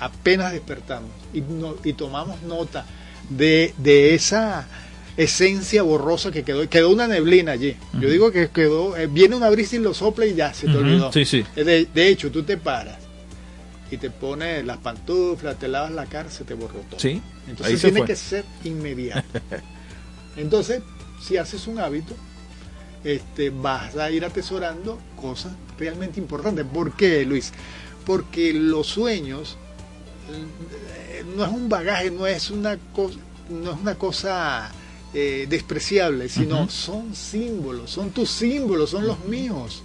apenas 0.00 0.52
despertamos 0.52 1.10
y, 1.32 1.40
no- 1.40 1.76
y 1.84 1.92
tomamos 1.94 2.42
nota 2.42 2.84
de, 3.30 3.72
de 3.78 4.14
esa 4.16 4.66
esencia 5.16 5.84
borrosa 5.84 6.32
que 6.32 6.42
quedó, 6.42 6.68
quedó 6.68 6.90
una 6.90 7.06
neblina 7.06 7.52
allí. 7.52 7.76
Yo 8.00 8.10
digo 8.10 8.32
que 8.32 8.48
quedó, 8.50 8.96
eh, 8.96 9.06
viene 9.06 9.36
una 9.36 9.48
brisa 9.48 9.76
y 9.76 9.78
lo 9.78 9.94
sopla 9.94 10.26
y 10.26 10.34
ya 10.34 10.52
se 10.52 10.66
te 10.66 10.76
olvidó. 10.76 11.12
sí, 11.12 11.24
sí. 11.24 11.44
Eh, 11.54 11.62
De, 11.62 11.84
de 11.86 12.08
hecho, 12.08 12.32
tú 12.32 12.42
te 12.42 12.56
paras 12.56 12.98
y 13.92 13.96
te 13.96 14.10
pones 14.10 14.64
las 14.66 14.78
pantuflas, 14.78 15.56
te 15.56 15.68
lavas 15.68 15.92
la 15.92 16.06
cara, 16.06 16.28
se 16.30 16.42
te 16.42 16.54
borró 16.54 16.80
todo. 16.90 16.98
Sí, 16.98 17.22
Entonces 17.46 17.80
tiene 17.80 17.98
fue. 17.98 18.06
que 18.08 18.16
ser 18.16 18.44
inmediato. 18.64 19.22
Entonces, 20.36 20.82
si 21.22 21.36
haces 21.36 21.68
un 21.68 21.78
hábito, 21.78 22.14
este, 23.04 23.50
vas 23.50 23.96
a 23.96 24.10
ir 24.10 24.24
atesorando 24.24 24.98
cosas 25.20 25.52
realmente 25.78 26.18
importantes. 26.20 26.64
¿Por 26.64 26.96
qué, 26.96 27.24
Luis? 27.24 27.52
Porque 28.06 28.52
los 28.52 28.86
sueños 28.86 29.56
eh, 30.30 31.24
no 31.36 31.44
es 31.44 31.50
un 31.52 31.68
bagaje, 31.68 32.10
no 32.10 32.26
es 32.26 32.50
una 32.50 32.76
cosa, 32.94 33.18
no 33.50 33.72
es 33.72 33.78
una 33.80 33.94
cosa 33.96 34.70
eh, 35.12 35.46
despreciable, 35.48 36.28
sino 36.28 36.68
son 36.70 37.14
símbolos, 37.14 37.90
son 37.90 38.10
tus 38.10 38.30
símbolos, 38.30 38.90
son 38.90 39.06
los 39.06 39.24
míos. 39.26 39.82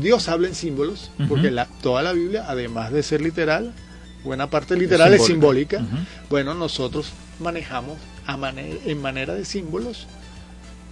Dios 0.00 0.28
habla 0.28 0.46
en 0.48 0.54
símbolos, 0.54 1.10
porque 1.28 1.50
la- 1.50 1.66
toda 1.66 2.02
la 2.02 2.12
Biblia, 2.12 2.44
además 2.46 2.92
de 2.92 3.02
ser 3.02 3.20
literal, 3.20 3.74
buena 4.22 4.48
parte 4.48 4.76
literal 4.76 5.08
es 5.14 5.20
simbólica. 5.26 5.80
Bueno, 6.28 6.54
nosotros 6.54 7.10
manejamos 7.40 7.98
a 8.26 8.36
en 8.84 9.00
manera 9.02 9.34
de 9.34 9.44
símbolos. 9.44 10.06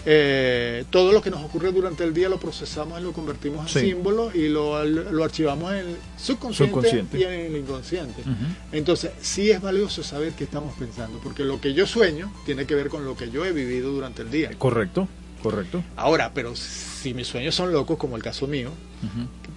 Eh, 0.07 0.85
todo 0.91 1.13
lo 1.13 1.21
que 1.21 1.31
nos 1.31 1.45
ocurre 1.45 1.73
durante 1.73 2.05
el 2.05 2.15
día 2.15 2.29
lo 2.29 2.39
procesamos 2.39 3.01
y 3.01 3.03
lo 3.03 3.13
convertimos 3.13 3.63
en 3.75 3.83
Sí. 3.83 3.87
símbolos 3.91 4.35
y 4.35 4.49
lo, 4.49 4.83
lo 4.85 5.25
archivamos 5.25 5.73
en 5.73 5.79
el 5.79 5.97
subconsciente, 6.17 6.73
Subconsciente. 6.75 7.19
y 7.19 7.23
en 7.25 7.33
el 7.33 7.57
inconsciente. 7.57 8.23
Entonces, 8.73 9.11
sí 9.21 9.51
es 9.51 9.61
valioso 9.61 10.03
saber 10.03 10.33
qué 10.33 10.45
estamos 10.45 10.75
pensando, 10.79 11.19
porque 11.23 11.45
lo 11.45 11.61
que 11.61 11.75
yo 11.75 11.87
sueño 11.87 12.33
tiene 12.47 12.65
que 12.67 12.75
ver 12.75 12.89
con 12.89 13.05
lo 13.05 13.17
que 13.17 13.31
yo 13.31 13.45
he 13.45 13.53
vivido 13.53 13.91
durante 13.93 14.23
el 14.23 14.31
día. 14.31 14.51
Correcto, 14.57 15.09
correcto. 15.43 15.83
Ahora, 15.97 16.33
pero 16.35 16.55
si 16.57 17.15
mis 17.15 17.27
sueños 17.27 17.55
son 17.55 17.73
locos, 17.73 17.97
como 17.99 18.17
el 18.17 18.23
caso 18.23 18.47
mío, 18.47 18.71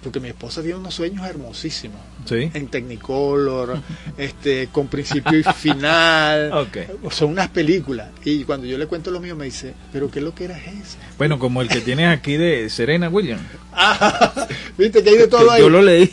porque 0.02 0.20
mi 0.20 0.28
esposa 0.28 0.62
tiene 0.62 0.76
unos 0.78 0.94
sueños 0.94 1.26
hermosísimos 1.26 2.00
Sí. 2.24 2.50
en 2.54 2.68
Technicolor, 2.68 3.80
este, 4.16 4.68
con 4.70 4.86
principio 4.88 5.36
y 5.38 5.42
final. 5.42 6.68
Son 7.10 7.30
unas 7.30 7.48
películas. 7.48 8.10
Y 8.24 8.44
cuando 8.44 8.66
yo 8.66 8.78
le 8.78 8.86
cuento 8.86 9.10
lo 9.10 9.18
mío, 9.20 9.34
me 9.36 9.44
dice, 9.46 9.74
¿pero 9.92 10.10
qué 10.10 10.20
lo 10.20 10.34
que 10.34 10.44
era 10.44 10.56
eso? 10.58 10.96
Bueno, 11.18 11.38
como 11.40 11.60
el 11.62 11.68
que 11.68 11.80
tienes 11.80 12.08
aquí 12.08 12.36
de 12.36 12.68
Serena 12.70 13.08
Williams. 13.08 13.42
Ah, 13.74 14.46
Viste 14.76 15.02
que 15.02 15.10
hay 15.10 15.16
de 15.16 15.28
todo 15.28 15.46
Que 15.48 15.54
ahí. 15.54 15.60
yo 15.62 15.70
lo 15.70 15.80
leí. 15.82 16.10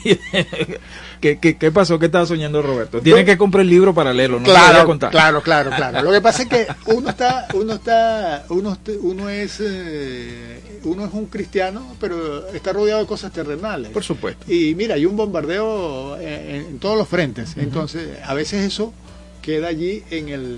¿Qué, 1.19 1.37
qué, 1.37 1.57
qué 1.57 1.71
pasó? 1.71 1.99
¿Qué 1.99 2.05
estaba 2.05 2.25
soñando 2.25 2.61
Roberto? 2.61 3.01
Tiene 3.01 3.25
que 3.25 3.37
comprar 3.37 3.61
el 3.63 3.69
libro 3.69 3.93
para 3.93 4.13
leerlo, 4.13 4.39
no 4.39 4.45
voy 4.45 4.55
a 4.55 4.69
claro, 4.69 4.85
contar. 4.85 5.11
claro, 5.11 5.41
claro, 5.41 5.71
claro. 5.75 6.01
Lo 6.01 6.11
que 6.11 6.21
pasa 6.21 6.43
es 6.43 6.49
que 6.49 6.67
uno 6.93 7.09
está, 7.09 7.47
uno 7.53 7.73
está, 7.73 8.45
uno, 8.49 8.77
uno 9.01 9.29
es, 9.29 9.57
eh, 9.59 10.61
uno 10.83 11.05
es 11.05 11.13
un 11.13 11.25
cristiano, 11.25 11.95
pero 11.99 12.47
está 12.49 12.73
rodeado 12.73 13.01
de 13.01 13.07
cosas 13.07 13.31
terrenales. 13.33 13.91
Por 13.91 14.03
supuesto. 14.03 14.51
Y 14.51 14.75
mira, 14.75 14.95
hay 14.95 15.05
un 15.05 15.17
bombardeo 15.17 16.17
en, 16.19 16.55
en 16.55 16.79
todos 16.79 16.97
los 16.97 17.07
frentes. 17.07 17.55
Entonces, 17.57 18.17
a 18.23 18.33
veces 18.33 18.65
eso 18.65 18.93
queda 19.41 19.67
allí 19.67 20.03
en 20.09 20.29
el 20.29 20.57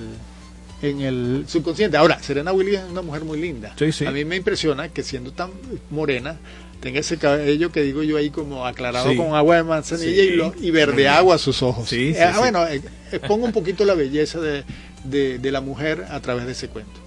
en 0.82 1.02
el 1.02 1.46
subconsciente. 1.48 1.98
Ahora, 1.98 2.22
Serena 2.22 2.52
Williams 2.52 2.86
es 2.86 2.92
una 2.92 3.02
mujer 3.02 3.24
muy 3.24 3.40
linda. 3.40 3.74
Sí, 3.78 3.92
sí. 3.92 4.06
A 4.06 4.12
mí 4.12 4.26
me 4.26 4.36
impresiona 4.36 4.90
que 4.90 5.04
siendo 5.04 5.32
tan 5.32 5.52
morena 5.90 6.38
tenga 6.82 7.00
ese 7.00 7.18
cabello 7.18 7.72
que 7.72 7.82
digo 7.84 8.04
yo 8.04 8.18
ahí 8.18 8.30
como 8.30 8.66
aclarado 8.66 9.10
Sí. 9.12 9.16
con 9.16 9.34
agua 9.36 9.56
de 9.58 9.64
manzanilla 9.64 10.12
Sí. 10.24 10.30
y, 10.34 10.36
lo- 10.36 10.54
y 10.60 10.72
verde 10.72 11.08
agua 11.08 11.36
a 11.36 11.38
sus 11.38 11.62
ojos. 11.64 11.88
Sí, 11.88 12.10
Eh, 12.16 12.30
sí. 12.34 12.40
Bueno, 12.40 12.68
eh, 12.68 12.82
expongo 13.12 13.46
un 13.46 13.52
poquito 13.54 13.86
la 13.86 13.94
belleza 13.94 14.40
de, 14.40 14.64
de- 15.04 15.40
de 15.40 15.52
la 15.52 15.62
mujer 15.62 16.06
a 16.10 16.20
través 16.20 16.46
de 16.46 16.52
ese 16.54 16.68
cuento. 16.68 17.00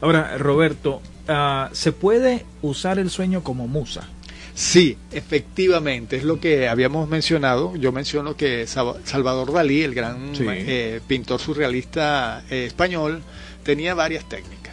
Ahora, 0.00 0.38
Roberto, 0.38 1.02
ah, 1.28 1.68
¿se 1.72 1.92
puede 1.92 2.44
usar 2.62 2.98
el 2.98 3.10
sueño 3.10 3.42
como 3.42 3.66
musa? 3.68 4.08
Sí, 4.54 4.96
efectivamente, 5.12 6.16
es 6.16 6.24
lo 6.24 6.40
que 6.40 6.66
habíamos 6.68 7.08
mencionado. 7.10 7.76
Yo 7.76 7.92
menciono 7.92 8.36
que 8.36 8.66
Salvador 8.66 9.52
Dalí, 9.52 9.82
el 9.82 9.94
gran 9.94 10.32
eh, 10.40 11.00
pintor 11.06 11.40
surrealista 11.40 12.42
eh, 12.50 12.64
español, 12.66 13.22
tenía 13.64 13.94
varias 13.94 14.26
técnicas. 14.28 14.65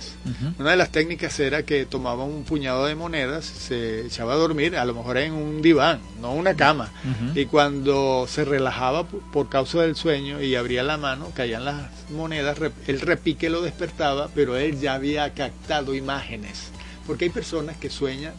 Una 0.58 0.72
de 0.72 0.78
las 0.78 0.90
técnicas 0.90 1.38
era 1.40 1.64
que 1.64 1.86
tomaba 1.86 2.24
un 2.24 2.44
puñado 2.44 2.86
de 2.86 2.96
monedas, 2.96 3.44
se 3.46 4.06
echaba 4.06 4.34
a 4.34 4.38
dormir, 4.38 4.78
a 4.78 4.86
lo 4.86 4.94
mejor 4.94 5.18
en 5.18 5.34
un 5.34 5.62
diván, 5.62 6.00
no 6.22 6.34
una 6.34 6.56
cama. 6.56 6.92
Y 7.36 7.46
cuando 7.46 8.26
se 8.30 8.46
relajaba 8.46 9.06
por, 9.06 9.50
causa 9.50 9.82
del 9.82 9.96
sueño 9.96 10.42
y 10.42 10.56
abría 10.56 10.84
la 10.84 10.98
mano, 10.98 11.32
caían 11.36 11.66
las 11.66 11.90
monedas, 12.10 12.58
el 12.88 13.02
repique 13.02 13.50
lo 13.50 13.62
despertaba, 13.62 14.30
pero 14.34 14.56
él 14.56 14.80
ya 14.80 14.94
había 14.94 15.34
captado 15.34 15.94
imágenes. 15.94 16.70
Porque 17.06 17.26
hay 17.26 17.32
personas 17.32 17.76
que 17.76 17.90
sueñan 17.90 18.34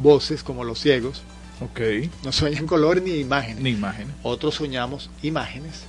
voces 0.00 0.42
como 0.42 0.64
los 0.64 0.80
ciegos, 0.80 1.22
Ok. 1.60 1.80
no 2.24 2.32
sueñan 2.32 2.66
colores 2.66 3.04
ni 3.04 3.14
imágenes. 3.20 3.62
Ni 3.62 3.70
imágenes. 3.70 4.12
Otros 4.24 4.56
soñamos 4.56 5.10
imágenes. 5.22 5.84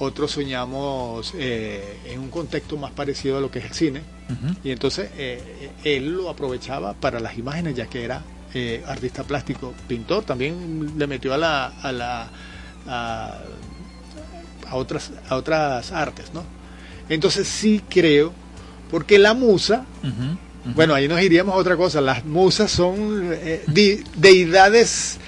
Otros 0.00 0.32
soñamos 0.32 1.32
eh, 1.36 1.98
en 2.06 2.18
un 2.20 2.30
contexto 2.30 2.76
más 2.76 2.90
parecido 2.90 3.36
a 3.38 3.40
lo 3.40 3.50
que 3.50 3.60
es 3.60 3.66
el 3.66 3.74
cine. 3.74 4.00
Y 4.64 4.70
entonces 4.72 5.10
eh, 5.16 5.70
eh, 5.84 5.96
él 5.96 6.12
lo 6.12 6.28
aprovechaba 6.30 6.94
para 6.94 7.20
las 7.20 7.36
imágenes, 7.38 7.74
ya 7.76 7.86
que 7.86 8.02
era 8.04 8.22
eh, 8.54 8.82
artista 8.86 9.22
plástico, 9.24 9.72
pintor, 9.86 10.24
también 10.24 10.94
le 10.98 11.06
metió 11.06 11.32
a 11.34 11.38
la 11.38 11.66
a 11.66 11.92
la 11.92 12.28
a, 12.88 13.38
a 14.68 14.74
otras 14.76 15.12
a 15.28 15.36
otras 15.36 15.92
artes, 15.92 16.32
¿no? 16.34 16.44
Entonces 17.08 17.46
sí 17.48 17.82
creo, 17.88 18.32
porque 18.90 19.18
la 19.18 19.34
musa, 19.34 19.84
bueno, 20.76 20.94
ahí 20.94 21.08
nos 21.08 21.20
iríamos 21.20 21.54
a 21.54 21.58
otra 21.58 21.76
cosa, 21.76 22.00
las 22.00 22.24
musas 22.24 22.70
son 22.70 23.30
eh, 23.32 23.64
di- 23.66 24.02
deidades 24.16 25.18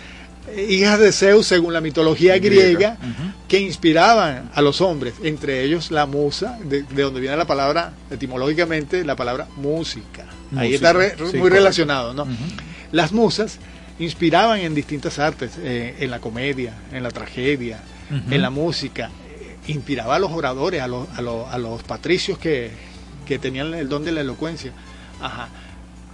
hijas 0.68 0.98
de 0.98 1.12
Zeus 1.12 1.46
según 1.46 1.72
la 1.72 1.80
mitología 1.80 2.38
griega, 2.38 2.96
que 3.48 3.60
inspiraban 3.60 4.50
a 4.54 4.62
los 4.62 4.80
hombres, 4.80 5.14
entre 5.22 5.62
ellos 5.62 5.90
la 5.90 6.06
musa, 6.06 6.58
de, 6.64 6.82
de 6.82 7.02
donde 7.02 7.20
viene 7.20 7.36
la 7.36 7.46
palabra, 7.46 7.92
etimológicamente, 8.10 9.04
la 9.04 9.16
palabra 9.16 9.46
música. 9.56 10.26
Ahí 10.56 10.74
está 10.74 10.92
re- 10.92 11.10
sí, 11.16 11.22
muy 11.22 11.30
correcto. 11.32 11.48
relacionado, 11.48 12.14
¿no? 12.14 12.26
Las 12.92 13.12
musas 13.12 13.58
inspiraban 13.98 14.60
en 14.60 14.74
distintas 14.74 15.18
artes, 15.18 15.52
eh, 15.58 15.96
en 16.00 16.10
la 16.10 16.18
comedia, 16.18 16.74
en 16.92 17.02
la 17.02 17.10
tragedia, 17.10 17.80
en 18.30 18.42
la 18.42 18.50
música. 18.50 19.10
Inspiraba 19.68 20.16
a 20.16 20.18
los 20.18 20.32
oradores, 20.32 20.82
a 20.82 20.88
los, 20.88 21.08
a 21.16 21.22
los, 21.22 21.48
a 21.48 21.56
los 21.56 21.82
patricios 21.84 22.36
que, 22.36 22.70
que 23.26 23.38
tenían 23.38 23.72
el 23.74 23.88
don 23.88 24.04
de 24.04 24.12
la 24.12 24.20
elocuencia. 24.22 24.72
Ajá. 25.20 25.48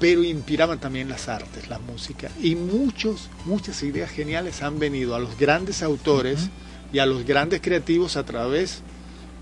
Pero 0.01 0.23
inspiraban 0.23 0.79
también 0.79 1.09
las 1.09 1.29
artes, 1.29 1.69
la 1.69 1.79
música. 1.79 2.31
Y 2.41 2.55
muchos, 2.55 3.31
muchas 3.45 3.83
ideas 3.83 4.11
geniales 4.11 4.63
han 4.63 4.79
venido 4.79 5.15
a 5.15 5.19
los 5.19 5.37
grandes 5.39 5.83
autores 5.83 6.51
y 6.93 7.01
a 7.01 7.07
los 7.07 7.25
grandes 7.25 7.61
creativos 7.61 8.17
a 8.17 8.25
través 8.25 8.83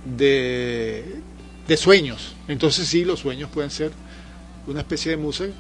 de, 0.05 1.21
de 1.69 1.77
sueños. 1.77 2.35
Entonces 2.49 2.89
sí, 2.89 3.05
los 3.05 3.21
sueños 3.21 3.51
pueden 3.51 3.71
ser 3.71 3.93
una 4.67 4.81
especie 4.81 5.11
de 5.11 5.17
música 5.17 5.53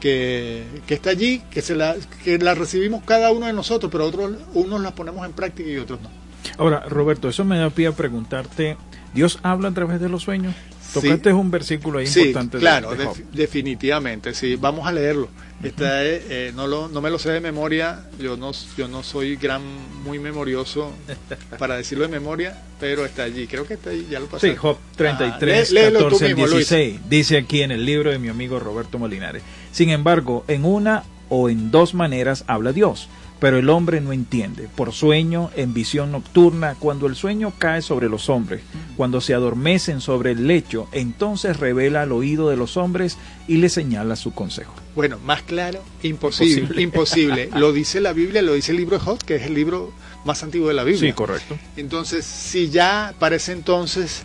que, 0.00 0.64
que 0.86 0.94
está 0.94 1.10
allí, 1.10 1.42
que, 1.50 1.62
se 1.62 1.74
la, 1.74 1.96
que 2.24 2.38
la 2.38 2.54
recibimos 2.54 3.02
cada 3.04 3.30
uno 3.32 3.46
de 3.46 3.52
nosotros, 3.52 3.90
pero 3.90 4.06
otros, 4.06 4.32
unos 4.54 4.80
la 4.80 4.94
ponemos 4.94 5.24
en 5.24 5.32
práctica 5.32 5.68
y 5.68 5.76
otros 5.78 6.00
no. 6.02 6.10
Ahora, 6.58 6.80
Roberto, 6.80 7.28
eso 7.28 7.44
me 7.44 7.58
da 7.58 7.70
pie 7.70 7.86
a 7.86 7.92
preguntarte, 7.92 8.76
¿Dios 9.14 9.38
habla 9.42 9.68
a 9.68 9.72
través 9.72 10.00
de 10.00 10.08
los 10.08 10.22
sueños? 10.22 10.54
Tocaste 10.94 11.32
un 11.32 11.50
versículo 11.50 11.98
ahí 11.98 12.06
Sí, 12.06 12.20
importante. 12.20 12.56
de- 12.56 12.60
claro, 12.60 12.94
de 12.94 13.04
Job. 13.04 13.16
def- 13.16 13.24
definitivamente, 13.32 14.34
sí. 14.34 14.56
Vamos 14.56 14.86
a 14.86 14.92
leerlo. 14.92 15.28
Está, 15.62 16.04
eh, 16.04 16.22
eh, 16.28 16.52
no, 16.54 16.66
lo, 16.66 16.88
no 16.88 17.00
me 17.00 17.08
lo 17.10 17.18
sé 17.18 17.30
de 17.30 17.40
memoria, 17.40 18.04
yo 18.18 18.36
no, 18.36 18.52
yo 18.76 18.86
no 18.88 19.02
soy 19.02 19.36
gran, 19.36 19.62
muy 20.04 20.18
memorioso 20.18 20.92
para 21.58 21.76
decirlo 21.76 22.04
de 22.04 22.10
memoria, 22.10 22.60
pero 22.78 23.06
está 23.06 23.22
allí, 23.22 23.46
creo 23.46 23.66
que 23.66 23.74
está 23.74 23.90
allí, 23.90 24.06
ya 24.10 24.20
lo 24.20 24.26
pasé. 24.26 24.50
Sí, 24.50 24.56
Job 24.56 24.76
33, 24.96 25.70
Ah, 25.70 25.72
lé- 25.74 25.80
léelo 25.82 25.98
tú 26.00 26.04
14 26.04 26.24
al 26.26 26.30
mismo, 26.34 26.46
Luis. 26.48 26.68
16. 26.68 27.00
Dice 27.08 27.38
aquí 27.38 27.62
en 27.62 27.70
el 27.70 27.84
libro 27.86 28.10
de 28.10 28.18
mi 28.18 28.28
amigo 28.28 28.58
Roberto 28.60 28.98
Molinares. 28.98 29.42
Sin 29.72 29.88
embargo, 29.90 30.44
en 30.48 30.64
una 30.66 31.04
o 31.30 31.48
en 31.48 31.70
dos 31.70 31.94
maneras 31.94 32.44
habla 32.46 32.72
Dios, 32.72 33.08
pero 33.44 33.58
el 33.58 33.68
hombre 33.68 34.00
no 34.00 34.14
entiende. 34.14 34.70
Por 34.74 34.94
sueño, 34.94 35.50
en 35.54 35.74
visión 35.74 36.12
nocturna, 36.12 36.76
cuando 36.78 37.06
el 37.06 37.14
sueño 37.14 37.52
cae 37.58 37.82
sobre 37.82 38.08
los 38.08 38.30
hombres, 38.30 38.62
cuando 38.96 39.20
se 39.20 39.34
adormecen 39.34 40.00
sobre 40.00 40.30
el 40.30 40.46
lecho, 40.46 40.88
entonces 40.92 41.58
revela 41.58 42.00
al 42.00 42.12
oído 42.12 42.48
de 42.48 42.56
los 42.56 42.78
hombres 42.78 43.18
y 43.46 43.58
le 43.58 43.68
señala 43.68 44.16
su 44.16 44.32
consejo. 44.32 44.72
Bueno, 44.94 45.18
más 45.18 45.42
claro, 45.42 45.82
imposible, 46.02 46.62
Imposible. 46.80 46.82
imposible. 46.82 47.50
Lo 47.60 47.74
dice 47.74 48.00
la 48.00 48.14
Biblia, 48.14 48.40
lo 48.40 48.54
dice 48.54 48.72
el 48.72 48.78
libro 48.78 48.96
de 48.96 49.04
Job, 49.04 49.22
que 49.22 49.36
es 49.36 49.42
el 49.42 49.52
libro 49.52 49.92
más 50.24 50.42
antiguo 50.42 50.68
de 50.68 50.74
la 50.74 50.84
Biblia. 50.84 51.10
Sí, 51.10 51.12
correcto. 51.12 51.58
Entonces, 51.76 52.24
si 52.24 52.70
ya 52.70 53.12
para 53.18 53.36
ese 53.36 53.52
entonces 53.52 54.22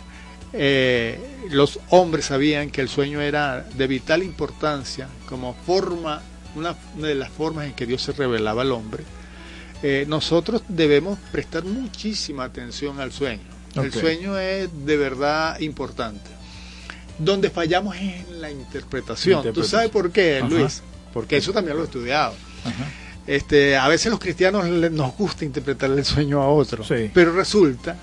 eh, 0.54 1.18
los 1.50 1.78
hombres 1.90 2.24
sabían 2.24 2.70
que 2.70 2.80
el 2.80 2.88
sueño 2.88 3.20
era 3.20 3.68
de 3.76 3.86
vital 3.86 4.22
importancia 4.22 5.08
como 5.28 5.52
forma, 5.52 6.22
una, 6.56 6.74
una 6.96 7.08
de 7.08 7.14
las 7.14 7.30
formas 7.30 7.66
en 7.66 7.72
que 7.74 7.86
Dios 7.86 8.02
se 8.02 8.12
revelaba 8.12 8.62
al 8.62 8.72
hombre, 8.72 9.04
eh, 9.82 10.04
nosotros 10.08 10.62
debemos 10.68 11.18
prestar 11.32 11.64
muchísima 11.64 12.44
atención 12.44 13.00
al 13.00 13.12
sueño. 13.12 13.42
El 13.76 13.92
sueño 13.92 14.36
es 14.38 14.68
de 14.84 14.96
verdad 14.96 15.58
importante. 15.60 16.28
Donde 17.18 17.50
fallamos 17.50 17.96
es 17.96 18.26
en 18.28 18.40
la 18.40 18.50
interpretación. 18.50 19.52
¿Tú 19.52 19.62
sabes 19.64 19.90
por 19.90 20.10
qué, 20.10 20.38
Ajá. 20.38 20.48
Luis? 20.48 20.82
Porque 21.12 21.36
eso 21.36 21.52
también 21.52 21.76
lo 21.76 21.82
he 21.82 21.86
estudiado. 21.86 22.34
Ajá. 22.64 22.90
Este, 23.26 23.76
a 23.76 23.86
veces 23.88 24.10
los 24.10 24.18
cristianos 24.18 24.68
le- 24.68 24.90
nos 24.90 25.14
gusta 25.16 25.44
interpretar 25.44 25.90
el 25.90 26.04
sueño 26.04 26.40
a 26.42 26.48
otro, 26.48 26.82
Sí. 26.84 27.10
pero 27.14 27.32
resulta 27.32 27.96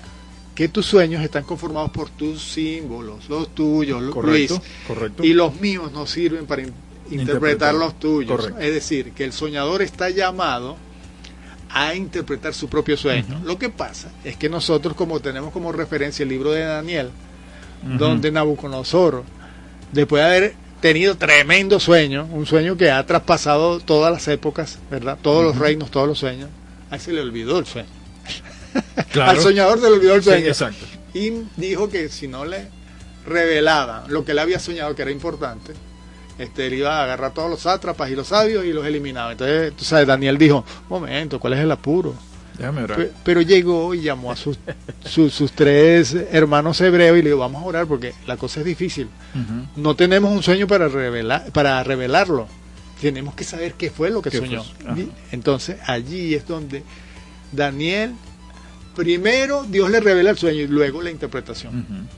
que 0.54 0.68
tus 0.68 0.86
sueños 0.86 1.22
están 1.22 1.44
conformados 1.44 1.90
por 1.90 2.08
tus 2.10 2.42
símbolos, 2.42 3.28
los 3.28 3.54
tuyos, 3.54 3.98
Correcto, 4.12 4.54
Luis, 4.54 4.62
correcto. 4.86 5.24
y 5.24 5.32
los 5.34 5.60
míos 5.60 5.92
no 5.92 6.06
sirven 6.06 6.46
para 6.46 6.62
interpretar 7.10 7.74
los 7.74 7.98
tuyos. 7.98 8.36
Correcto. 8.36 8.60
Es 8.60 8.72
decir, 8.74 9.12
que 9.12 9.24
el 9.24 9.32
soñador 9.32 9.82
está 9.82 10.10
llamado 10.10 10.76
a 11.70 11.94
interpretar 11.94 12.54
su 12.54 12.68
propio 12.68 12.96
sueño. 12.96 13.40
Lo 13.44 13.58
que 13.58 13.68
pasa 13.68 14.10
es 14.24 14.36
que 14.36 14.48
nosotros, 14.48 14.94
como 14.96 15.20
tenemos 15.20 15.52
como 15.52 15.70
referencia 15.72 16.22
el 16.22 16.28
libro 16.30 16.52
de 16.52 16.62
Daniel, 16.64 17.10
donde 17.98 18.30
Nabucodonosor, 18.32 19.22
después 19.92 20.22
de 20.22 20.26
haber 20.28 20.54
tenido 20.80 21.16
tremendo 21.16 21.78
sueño, 21.80 22.26
un 22.32 22.46
sueño 22.46 22.76
que 22.76 22.90
ha 22.90 23.04
traspasado 23.04 23.80
todas 23.80 24.12
las 24.12 24.26
épocas, 24.28 24.78
¿verdad? 24.90 25.18
Todos 25.20 25.44
los 25.44 25.56
reinos, 25.58 25.90
todos 25.90 26.08
los 26.08 26.18
sueños, 26.18 26.48
a 26.90 26.94
él 26.94 27.00
se 27.00 27.12
le 27.12 27.20
olvidó 27.20 27.58
el 27.58 27.66
sueño. 27.66 27.88
Claro. 29.12 29.30
Al 29.32 29.40
soñador 29.40 29.80
se 29.80 29.86
le 29.88 29.96
olvidó 29.96 30.14
el 30.14 30.22
Sí, 30.22 30.28
sueño. 30.30 30.46
exacto. 30.48 30.84
Y 31.14 31.32
dijo 31.56 31.88
que 31.88 32.08
si 32.08 32.28
no 32.28 32.44
le 32.44 32.68
revelaban 33.26 34.04
lo 34.08 34.24
que 34.24 34.32
él 34.32 34.38
había 34.38 34.58
soñado 34.58 34.94
que 34.94 35.02
era 35.02 35.10
importante, 35.10 35.72
este, 36.38 36.66
él 36.68 36.74
iba 36.74 36.98
a 37.00 37.04
agarrar 37.04 37.32
todos 37.34 37.50
los 37.50 37.60
sátrapas 37.60 38.10
y 38.10 38.14
los 38.14 38.28
sabios 38.28 38.64
y 38.64 38.72
los 38.72 38.86
eliminaba. 38.86 39.32
Entonces, 39.32 39.74
tú 39.76 39.84
sabes, 39.84 40.06
Daniel 40.06 40.38
dijo, 40.38 40.64
momento, 40.88 41.38
¿cuál 41.40 41.54
es 41.54 41.60
el 41.60 41.70
apuro? 41.72 42.14
Déjame 42.56 42.82
orar. 42.82 42.96
Pe- 42.98 43.12
Pero 43.24 43.40
llegó 43.40 43.94
y 43.94 44.00
llamó 44.02 44.32
a 44.32 44.36
sus, 44.36 44.58
sus, 45.04 45.32
sus 45.32 45.52
tres 45.52 46.14
hermanos 46.32 46.80
hebreos 46.80 47.16
y 47.18 47.22
le 47.22 47.28
dijo, 47.30 47.38
vamos 47.40 47.62
a 47.62 47.66
orar 47.66 47.86
porque 47.86 48.14
la 48.26 48.36
cosa 48.36 48.60
es 48.60 48.66
difícil. 48.66 49.08
No 49.76 49.94
tenemos 49.94 50.32
un 50.32 50.42
sueño 50.42 50.66
para, 50.66 50.88
revelar, 50.88 51.50
para 51.52 51.82
revelarlo. 51.84 52.46
Tenemos 53.00 53.34
que 53.36 53.44
saber 53.44 53.74
qué 53.74 53.90
fue 53.90 54.10
lo 54.10 54.20
que 54.22 54.30
¿Qué 54.30 54.38
soñó. 54.38 54.64
Entonces 55.30 55.76
allí 55.86 56.34
es 56.34 56.48
donde 56.48 56.82
Daniel, 57.52 58.12
primero 58.96 59.62
Dios 59.64 59.90
le 59.90 60.00
revela 60.00 60.30
el 60.30 60.36
sueño 60.38 60.62
y 60.62 60.66
luego 60.66 61.00
la 61.02 61.10
interpretación. 61.12 62.08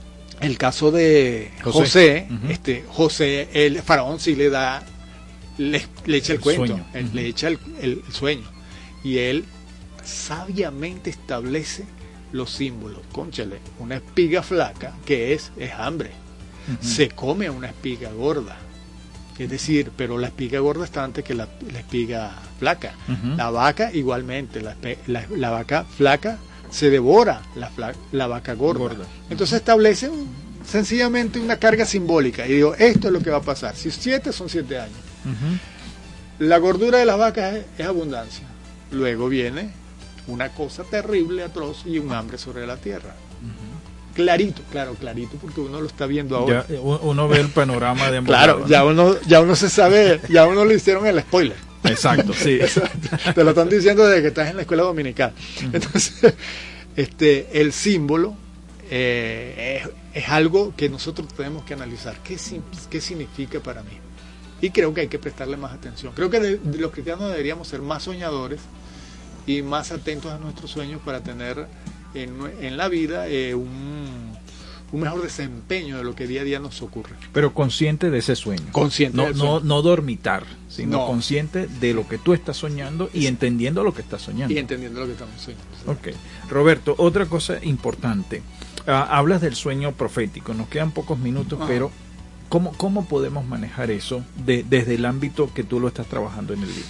El 0.41 0.57
caso 0.59 0.91
de 0.91 1.51
José. 1.63 1.79
José, 1.79 2.29
este, 2.49 2.85
José, 2.89 3.49
el 3.53 3.83
faraón 3.83 4.19
sí 4.21 4.35
le 4.35 4.49
da, 4.51 4.83
le, 5.59 5.83
le 6.07 6.17
echa 6.17 6.33
el, 6.33 6.39
El 6.39 6.43
cuento, 6.43 6.67
sueño. 6.67 6.87
él 6.95 7.05
Ujú. 7.07 7.15
le 7.17 7.27
echa 7.27 7.49
el, 7.49 7.59
el- 7.81 8.03
el 8.07 8.13
sueño. 8.13 8.51
Y 9.05 9.19
él 9.19 9.45
sabiamente 10.05 11.11
establece 11.11 11.85
los 12.33 12.51
símbolos. 12.51 13.01
Conchale, 13.13 13.59
una 13.79 13.97
espiga 13.97 14.43
flaca, 14.43 14.95
que 15.05 15.35
es, 15.35 15.53
es 15.59 15.73
hambre. 15.73 16.11
Se 16.81 17.09
come 17.09 17.51
una 17.51 17.69
espiga 17.69 18.11
gorda. 18.13 18.57
Es 19.39 19.49
decir, 19.51 19.91
pero 19.97 20.19
la 20.19 20.27
espiga 20.29 20.61
gorda 20.61 20.85
está 20.85 21.03
antes 21.03 21.25
que 21.25 21.35
la, 21.35 21.49
la 21.73 21.81
espiga 21.81 22.31
flaca. 22.59 22.95
La 23.37 23.51
vaca 23.51 23.91
igualmente, 23.93 24.61
la- 24.61 24.77
la 25.07 25.51
vaca 25.51 25.85
flaca 25.85 26.39
se 26.71 26.91
devora 26.91 27.43
la, 28.13 28.27
vaca 28.27 28.55
gorda. 28.55 28.79
Gorda. 28.81 29.05
Entonces 29.29 29.59
establece 29.59 30.09
un- 30.09 30.29
sencillamente 30.67 31.39
una 31.41 31.57
carga 31.57 31.85
simbólica. 31.85 32.47
Y 32.47 32.53
digo, 32.55 32.75
esto 32.79 33.09
es 33.09 33.13
lo 33.13 33.21
que 33.21 33.31
va 33.31 33.39
a 33.39 33.43
pasar. 33.43 33.75
Si 33.77 33.91
siete 33.91 34.33
son 34.33 34.49
siete 34.49 34.79
años. 34.79 34.97
La 36.39 36.59
gordura 36.59 36.99
de 36.99 37.05
las 37.05 37.19
vacas 37.19 37.55
es, 37.55 37.65
es 37.79 37.87
abundancia. 37.87 38.45
Luego 38.91 39.29
viene 39.29 39.71
una 40.27 40.49
cosa 40.51 40.85
terrible, 40.85 41.43
atroz 41.45 41.83
y 41.87 41.99
un 41.99 42.13
hambre 42.13 42.39
sobre 42.39 42.67
la 42.67 42.77
tierra. 42.77 43.15
Clarito, 44.15 44.63
claro, 44.73 44.95
clarito, 44.95 45.37
porque 45.41 45.61
uno 45.61 45.81
lo 45.81 45.87
está 45.87 46.05
viendo 46.07 46.37
ahora. 46.37 46.67
Ya, 46.69 46.81
u- 46.81 46.99
uno 47.03 47.29
ve 47.29 47.39
el 47.41 47.49
panorama 47.49 48.11
de 48.11 48.21
Claro, 48.25 48.67
ya 48.67 48.81
¿no? 48.81 48.87
uno, 48.89 49.17
ya 49.27 49.41
uno 49.41 49.55
se 49.55 49.71
sabe, 49.71 50.21
ya 50.29 50.47
uno 50.47 50.65
le 50.65 50.75
hicieron 50.75 51.07
el 51.07 51.21
spoiler. 51.21 51.57
Exacto, 51.91 52.33
sí. 52.33 52.59
Te 53.35 53.45
lo 53.45 53.51
están 53.51 53.69
diciendo 53.69 54.07
desde 54.07 54.23
que 54.23 54.29
estás 54.29 54.49
en 54.51 54.57
la 54.57 54.63
escuela 54.63 54.83
dominical. 54.85 55.33
Entonces, 55.73 56.35
este, 56.97 57.61
el 57.61 57.73
símbolo 57.73 58.35
eh, 58.91 59.83
es, 60.15 60.23
es 60.25 60.29
algo 60.31 60.75
que 60.77 60.89
nosotros 60.89 61.29
tenemos 61.35 61.65
que 61.65 61.75
analizar. 61.75 62.17
¿Qué, 62.23 62.39
sim- 62.39 62.63
¿Qué 62.91 63.01
significa 63.01 63.61
para 63.61 63.83
mí? 63.83 63.93
Y 64.63 64.71
creo 64.71 64.93
que 64.93 65.03
hay 65.03 65.09
que 65.09 65.19
prestarle 65.19 65.57
más 65.57 65.73
atención. 65.73 66.13
Creo 66.15 66.29
que 66.31 66.41
de- 66.41 66.59
de 66.59 66.79
los 66.79 66.91
cristianos 66.91 67.31
deberíamos 67.31 67.69
ser 67.69 67.81
más 67.83 68.03
soñadores 68.03 68.61
y 69.47 69.63
más 69.63 69.91
atentos 69.93 70.31
a 70.33 70.39
nuestros 70.39 70.71
sueños 70.71 71.01
para 71.05 71.21
tener 71.21 71.67
en 72.13 72.77
la 72.77 72.89
vida 72.89 73.29
eh, 73.29 73.55
un, 73.55 74.30
un 74.93 75.01
mejor 75.01 75.23
desempeño 75.23 75.99
de 75.99 76.05
lo 76.05 76.15
que 76.15 76.27
día 76.27 76.41
a 76.41 76.45
día 76.45 76.59
nos 76.59 76.83
ocurre. 76.83 77.15
Pero 77.33 77.55
consciente 77.55 78.11
de 78.11 78.19
ese 78.19 78.35
sueño. 78.37 78.65
Consciente 78.73 79.17
No, 79.17 79.31
no, 79.33 79.61
no 79.61 79.83
dormitar, 79.83 80.45
sino 80.69 80.99
No. 80.99 81.07
consciente 81.07 81.67
de 81.67 81.95
lo 81.95 82.09
que 82.09 82.19
tú 82.19 82.33
estás 82.35 82.57
soñando 82.57 83.09
y 83.15 83.27
entendiendo 83.27 83.85
lo 83.85 83.95
que 83.95 84.03
estás 84.03 84.23
soñando. 84.23 84.53
Y 84.55 84.59
entendiendo 84.59 85.01
lo 85.01 85.07
que 85.07 85.13
estamos 85.13 85.41
soñando. 85.41 85.65
Ok. 85.87 86.09
Roberto, 86.51 86.95
otra 86.99 87.27
cosa 87.27 87.59
importante. 87.65 88.43
Ah, 88.87 89.07
hablas 89.11 89.41
del 89.41 89.55
sueño 89.55 89.93
profético. 89.93 90.55
Nos 90.55 90.69
quedan 90.69 90.91
pocos 90.91 91.19
minutos, 91.19 91.59
Ajá. 91.61 91.69
pero 91.69 91.91
¿cómo, 92.49 92.73
¿cómo 92.77 93.07
podemos 93.07 93.45
manejar 93.47 93.91
eso 93.91 94.25
de- 94.45 94.65
desde 94.69 94.95
el 94.97 95.05
ámbito 95.05 95.53
que 95.55 95.63
tú 95.65 95.79
lo 95.79 95.87
estás 95.89 96.07
trabajando 96.07 96.53
en 96.55 96.63
el 96.63 96.69
libro? 96.69 96.89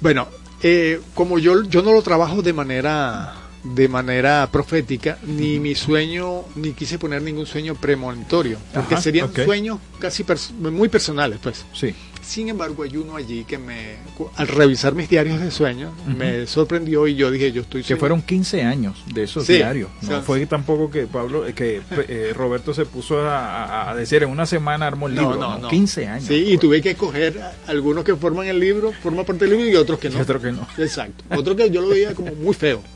Bueno, 0.00 0.28
eh, 0.62 1.00
como 1.14 1.38
yo, 1.38 1.62
yo 1.64 1.82
no 1.82 1.92
lo 1.92 2.02
trabajo 2.02 2.40
de 2.40 2.52
manera 2.52 3.34
de 3.74 3.88
manera 3.88 4.48
profética, 4.50 5.18
ni 5.26 5.58
mi 5.58 5.74
sueño, 5.74 6.44
ni 6.56 6.72
quise 6.72 6.98
poner 6.98 7.22
ningún 7.22 7.46
sueño 7.46 7.74
premonitorio, 7.74 8.58
porque 8.72 8.94
Ajá, 8.94 9.02
serían 9.02 9.32
sueños 9.32 9.78
casi 9.98 10.24
pers- 10.24 10.52
muy 10.52 10.88
personales, 10.88 11.38
pues. 11.42 11.64
Sí. 11.72 11.94
Sin 12.28 12.50
embargo, 12.50 12.82
hay 12.82 12.94
uno 12.94 13.16
allí 13.16 13.44
que 13.44 13.56
me, 13.56 13.96
al 14.36 14.48
revisar 14.48 14.94
mis 14.94 15.08
diarios 15.08 15.40
de 15.40 15.50
sueños, 15.50 15.92
me 16.06 16.46
sorprendió 16.46 17.06
y 17.06 17.14
yo 17.14 17.30
dije, 17.30 17.52
yo 17.52 17.62
estoy 17.62 17.82
Que 17.82 17.96
fueron 17.96 18.20
15 18.20 18.64
años 18.64 19.02
de 19.14 19.22
esos 19.22 19.46
Sí, 19.46 19.54
diarios. 19.54 19.88
No 20.02 20.20
fue 20.20 20.44
tampoco 20.44 20.90
que 20.90 21.06
Pablo, 21.06 21.46
eh, 21.46 21.54
que 21.54 21.80
eh, 21.90 22.32
Roberto 22.36 22.74
se 22.74 22.84
puso 22.84 23.18
a, 23.26 23.94
decir 23.96 24.22
en 24.24 24.28
una 24.28 24.44
semana 24.44 24.86
armó 24.86 25.06
el 25.08 25.14
libro. 25.14 25.36
No, 25.36 25.68
15 25.68 26.06
años. 26.06 26.28
Sí, 26.28 26.52
y 26.52 26.58
tuve 26.58 26.82
que 26.82 26.90
escoger 26.90 27.40
algunos 27.66 28.04
que 28.04 28.14
forman 28.14 28.46
el 28.46 28.60
libro, 28.60 28.92
forman 29.02 29.24
parte 29.24 29.46
del 29.46 29.56
libro 29.56 29.72
y 29.72 29.76
otros 29.76 29.98
que 29.98 30.10
no. 30.10 30.18
Y 30.18 30.20
otros 30.20 30.42
que 30.42 30.52
no. 30.52 30.68
Exacto. 30.76 31.24
Otro 31.34 31.56
que 31.56 31.70
yo 31.70 31.80
lo 31.80 31.88
veía 31.88 32.14
como 32.14 32.34
muy 32.34 32.52
feo. 32.54 32.82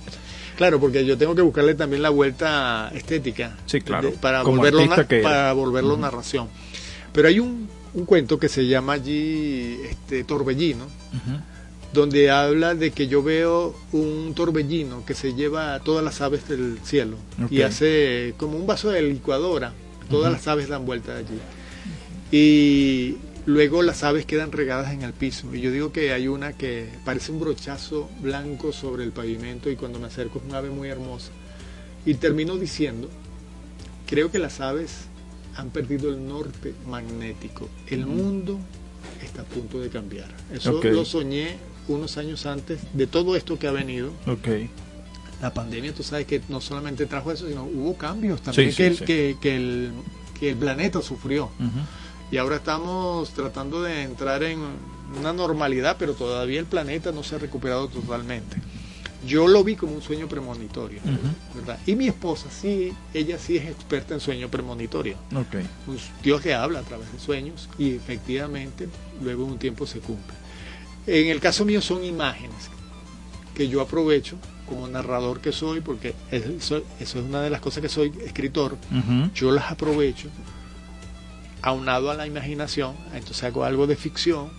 Claro, 0.57 0.79
porque 0.81 1.05
yo 1.05 1.17
tengo 1.19 1.35
que 1.35 1.43
buscarle 1.43 1.75
también 1.75 2.03
la 2.03 2.11
vuelta 2.11 2.91
estética. 2.95 3.57
Sí, 3.67 3.81
claro. 3.81 4.11
de- 4.11 4.17
para, 4.19 4.43
Como 4.43 4.59
volverlo 4.59 4.87
na- 4.87 5.07
para 5.23 5.53
volverlo 5.53 5.97
narración. 5.97 6.49
Pero 7.13 7.29
hay 7.29 7.41
un, 7.41 7.69
un 7.95 8.05
cuento 8.07 8.39
que 8.39 8.49
se 8.49 8.67
llama 8.67 8.95
allí 8.95 9.79
este, 9.91 10.25
Torbellino, 10.25 10.87
donde 11.93 12.31
habla 12.31 12.75
de 12.75 12.91
que 12.91 13.07
yo 13.07 13.23
veo 13.23 13.75
un 13.93 14.33
torbellino 14.35 15.05
que 15.05 15.13
se 15.15 15.35
lleva 15.35 15.75
a 15.75 15.81
todas 15.81 16.03
las 16.03 16.21
aves 16.23 16.49
del 16.49 16.79
cielo 16.85 17.17
y 17.51 17.61
hace 17.63 18.33
como 18.39 18.57
un 18.57 18.67
vaso 18.67 18.91
de 18.91 19.03
licuadora. 19.03 19.73
Todas 20.11 20.33
las 20.33 20.47
aves 20.49 20.69
dan 20.69 20.85
vuelta 20.87 21.17
allí. 21.17 21.39
Y 22.31 23.17
luego 23.47 23.83
las 23.83 24.03
aves 24.03 24.27
quedan 24.27 24.53
regadas 24.53 24.93
en 24.93 25.03
el 25.03 25.13
piso. 25.13 25.55
Y 25.55 25.61
yo 25.61 25.71
digo 25.71 25.93
que 25.93 26.13
hay 26.13 26.29
una 26.29 26.53
que 26.53 26.89
parece 27.05 27.33
un 27.33 27.41
brochazo 27.41 28.09
blanco 28.21 28.73
sobre 28.73 29.05
el 29.05 29.13
pavimento 29.13 29.71
y 29.71 29.77
cuando 29.77 29.99
me 29.99 30.07
acerco 30.07 30.39
es 30.39 30.45
un 30.45 30.55
ave 30.55 30.71
muy 30.71 30.89
hermosa. 30.89 31.31
Y 32.05 32.15
termino 32.15 32.57
diciendo, 32.57 33.09
creo 34.07 34.31
que 34.31 34.39
las 34.39 34.61
aves 34.61 35.07
han 35.57 35.71
perdido 35.71 36.11
el 36.11 36.27
norte 36.27 36.75
magnético. 36.87 37.69
El 37.89 38.07
mundo 38.07 38.59
está 39.23 39.43
a 39.43 39.45
punto 39.45 39.81
de 39.81 39.89
cambiar. 39.89 40.29
Eso 40.53 40.83
lo 40.83 41.05
soñé 41.05 41.57
unos 41.89 42.17
años 42.17 42.47
antes 42.47 42.81
de 42.93 43.07
todo 43.07 43.37
esto 43.37 43.59
que 43.59 43.67
ha 43.67 43.73
venido. 43.73 44.11
Ok. 44.27 44.49
La 45.41 45.53
pandemia, 45.53 45.93
tú 45.93 46.05
sabes 46.05 46.27
que 46.27 46.41
no 46.49 46.61
solamente 46.61 47.07
trajo 47.07 47.33
eso, 47.33 47.49
sino 47.49 47.65
hubo 47.65 47.97
cambios 47.97 48.41
también 48.43 48.71
Sí, 48.71 48.77
que, 48.77 48.83
sí, 48.85 48.89
el, 48.91 48.97
sí. 48.99 49.05
Que, 49.05 49.37
que 49.41 49.57
el, 49.57 49.91
que 50.39 50.51
el 50.51 50.57
planeta 50.57 51.03
sufrió. 51.03 51.47
Ujú. 51.59 51.81
Y 52.33 52.39
ahora 52.39 52.57
estamos 52.57 53.29
tratando 53.35 53.83
de 53.83 54.05
entrar 54.05 54.43
en 54.43 54.59
una 55.21 55.35
normalidad, 55.35 55.97
pero 55.99 56.15
todavía 56.15 56.61
el 56.61 56.65
planeta 56.65 57.13
no 57.13 57.23
se 57.23 57.35
ha 57.35 57.39
recuperado 57.39 57.89
totalmente. 57.89 58.57
Yo 59.27 59.47
lo 59.47 59.63
vi 59.63 59.77
como 59.77 59.93
un 59.93 60.01
sueño 60.01 60.27
premonitorio. 60.29 61.01
¿verdad? 61.55 61.79
Y 61.85 61.95
mi 61.95 62.09
esposa 62.09 62.47
sí, 62.51 62.95
ella 63.13 63.39
sí 63.39 63.59
es 63.59 63.67
experta 63.67 64.15
en 64.15 64.21
sueño 64.21 64.49
premonitorio. 64.49 65.17
Ok. 65.37 65.57
Un 65.87 65.99
Dios 66.23 66.43
le 66.47 66.55
habla 66.55 66.79
a 66.79 66.83
través 66.83 67.13
de 67.13 67.19
sueños 67.19 67.69
y 67.79 67.95
efectivamente 67.97 68.89
luego 69.23 69.45
en 69.45 69.51
un 69.51 69.59
tiempo 69.59 69.87
se 69.87 70.01
cumple. 70.01 70.35
En 71.07 71.29
el 71.29 71.39
caso 71.39 71.67
mío 71.67 71.83
son 71.83 72.03
imágenes 72.03 72.71
que 73.55 73.69
yo 73.69 73.83
aprovecho 73.83 74.39
como 74.67 74.89
narrador 74.89 75.41
que 75.41 75.53
soy, 75.53 75.83
porque 75.83 76.15
eso, 76.31 76.83
eso 76.99 77.19
es 77.19 77.25
una 77.25 77.43
de 77.43 77.51
las 77.51 77.61
cosas 77.61 77.83
que 77.83 77.91
soy 77.91 78.11
escritor, 78.25 78.79
yo 79.35 79.51
las 79.51 79.71
aprovecho 79.71 80.31
aunado 81.63 82.11
a 82.11 82.15
la 82.15 82.27
imaginación, 82.27 82.95
entonces 83.15 83.45
hago 83.45 83.65
algo 83.65 83.87
de 83.87 83.97
ficción 83.97 84.51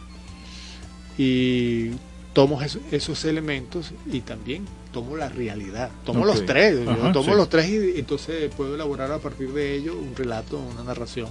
y 1.18 1.92
tomo 2.34 2.62
eso- 2.62 2.80
esos 2.92 3.24
elementos 3.26 3.92
y 4.12 4.22
también 4.22 4.66
tomo 4.92 5.16
la 5.18 5.30
realidad, 5.30 5.90
tomo 6.06 6.26
los 6.26 6.46
tres, 6.46 6.84
yo 6.84 6.92
Ajá, 6.92 7.12
tomo 7.12 7.32
sí. 7.32 7.38
los 7.38 7.50
tres 7.50 7.70
y 7.70 8.00
entonces 8.00 8.52
puedo 8.56 8.76
elaborar 8.76 9.12
a 9.12 9.20
partir 9.20 9.52
de 9.54 9.76
ello 9.76 9.98
un 9.98 10.16
relato, 10.16 10.58
una 10.60 10.84
narración, 10.84 11.28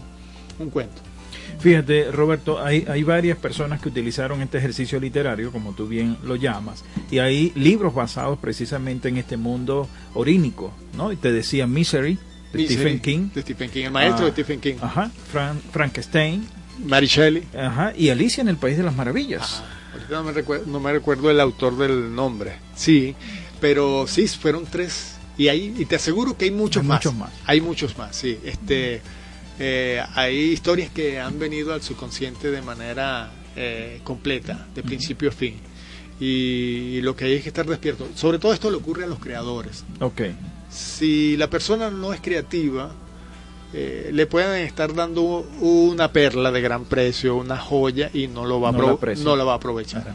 un 0.58 0.70
cuento. 0.70 1.00
Fíjate, 1.58 2.10
Roberto, 2.10 2.62
hay, 2.62 2.84
hay 2.88 3.02
varias 3.02 3.38
personas 3.38 3.80
que 3.80 3.88
utilizaron 3.88 4.42
este 4.42 4.58
ejercicio 4.58 4.98
literario, 5.00 5.50
como 5.52 5.72
tú 5.72 5.86
bien 5.86 6.16
lo 6.24 6.36
llamas, 6.36 6.84
y 7.10 7.18
hay 7.18 7.52
libros 7.54 7.94
basados 7.94 8.38
precisamente 8.38 9.08
en 9.08 9.16
este 9.16 9.36
mundo 9.36 9.88
orínico, 10.14 10.72
¿no? 10.96 11.12
Y 11.12 11.16
te 11.16 11.32
decía 11.32 11.66
Misery, 11.66 12.18
de 12.53 12.59
Misery, 12.59 12.74
Stephen 12.80 13.00
King. 13.00 13.28
de 13.34 13.42
Stephen 13.42 13.70
King, 13.70 13.84
el 13.84 13.90
maestro 13.90 14.22
Ah, 14.22 14.26
de 14.26 14.32
Stephen 14.32 14.61
King, 14.61 14.74
Ajá, 14.80 15.11
Fran- 15.32 15.61
Frankenstein, 15.72 16.46
Mary 16.84 17.07
Shelley. 17.07 17.44
ajá, 17.57 17.92
y 17.96 18.11
Alicia 18.11 18.40
en 18.42 18.48
el 18.48 18.57
País 18.57 18.76
de 18.76 18.82
las 18.82 18.94
Maravillas. 18.94 19.62
Ahorita 19.92 20.11
no 20.14 20.22
me, 20.24 20.32
recuerdo, 20.32 20.66
no 20.66 20.80
me 20.80 20.92
recuerdo 20.92 21.30
el 21.30 21.38
autor 21.40 21.76
del 21.76 22.14
nombre. 22.14 22.55
Sí, 22.74 23.14
pero 23.61 24.07
sí, 24.07 24.26
fueron 24.28 24.64
tres. 24.64 25.16
Y, 25.38 25.48
hay, 25.48 25.74
y 25.78 25.84
te 25.86 25.96
aseguro 25.96 26.36
que 26.36 26.46
hay 26.46 26.50
muchos 26.50 26.82
Hay 26.82 26.88
más. 26.88 26.98
muchos 26.98 27.14
más. 27.14 27.30
Hay 27.46 27.61
muchos 27.61 27.96
más, 27.98 28.14
sí. 28.16 28.38
Este, 28.44 29.00
eh, 29.59 30.03
hay 30.14 30.36
historias 30.50 30.90
que 30.90 31.20
han 31.20 31.38
venido 31.38 31.72
al 31.74 31.82
subconsciente 31.82 32.50
de 32.50 32.62
manera 32.62 33.30
eh, 33.57 34.00
completa, 34.05 34.66
de 34.74 34.82
principio 34.82 35.28
a 35.28 35.32
fin. 35.32 35.57
Y, 36.20 37.00
lo 37.03 37.16
que 37.16 37.24
hay 37.26 37.32
es 37.34 37.42
que 37.42 37.48
estar 37.48 37.66
despierto. 37.66 38.09
Sobre 38.14 38.38
todo 38.38 38.53
esto 38.55 38.70
le 38.70 38.76
ocurre 38.76 39.05
a 39.05 39.07
los 39.07 39.18
creadores. 39.18 39.84
Ok, 40.00 40.20
Si 40.72 41.36
la 41.36 41.50
persona 41.50 41.90
no 41.90 42.14
es 42.14 42.20
creativa, 42.20 42.90
eh, 43.74 44.10
le 44.12 44.26
pueden 44.26 44.64
estar 44.66 44.94
dando 44.94 45.46
una 45.60 46.12
perla 46.12 46.50
de 46.50 46.60
gran 46.60 46.84
precio, 46.84 47.36
una 47.36 47.58
joya, 47.58 48.10
y 48.12 48.26
no 48.26 48.46
lo 48.46 48.60
va 48.60 48.70
a, 48.70 48.72
No 48.72 48.86
la 48.86 48.92
aprecia. 48.92 49.24
no 49.24 49.36
la 49.36 49.44
va 49.44 49.52
a 49.52 49.56
aprovechar. 49.56 50.14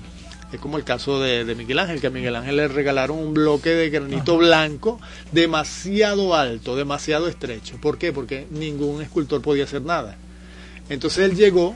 Es 0.52 0.60
como 0.60 0.78
el 0.78 0.84
caso 0.84 1.20
de, 1.20 1.44
de 1.46 1.56
Miguel 1.56 1.78
Ángel, 1.78 2.00
que 2.02 2.08
a 2.08 2.10
Miguel 2.10 2.36
Ángel 2.36 2.56
le 2.56 2.68
regalaron 2.68 3.20
un 3.20 3.34
bloque 3.34 3.70
de 3.72 3.90
granito 3.90 4.38
blanco 4.38 5.00
demasiado 5.32 6.34
alto, 6.34 6.76
demasiado 6.76 7.28
estrecho. 7.28 7.78
¿Por 7.82 7.98
qué? 7.98 8.14
Porque 8.14 8.48
ningún 8.50 9.02
escultor 9.02 9.42
podía 9.42 9.66
hacer 9.66 9.82
nada. 9.82 10.18
Entonces 10.90 11.30
él 11.30 11.36
llegó, 11.36 11.76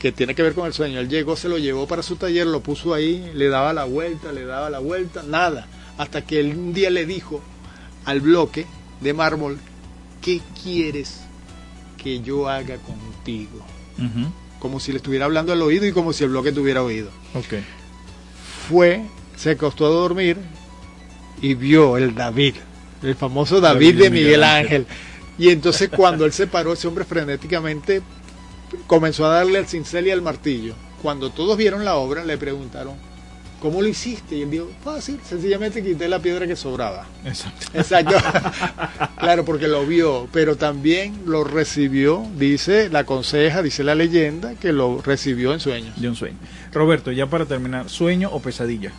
que 0.00 0.10
tiene 0.12 0.34
que 0.34 0.42
ver 0.42 0.52
con 0.52 0.66
el 0.66 0.72
sueño, 0.72 0.98
él 0.98 1.08
llegó, 1.08 1.36
se 1.36 1.48
lo 1.48 1.58
llevó 1.58 1.86
para 1.86 2.02
su 2.02 2.16
taller, 2.16 2.46
lo 2.46 2.60
puso 2.60 2.92
ahí, 2.92 3.30
le 3.34 3.48
daba 3.48 3.72
la 3.72 3.84
vuelta, 3.84 4.32
le 4.32 4.44
daba 4.44 4.68
la 4.68 4.80
vuelta, 4.80 5.22
nada. 5.22 5.66
Hasta 5.96 6.22
que 6.22 6.40
él 6.40 6.56
un 6.56 6.74
día 6.74 6.90
le 6.90 7.06
dijo 7.06 7.40
al 8.04 8.20
bloque 8.20 8.66
de 9.00 9.12
mármol, 9.12 9.58
¿qué 10.20 10.40
quieres 10.62 11.20
que 12.02 12.20
yo 12.20 12.48
haga 12.48 12.76
contigo? 12.76 13.64
Como 14.58 14.80
si 14.80 14.92
le 14.92 14.98
estuviera 14.98 15.26
hablando 15.26 15.52
al 15.52 15.62
oído 15.62 15.86
y 15.86 15.92
como 15.92 16.12
si 16.12 16.24
el 16.24 16.30
bloque 16.30 16.52
tuviera 16.52 16.82
oído 16.82 17.10
ok, 17.34 17.54
fue, 18.68 19.02
se 19.36 19.50
acostó 19.50 19.86
a 19.86 19.90
dormir 19.90 20.36
y 21.40 21.54
vio 21.54 21.96
el 21.96 22.14
David, 22.14 22.54
el 23.02 23.14
famoso 23.14 23.60
David 23.60 23.86
David, 23.86 23.98
de 23.98 24.04
de 24.04 24.10
Miguel 24.10 24.24
Miguel 24.24 24.44
Ángel. 24.44 24.82
Ángel. 24.82 24.86
Y 25.38 25.48
entonces 25.48 25.88
cuando 25.88 26.24
él 26.24 26.32
se 26.32 26.46
paró, 26.46 26.72
ese 26.72 26.86
hombre 26.86 27.04
frenéticamente 27.04 28.02
comenzó 28.86 29.26
a 29.26 29.34
darle 29.34 29.58
al 29.58 29.66
cincel 29.66 30.06
y 30.06 30.10
al 30.10 30.22
martillo. 30.22 30.74
Cuando 31.00 31.30
todos 31.30 31.56
vieron 31.56 31.84
la 31.84 31.96
obra, 31.96 32.24
le 32.24 32.38
preguntaron, 32.38 32.94
¿cómo 33.62 33.80
lo 33.80 33.88
hiciste? 33.88 34.34
Y 34.36 34.42
él 34.42 34.50
dijo, 34.50 34.68
fácil, 34.84 35.18
sencillamente 35.26 35.82
quité 35.82 36.08
la 36.08 36.18
piedra 36.18 36.46
que 36.46 36.56
sobraba. 36.56 37.06
exacto. 37.24 37.66
Exacto. 37.72 38.16
claro, 39.18 39.44
porque 39.44 39.68
lo 39.68 39.86
vio, 39.86 40.28
pero 40.32 40.56
también 40.56 41.22
lo 41.24 41.44
recibió, 41.44 42.26
dice 42.36 42.90
la 42.90 43.04
conseja, 43.04 43.62
dice 43.62 43.84
la 43.84 43.94
leyenda, 43.94 44.54
que 44.60 44.72
lo 44.72 45.00
recibió 45.00 45.54
en 45.54 45.60
sueños. 45.60 45.98
De 46.00 46.08
un 46.08 46.16
sueño. 46.16 46.36
Roberto, 46.72 47.12
ya 47.12 47.26
para 47.28 47.46
terminar, 47.46 47.88
¿sueño 47.88 48.28
o 48.32 48.40
pesadilla? 48.40 48.90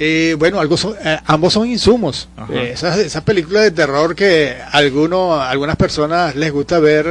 Eh, 0.00 0.36
bueno, 0.38 0.60
algo 0.60 0.76
son- 0.76 0.94
eh, 1.02 1.18
ambos 1.26 1.52
son 1.52 1.66
insumos. 1.68 2.28
Eh, 2.50 2.70
esas, 2.74 2.98
esas 2.98 3.22
películas 3.22 3.62
de 3.64 3.70
terror 3.72 4.14
que 4.14 4.56
alguno, 4.72 5.40
algunas 5.40 5.76
personas 5.76 6.36
les 6.36 6.52
gusta 6.52 6.78
ver 6.78 7.06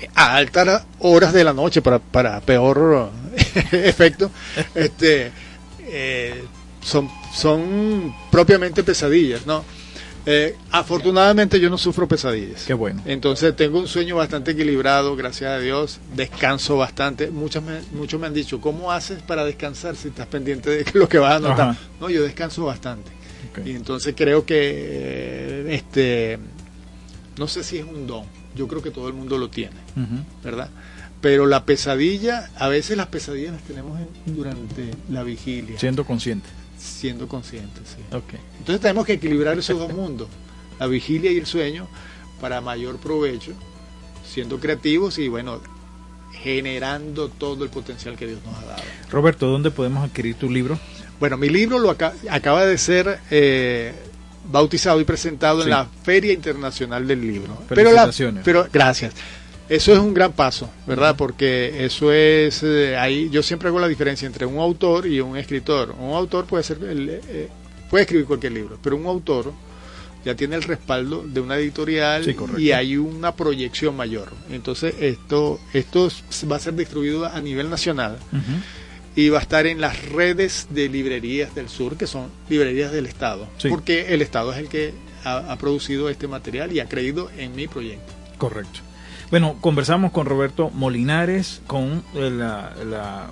eh, 0.00 0.08
a 0.14 0.36
altas 0.36 0.84
horas 1.00 1.32
de 1.32 1.42
la 1.44 1.52
noche 1.52 1.82
para, 1.82 1.98
para 1.98 2.40
peor 2.42 3.10
efecto, 3.72 4.30
este, 4.74 5.32
eh, 5.86 6.44
son, 6.82 7.08
son 7.34 8.14
propiamente 8.30 8.82
pesadillas, 8.82 9.46
¿no? 9.46 9.64
Eh, 10.28 10.56
afortunadamente 10.72 11.60
yo 11.60 11.70
no 11.70 11.78
sufro 11.78 12.08
pesadillas. 12.08 12.64
Qué 12.64 12.74
bueno. 12.74 13.00
Entonces 13.04 13.54
tengo 13.54 13.78
un 13.78 13.86
sueño 13.86 14.16
bastante 14.16 14.50
equilibrado, 14.50 15.14
gracias 15.14 15.52
a 15.52 15.58
Dios. 15.60 16.00
Descanso 16.16 16.76
bastante. 16.76 17.30
Muchos 17.30 17.62
me, 17.62 17.80
muchos 17.92 18.20
me 18.20 18.26
han 18.26 18.34
dicho, 18.34 18.60
¿cómo 18.60 18.90
haces 18.90 19.22
para 19.22 19.44
descansar 19.44 19.94
si 19.94 20.08
estás 20.08 20.26
pendiente 20.26 20.70
de 20.70 20.84
lo 20.94 21.08
que 21.08 21.18
vas 21.18 21.34
a 21.34 21.36
anotar? 21.36 21.70
Ajá. 21.70 21.78
No, 22.00 22.10
yo 22.10 22.24
descanso 22.24 22.64
bastante. 22.64 23.12
Y 23.64 23.70
entonces 23.70 24.14
creo 24.16 24.44
que, 24.44 25.72
este, 25.72 26.38
no 27.38 27.46
sé 27.46 27.62
si 27.62 27.78
es 27.78 27.84
un 27.84 28.06
don. 28.06 28.24
Yo 28.54 28.66
creo 28.66 28.82
que 28.82 28.90
todo 28.90 29.06
el 29.06 29.14
mundo 29.14 29.38
lo 29.38 29.48
tiene. 29.48 29.76
¿verdad? 30.42 30.70
Pero 31.20 31.46
la 31.46 31.64
pesadilla, 31.64 32.50
a 32.56 32.68
veces 32.68 32.96
las 32.96 33.06
pesadillas 33.06 33.52
las 33.52 33.62
tenemos 33.62 33.98
en- 34.00 34.36
durante 34.36 34.90
la 35.08 35.22
vigilia, 35.22 35.78
Siendo 35.78 36.04
consciente. 36.04 36.48
siendo 36.78 37.26
conscientes. 37.26 37.82
sí. 37.96 38.14
Ok. 38.14 38.34
Entonces 38.58 38.80
tenemos 38.80 39.06
que 39.06 39.14
equilibrar 39.14 39.58
esos 39.58 39.78
dos 39.78 39.92
mundos, 39.92 40.28
la 40.78 40.86
vigilia 40.86 41.32
y 41.32 41.38
el 41.38 41.46
sueño, 41.46 41.88
para 42.40 42.60
mayor 42.60 42.98
provecho, 42.98 43.52
siendo 44.30 44.60
creativos 44.60 45.18
y 45.18 45.28
bueno, 45.28 45.60
generando 46.32 47.28
todo 47.28 47.64
el 47.64 47.70
potencial 47.70 48.16
que 48.16 48.26
Dios 48.26 48.40
nos 48.44 48.56
ha 48.58 48.66
dado. 48.66 48.82
Roberto, 49.10 49.46
¿dónde 49.46 49.70
podemos 49.70 50.04
adquirir 50.04 50.34
tu 50.36 50.50
libro? 50.50 50.78
Bueno, 51.18 51.36
mi 51.38 51.48
libro 51.48 51.78
lo 51.78 51.90
aca- 51.90 52.12
acaba 52.30 52.66
de 52.66 52.76
ser 52.76 53.20
eh, 53.30 53.94
bautizado 54.50 55.00
y 55.00 55.04
presentado 55.04 55.58
Sí. 55.60 55.64
en 55.64 55.70
la 55.70 55.86
Feria 56.04 56.32
Internacional 56.32 57.06
del 57.06 57.22
Libro. 57.22 57.56
Felicitaciones. 57.68 58.44
Pero, 58.44 58.60
la, 58.60 58.64
pero 58.68 58.72
gracias. 58.72 59.14
Eso 59.68 59.92
es 59.92 59.98
un 59.98 60.14
gran 60.14 60.32
paso, 60.32 60.70
¿verdad? 60.86 61.16
Porque 61.16 61.84
eso 61.84 62.12
es 62.12 62.62
eh, 62.62 62.96
ahí. 62.96 63.28
Yo 63.30 63.42
siempre 63.42 63.68
hago 63.68 63.80
la 63.80 63.88
diferencia 63.88 64.26
entre 64.26 64.46
un 64.46 64.58
autor 64.58 65.06
y 65.06 65.20
un 65.20 65.36
escritor. 65.36 65.94
Un 65.98 66.14
autor 66.14 66.44
puede 66.46 66.62
ser 66.62 66.78
el, 66.84 67.08
eh, 67.10 67.48
puede 67.90 68.02
escribir 68.02 68.26
cualquier 68.26 68.52
libro, 68.52 68.78
pero 68.80 68.94
un 68.96 69.06
autor 69.06 69.52
ya 70.24 70.34
tiene 70.36 70.56
el 70.56 70.62
respaldo 70.62 71.24
de 71.26 71.40
una 71.40 71.56
editorial 71.56 72.24
Sí, 72.24 72.34
y 72.58 72.70
hay 72.72 72.96
una 72.96 73.34
proyección 73.34 73.96
mayor. 73.96 74.28
Entonces 74.50 74.94
esto 75.00 75.60
esto 75.72 76.10
va 76.50 76.56
a 76.56 76.60
ser 76.60 76.74
distribuido 76.74 77.26
a 77.26 77.40
nivel 77.40 77.68
nacional 77.70 78.18
y 79.16 79.28
va 79.30 79.38
a 79.38 79.42
estar 79.42 79.66
en 79.66 79.80
las 79.80 80.10
redes 80.10 80.66
de 80.70 80.88
librerías 80.88 81.54
del 81.54 81.68
sur, 81.68 81.96
que 81.96 82.06
son 82.06 82.28
librerías 82.48 82.92
del 82.92 83.06
Estado, 83.06 83.48
Sí. 83.58 83.68
porque 83.68 84.14
el 84.14 84.20
Estado 84.22 84.52
es 84.52 84.58
el 84.58 84.68
que 84.68 84.94
ha, 85.24 85.50
ha 85.52 85.56
producido 85.58 86.08
este 86.08 86.28
material 86.28 86.72
y 86.72 86.80
ha 86.80 86.88
creído 86.88 87.30
en 87.36 87.54
mi 87.56 87.66
proyecto. 87.66 88.12
Correcto. 88.36 88.80
Bueno, 89.30 89.56
conversamos 89.60 90.12
con 90.12 90.26
Roberto 90.26 90.70
Molinares 90.70 91.60
con 91.66 92.04
eh, 92.14 92.30
la, 92.30 92.72
la, 92.84 93.30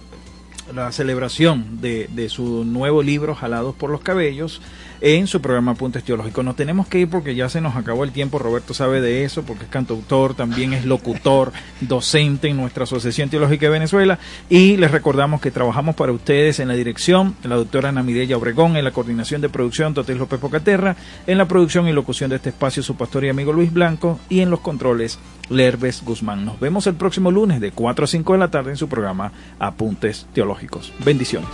la 0.75 0.91
celebración 0.91 1.81
de, 1.81 2.09
de 2.13 2.29
su 2.29 2.65
nuevo 2.65 3.03
libro, 3.03 3.35
Jalados 3.37 3.77
por 3.77 3.91
los 3.91 4.01
Cabellos, 4.01 4.61
en 5.05 5.27
su 5.27 5.43
programa 5.43 5.73
Apuntes 5.73 6.03
Teológicos. 6.03 6.43
Nos 6.43 6.57
tenemos 6.57 6.87
que 6.87 7.01
ir 7.01 7.11
porque 7.11 7.35
ya 7.35 7.51
se 7.51 7.61
nos 7.61 7.77
acabó 7.77 8.05
el 8.05 8.11
tiempo. 8.11 8.39
Roberto 8.39 8.73
sabe 8.73 9.03
de 9.03 9.25
eso 9.25 9.43
porque 9.43 9.65
es 9.65 9.71
cantautor, 9.71 10.35
también 10.35 10.73
es 10.73 10.87
locutor, 10.87 11.53
docente 11.83 12.49
en 12.49 12.57
nuestra 12.57 12.85
Asociación 12.85 13.29
Teológica 13.29 13.67
de 13.67 13.73
Venezuela. 13.73 14.19
Y 14.49 14.79
les 14.79 14.91
recordamos 14.91 15.43
que 15.43 15.51
trabajamos 15.51 15.95
para 15.95 16.11
ustedes 16.11 16.59
en 16.59 16.69
la 16.69 16.75
dirección, 16.75 17.37
la 17.43 17.57
doctora 17.57 17.91
Ana 17.91 18.03
Mireya 18.03 18.39
Obregón, 18.39 18.79
en 18.79 18.85
la 18.85 18.93
coordinación 18.93 19.43
de 19.43 19.51
producción, 19.51 19.93
Totés 19.93 20.17
López 20.17 20.41
Pocaterra, 20.41 20.97
en 21.27 21.37
la 21.37 21.47
producción 21.47 21.87
y 21.87 21.93
locución 21.93 22.31
de 22.31 22.37
este 22.37 22.49
espacio, 22.49 22.83
su 22.83 22.97
pastor 22.97 23.27
y 23.27 23.29
amigo 23.29 23.53
Luis 23.53 23.75
Blanco, 23.75 24.19
y 24.31 24.41
en 24.41 24.49
los 24.49 24.61
controles, 24.61 25.19
Lerves 25.51 26.03
Guzmán. 26.03 26.47
Nos 26.47 26.59
vemos 26.59 26.87
el 26.87 26.95
próximo 26.95 27.31
lunes 27.31 27.61
de 27.61 27.73
4 27.73 28.07
a 28.07 28.09
5 28.09 28.33
de 28.33 28.39
la 28.39 28.51
tarde 28.51 28.71
en 28.71 28.79
su 28.79 28.89
programa 28.89 29.33
Apuntes 29.59 30.27
Teológicos. 30.33 30.95
Bendiciones. 31.05 31.51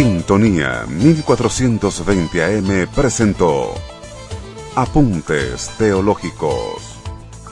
Sintonía 0.00 0.86
1420 0.88 2.42
AM 2.42 2.88
presentó 2.88 3.74
Apuntes 4.74 5.70
Teológicos 5.76 6.96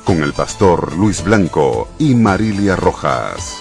con 0.03 0.23
el 0.23 0.33
pastor 0.33 0.97
Luis 0.97 1.23
Blanco 1.23 1.91
y 1.99 2.15
Marilia 2.15 2.75
Rojas. 2.75 3.55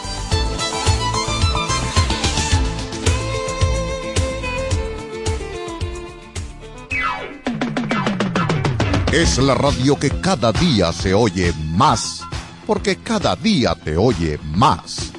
Es 9.12 9.38
la 9.40 9.54
radio 9.54 10.00
que 10.00 10.12
cada 10.22 10.54
día 10.54 10.94
se 10.94 11.14
oye 11.14 11.52
más, 11.74 12.22
porque 12.66 12.96
cada 12.96 13.36
día 13.36 13.76
te 13.76 13.98
oye 13.98 14.40
más. 14.56 15.12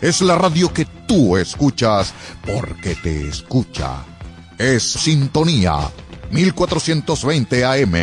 Es 0.00 0.20
la 0.22 0.34
radio 0.34 0.72
que 0.74 0.86
tú 1.12 1.36
escuchas, 1.36 2.14
porque 2.46 2.94
te 2.94 3.28
escucha. 3.28 4.02
Es 4.56 4.82
Sintonía 4.82 5.76
1420 6.30 7.64
AM. 7.66 7.94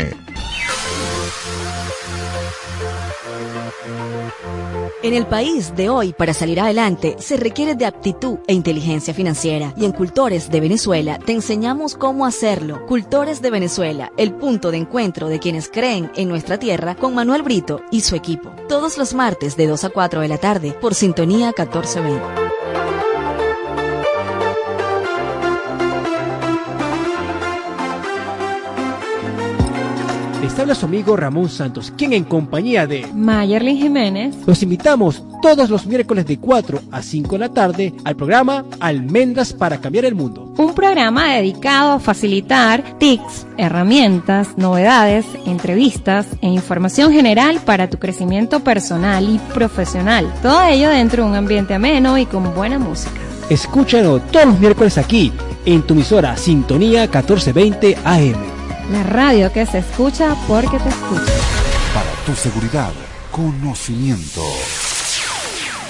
En 5.01 5.13
el 5.13 5.25
país 5.25 5.75
de 5.75 5.89
hoy, 5.89 6.13
para 6.13 6.35
salir 6.35 6.59
adelante, 6.59 7.15
se 7.17 7.37
requiere 7.37 7.73
de 7.73 7.87
aptitud 7.87 8.37
e 8.45 8.53
inteligencia 8.53 9.15
financiera. 9.15 9.73
Y 9.75 9.85
en 9.85 9.91
Cultores 9.91 10.51
de 10.51 10.59
Venezuela 10.59 11.17
te 11.17 11.31
enseñamos 11.31 11.95
cómo 11.95 12.27
hacerlo. 12.27 12.85
Cultores 12.85 13.41
de 13.41 13.49
Venezuela, 13.49 14.11
el 14.17 14.35
punto 14.35 14.69
de 14.69 14.77
encuentro 14.77 15.29
de 15.29 15.39
quienes 15.39 15.67
creen 15.69 16.11
en 16.15 16.29
nuestra 16.29 16.59
tierra 16.59 16.93
con 16.93 17.15
Manuel 17.15 17.41
Brito 17.41 17.81
y 17.89 18.01
su 18.01 18.15
equipo. 18.15 18.51
Todos 18.67 18.99
los 18.99 19.15
martes 19.15 19.57
de 19.57 19.65
2 19.65 19.85
a 19.85 19.89
4 19.89 20.21
de 20.21 20.27
la 20.27 20.37
tarde 20.37 20.73
por 20.79 20.93
Sintonía 20.93 21.47
1420. 21.47 22.38
Les 30.41 30.57
habla 30.57 30.73
su 30.73 30.85
amigo 30.85 31.17
Ramón 31.17 31.49
Santos, 31.49 31.91
quien 31.97 32.13
en 32.13 32.23
compañía 32.23 32.87
de 32.87 33.05
Mayerlin 33.13 33.77
Jiménez. 33.77 34.35
los 34.45 34.63
invitamos 34.63 35.21
todos 35.41 35.69
los 35.69 35.85
miércoles 35.85 36.25
de 36.27 36.39
4 36.39 36.79
a 36.91 37.01
5 37.01 37.31
de 37.33 37.39
la 37.39 37.49
tarde 37.49 37.93
al 38.05 38.15
programa 38.15 38.63
Almendras 38.79 39.51
para 39.51 39.81
cambiar 39.81 40.05
el 40.05 40.15
mundo. 40.15 40.53
Un 40.57 40.73
programa 40.73 41.33
dedicado 41.33 41.93
a 41.93 41.99
facilitar 41.99 42.97
tips, 42.99 43.47
herramientas, 43.57 44.57
novedades, 44.57 45.25
entrevistas 45.45 46.25
e 46.41 46.47
información 46.47 47.11
general 47.11 47.59
para 47.65 47.89
tu 47.89 47.99
crecimiento 47.99 48.61
personal 48.61 49.29
y 49.29 49.39
profesional. 49.53 50.33
Todo 50.41 50.63
ello 50.63 50.89
dentro 50.89 51.23
de 51.23 51.29
un 51.29 51.35
ambiente 51.35 51.73
ameno 51.73 52.17
y 52.17 52.25
con 52.25 52.55
buena 52.55 52.79
música. 52.79 53.19
Escúchalo 53.49 54.19
todos 54.21 54.45
los 54.45 54.59
miércoles 54.59 54.97
aquí 54.97 55.33
en 55.65 55.81
tu 55.81 55.95
emisora 55.95 56.37
Sintonía 56.37 57.01
1420 57.01 57.97
AM. 58.05 58.58
La 58.91 59.03
radio 59.03 59.53
que 59.53 59.67
se 59.67 59.79
escucha 59.79 60.35
porque 60.47 60.79
te 60.79 60.89
escucha. 60.89 61.33
Para 61.93 62.11
tu 62.25 62.33
seguridad, 62.33 62.91
conocimiento. 63.31 64.41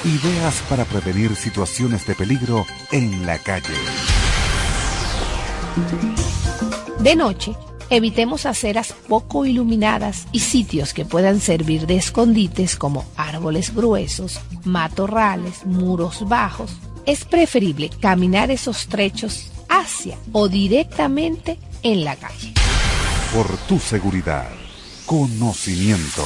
Ideas 0.04 0.62
para 0.70 0.84
prevenir 0.84 1.34
situaciones 1.38 2.06
de 2.06 2.16
peligro 2.16 2.66
en 2.92 3.26
la 3.26 3.38
calle. 3.38 3.74
De 7.00 7.16
noche, 7.16 7.54
evitemos 7.90 8.46
aceras 8.46 8.94
poco 9.08 9.46
iluminadas 9.46 10.28
y 10.34 10.40
sitios 10.40 10.94
que 10.94 11.06
puedan 11.06 11.40
servir 11.40 11.88
de 11.88 11.96
escondites 11.96 12.76
como 12.76 13.06
árboles 13.16 13.74
gruesos, 13.74 14.42
matorrales, 14.66 15.66
muros 15.66 16.28
bajos. 16.28 16.72
Es 17.06 17.24
preferible 17.24 17.90
caminar 18.02 18.52
esos 18.52 18.88
trechos 18.88 19.52
hacia 19.70 20.18
o 20.34 20.50
directamente 20.50 21.58
en 21.82 22.04
la 22.04 22.18
calle. 22.18 22.54
Por 23.34 23.46
tu 23.68 23.80
seguridad, 23.80 24.50
conocimiento. 25.06 26.26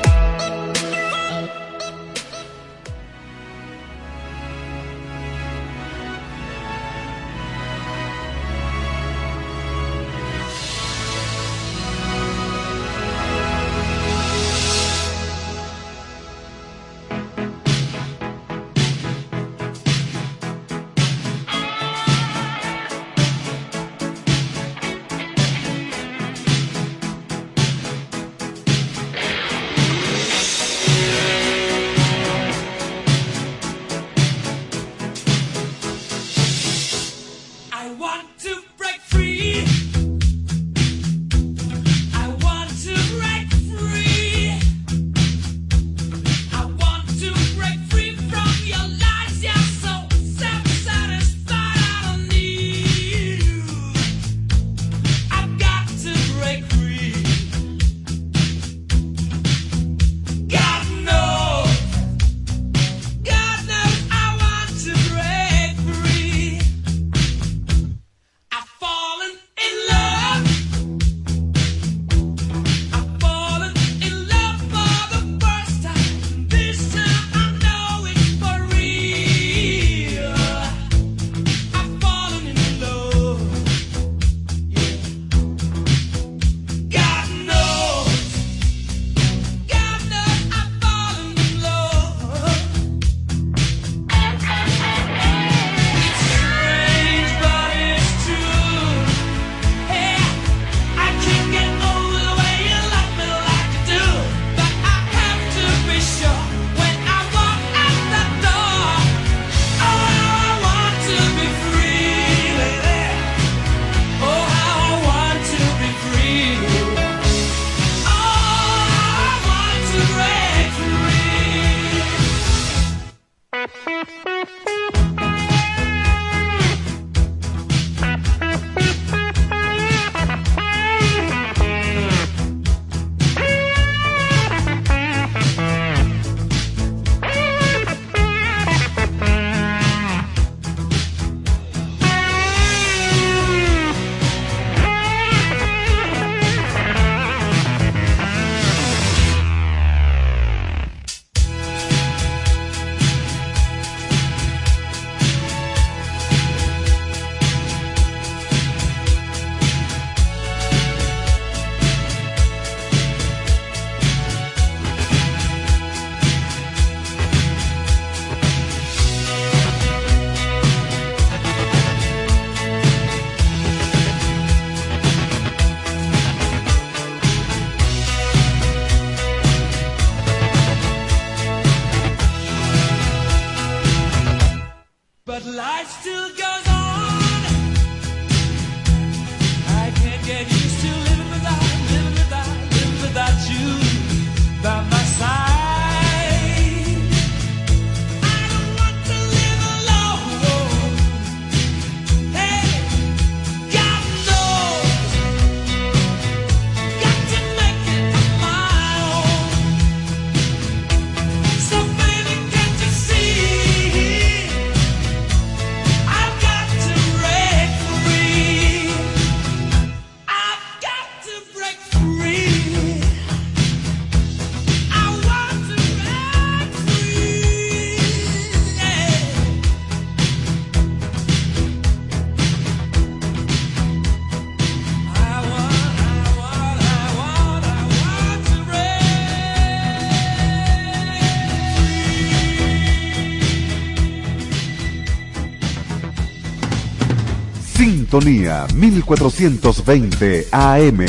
Sintonía 248.11 248.67
1420 248.75 250.49
AM. 250.51 251.05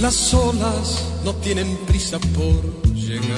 Las 0.00 0.34
olas 0.34 1.04
no 1.24 1.36
tienen 1.36 1.76
prisa 1.86 2.18
por 2.18 2.92
llegar. 2.94 3.28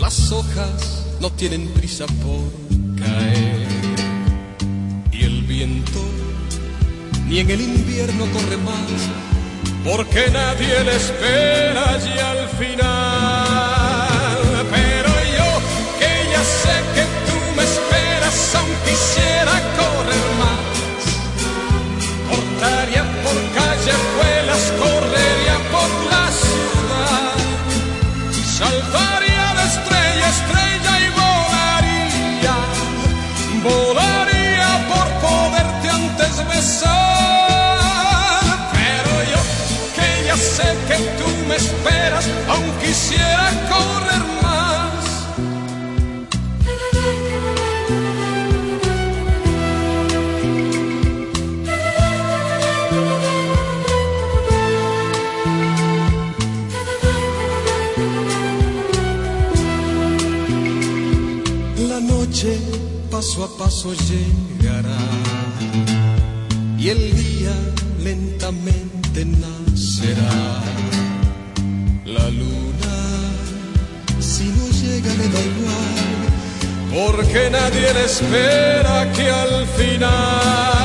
Las 0.00 0.32
hojas 0.32 1.06
no 1.20 1.30
tienen 1.30 1.68
prisa 1.68 2.06
por 2.24 2.98
caer. 2.98 3.69
ni 7.30 7.38
en 7.38 7.48
el 7.48 7.60
invierno 7.60 8.26
corre 8.32 8.56
más, 8.56 8.90
porque 9.84 10.28
nadie 10.32 10.82
le 10.82 10.96
espera 10.96 11.96
y 12.04 12.18
al 12.18 12.48
final. 12.58 13.19
quisiera 43.00 43.48
correr 43.70 44.24
más. 44.42 45.04
La 61.88 62.00
noche 62.00 62.58
paso 63.10 63.44
a 63.44 63.58
paso 63.58 63.92
llena 63.94 64.49
porque 77.06 77.48
nadie 77.50 77.94
le 77.94 78.04
espera 78.04 79.10
que 79.12 79.30
al 79.30 79.66
final 79.78 80.79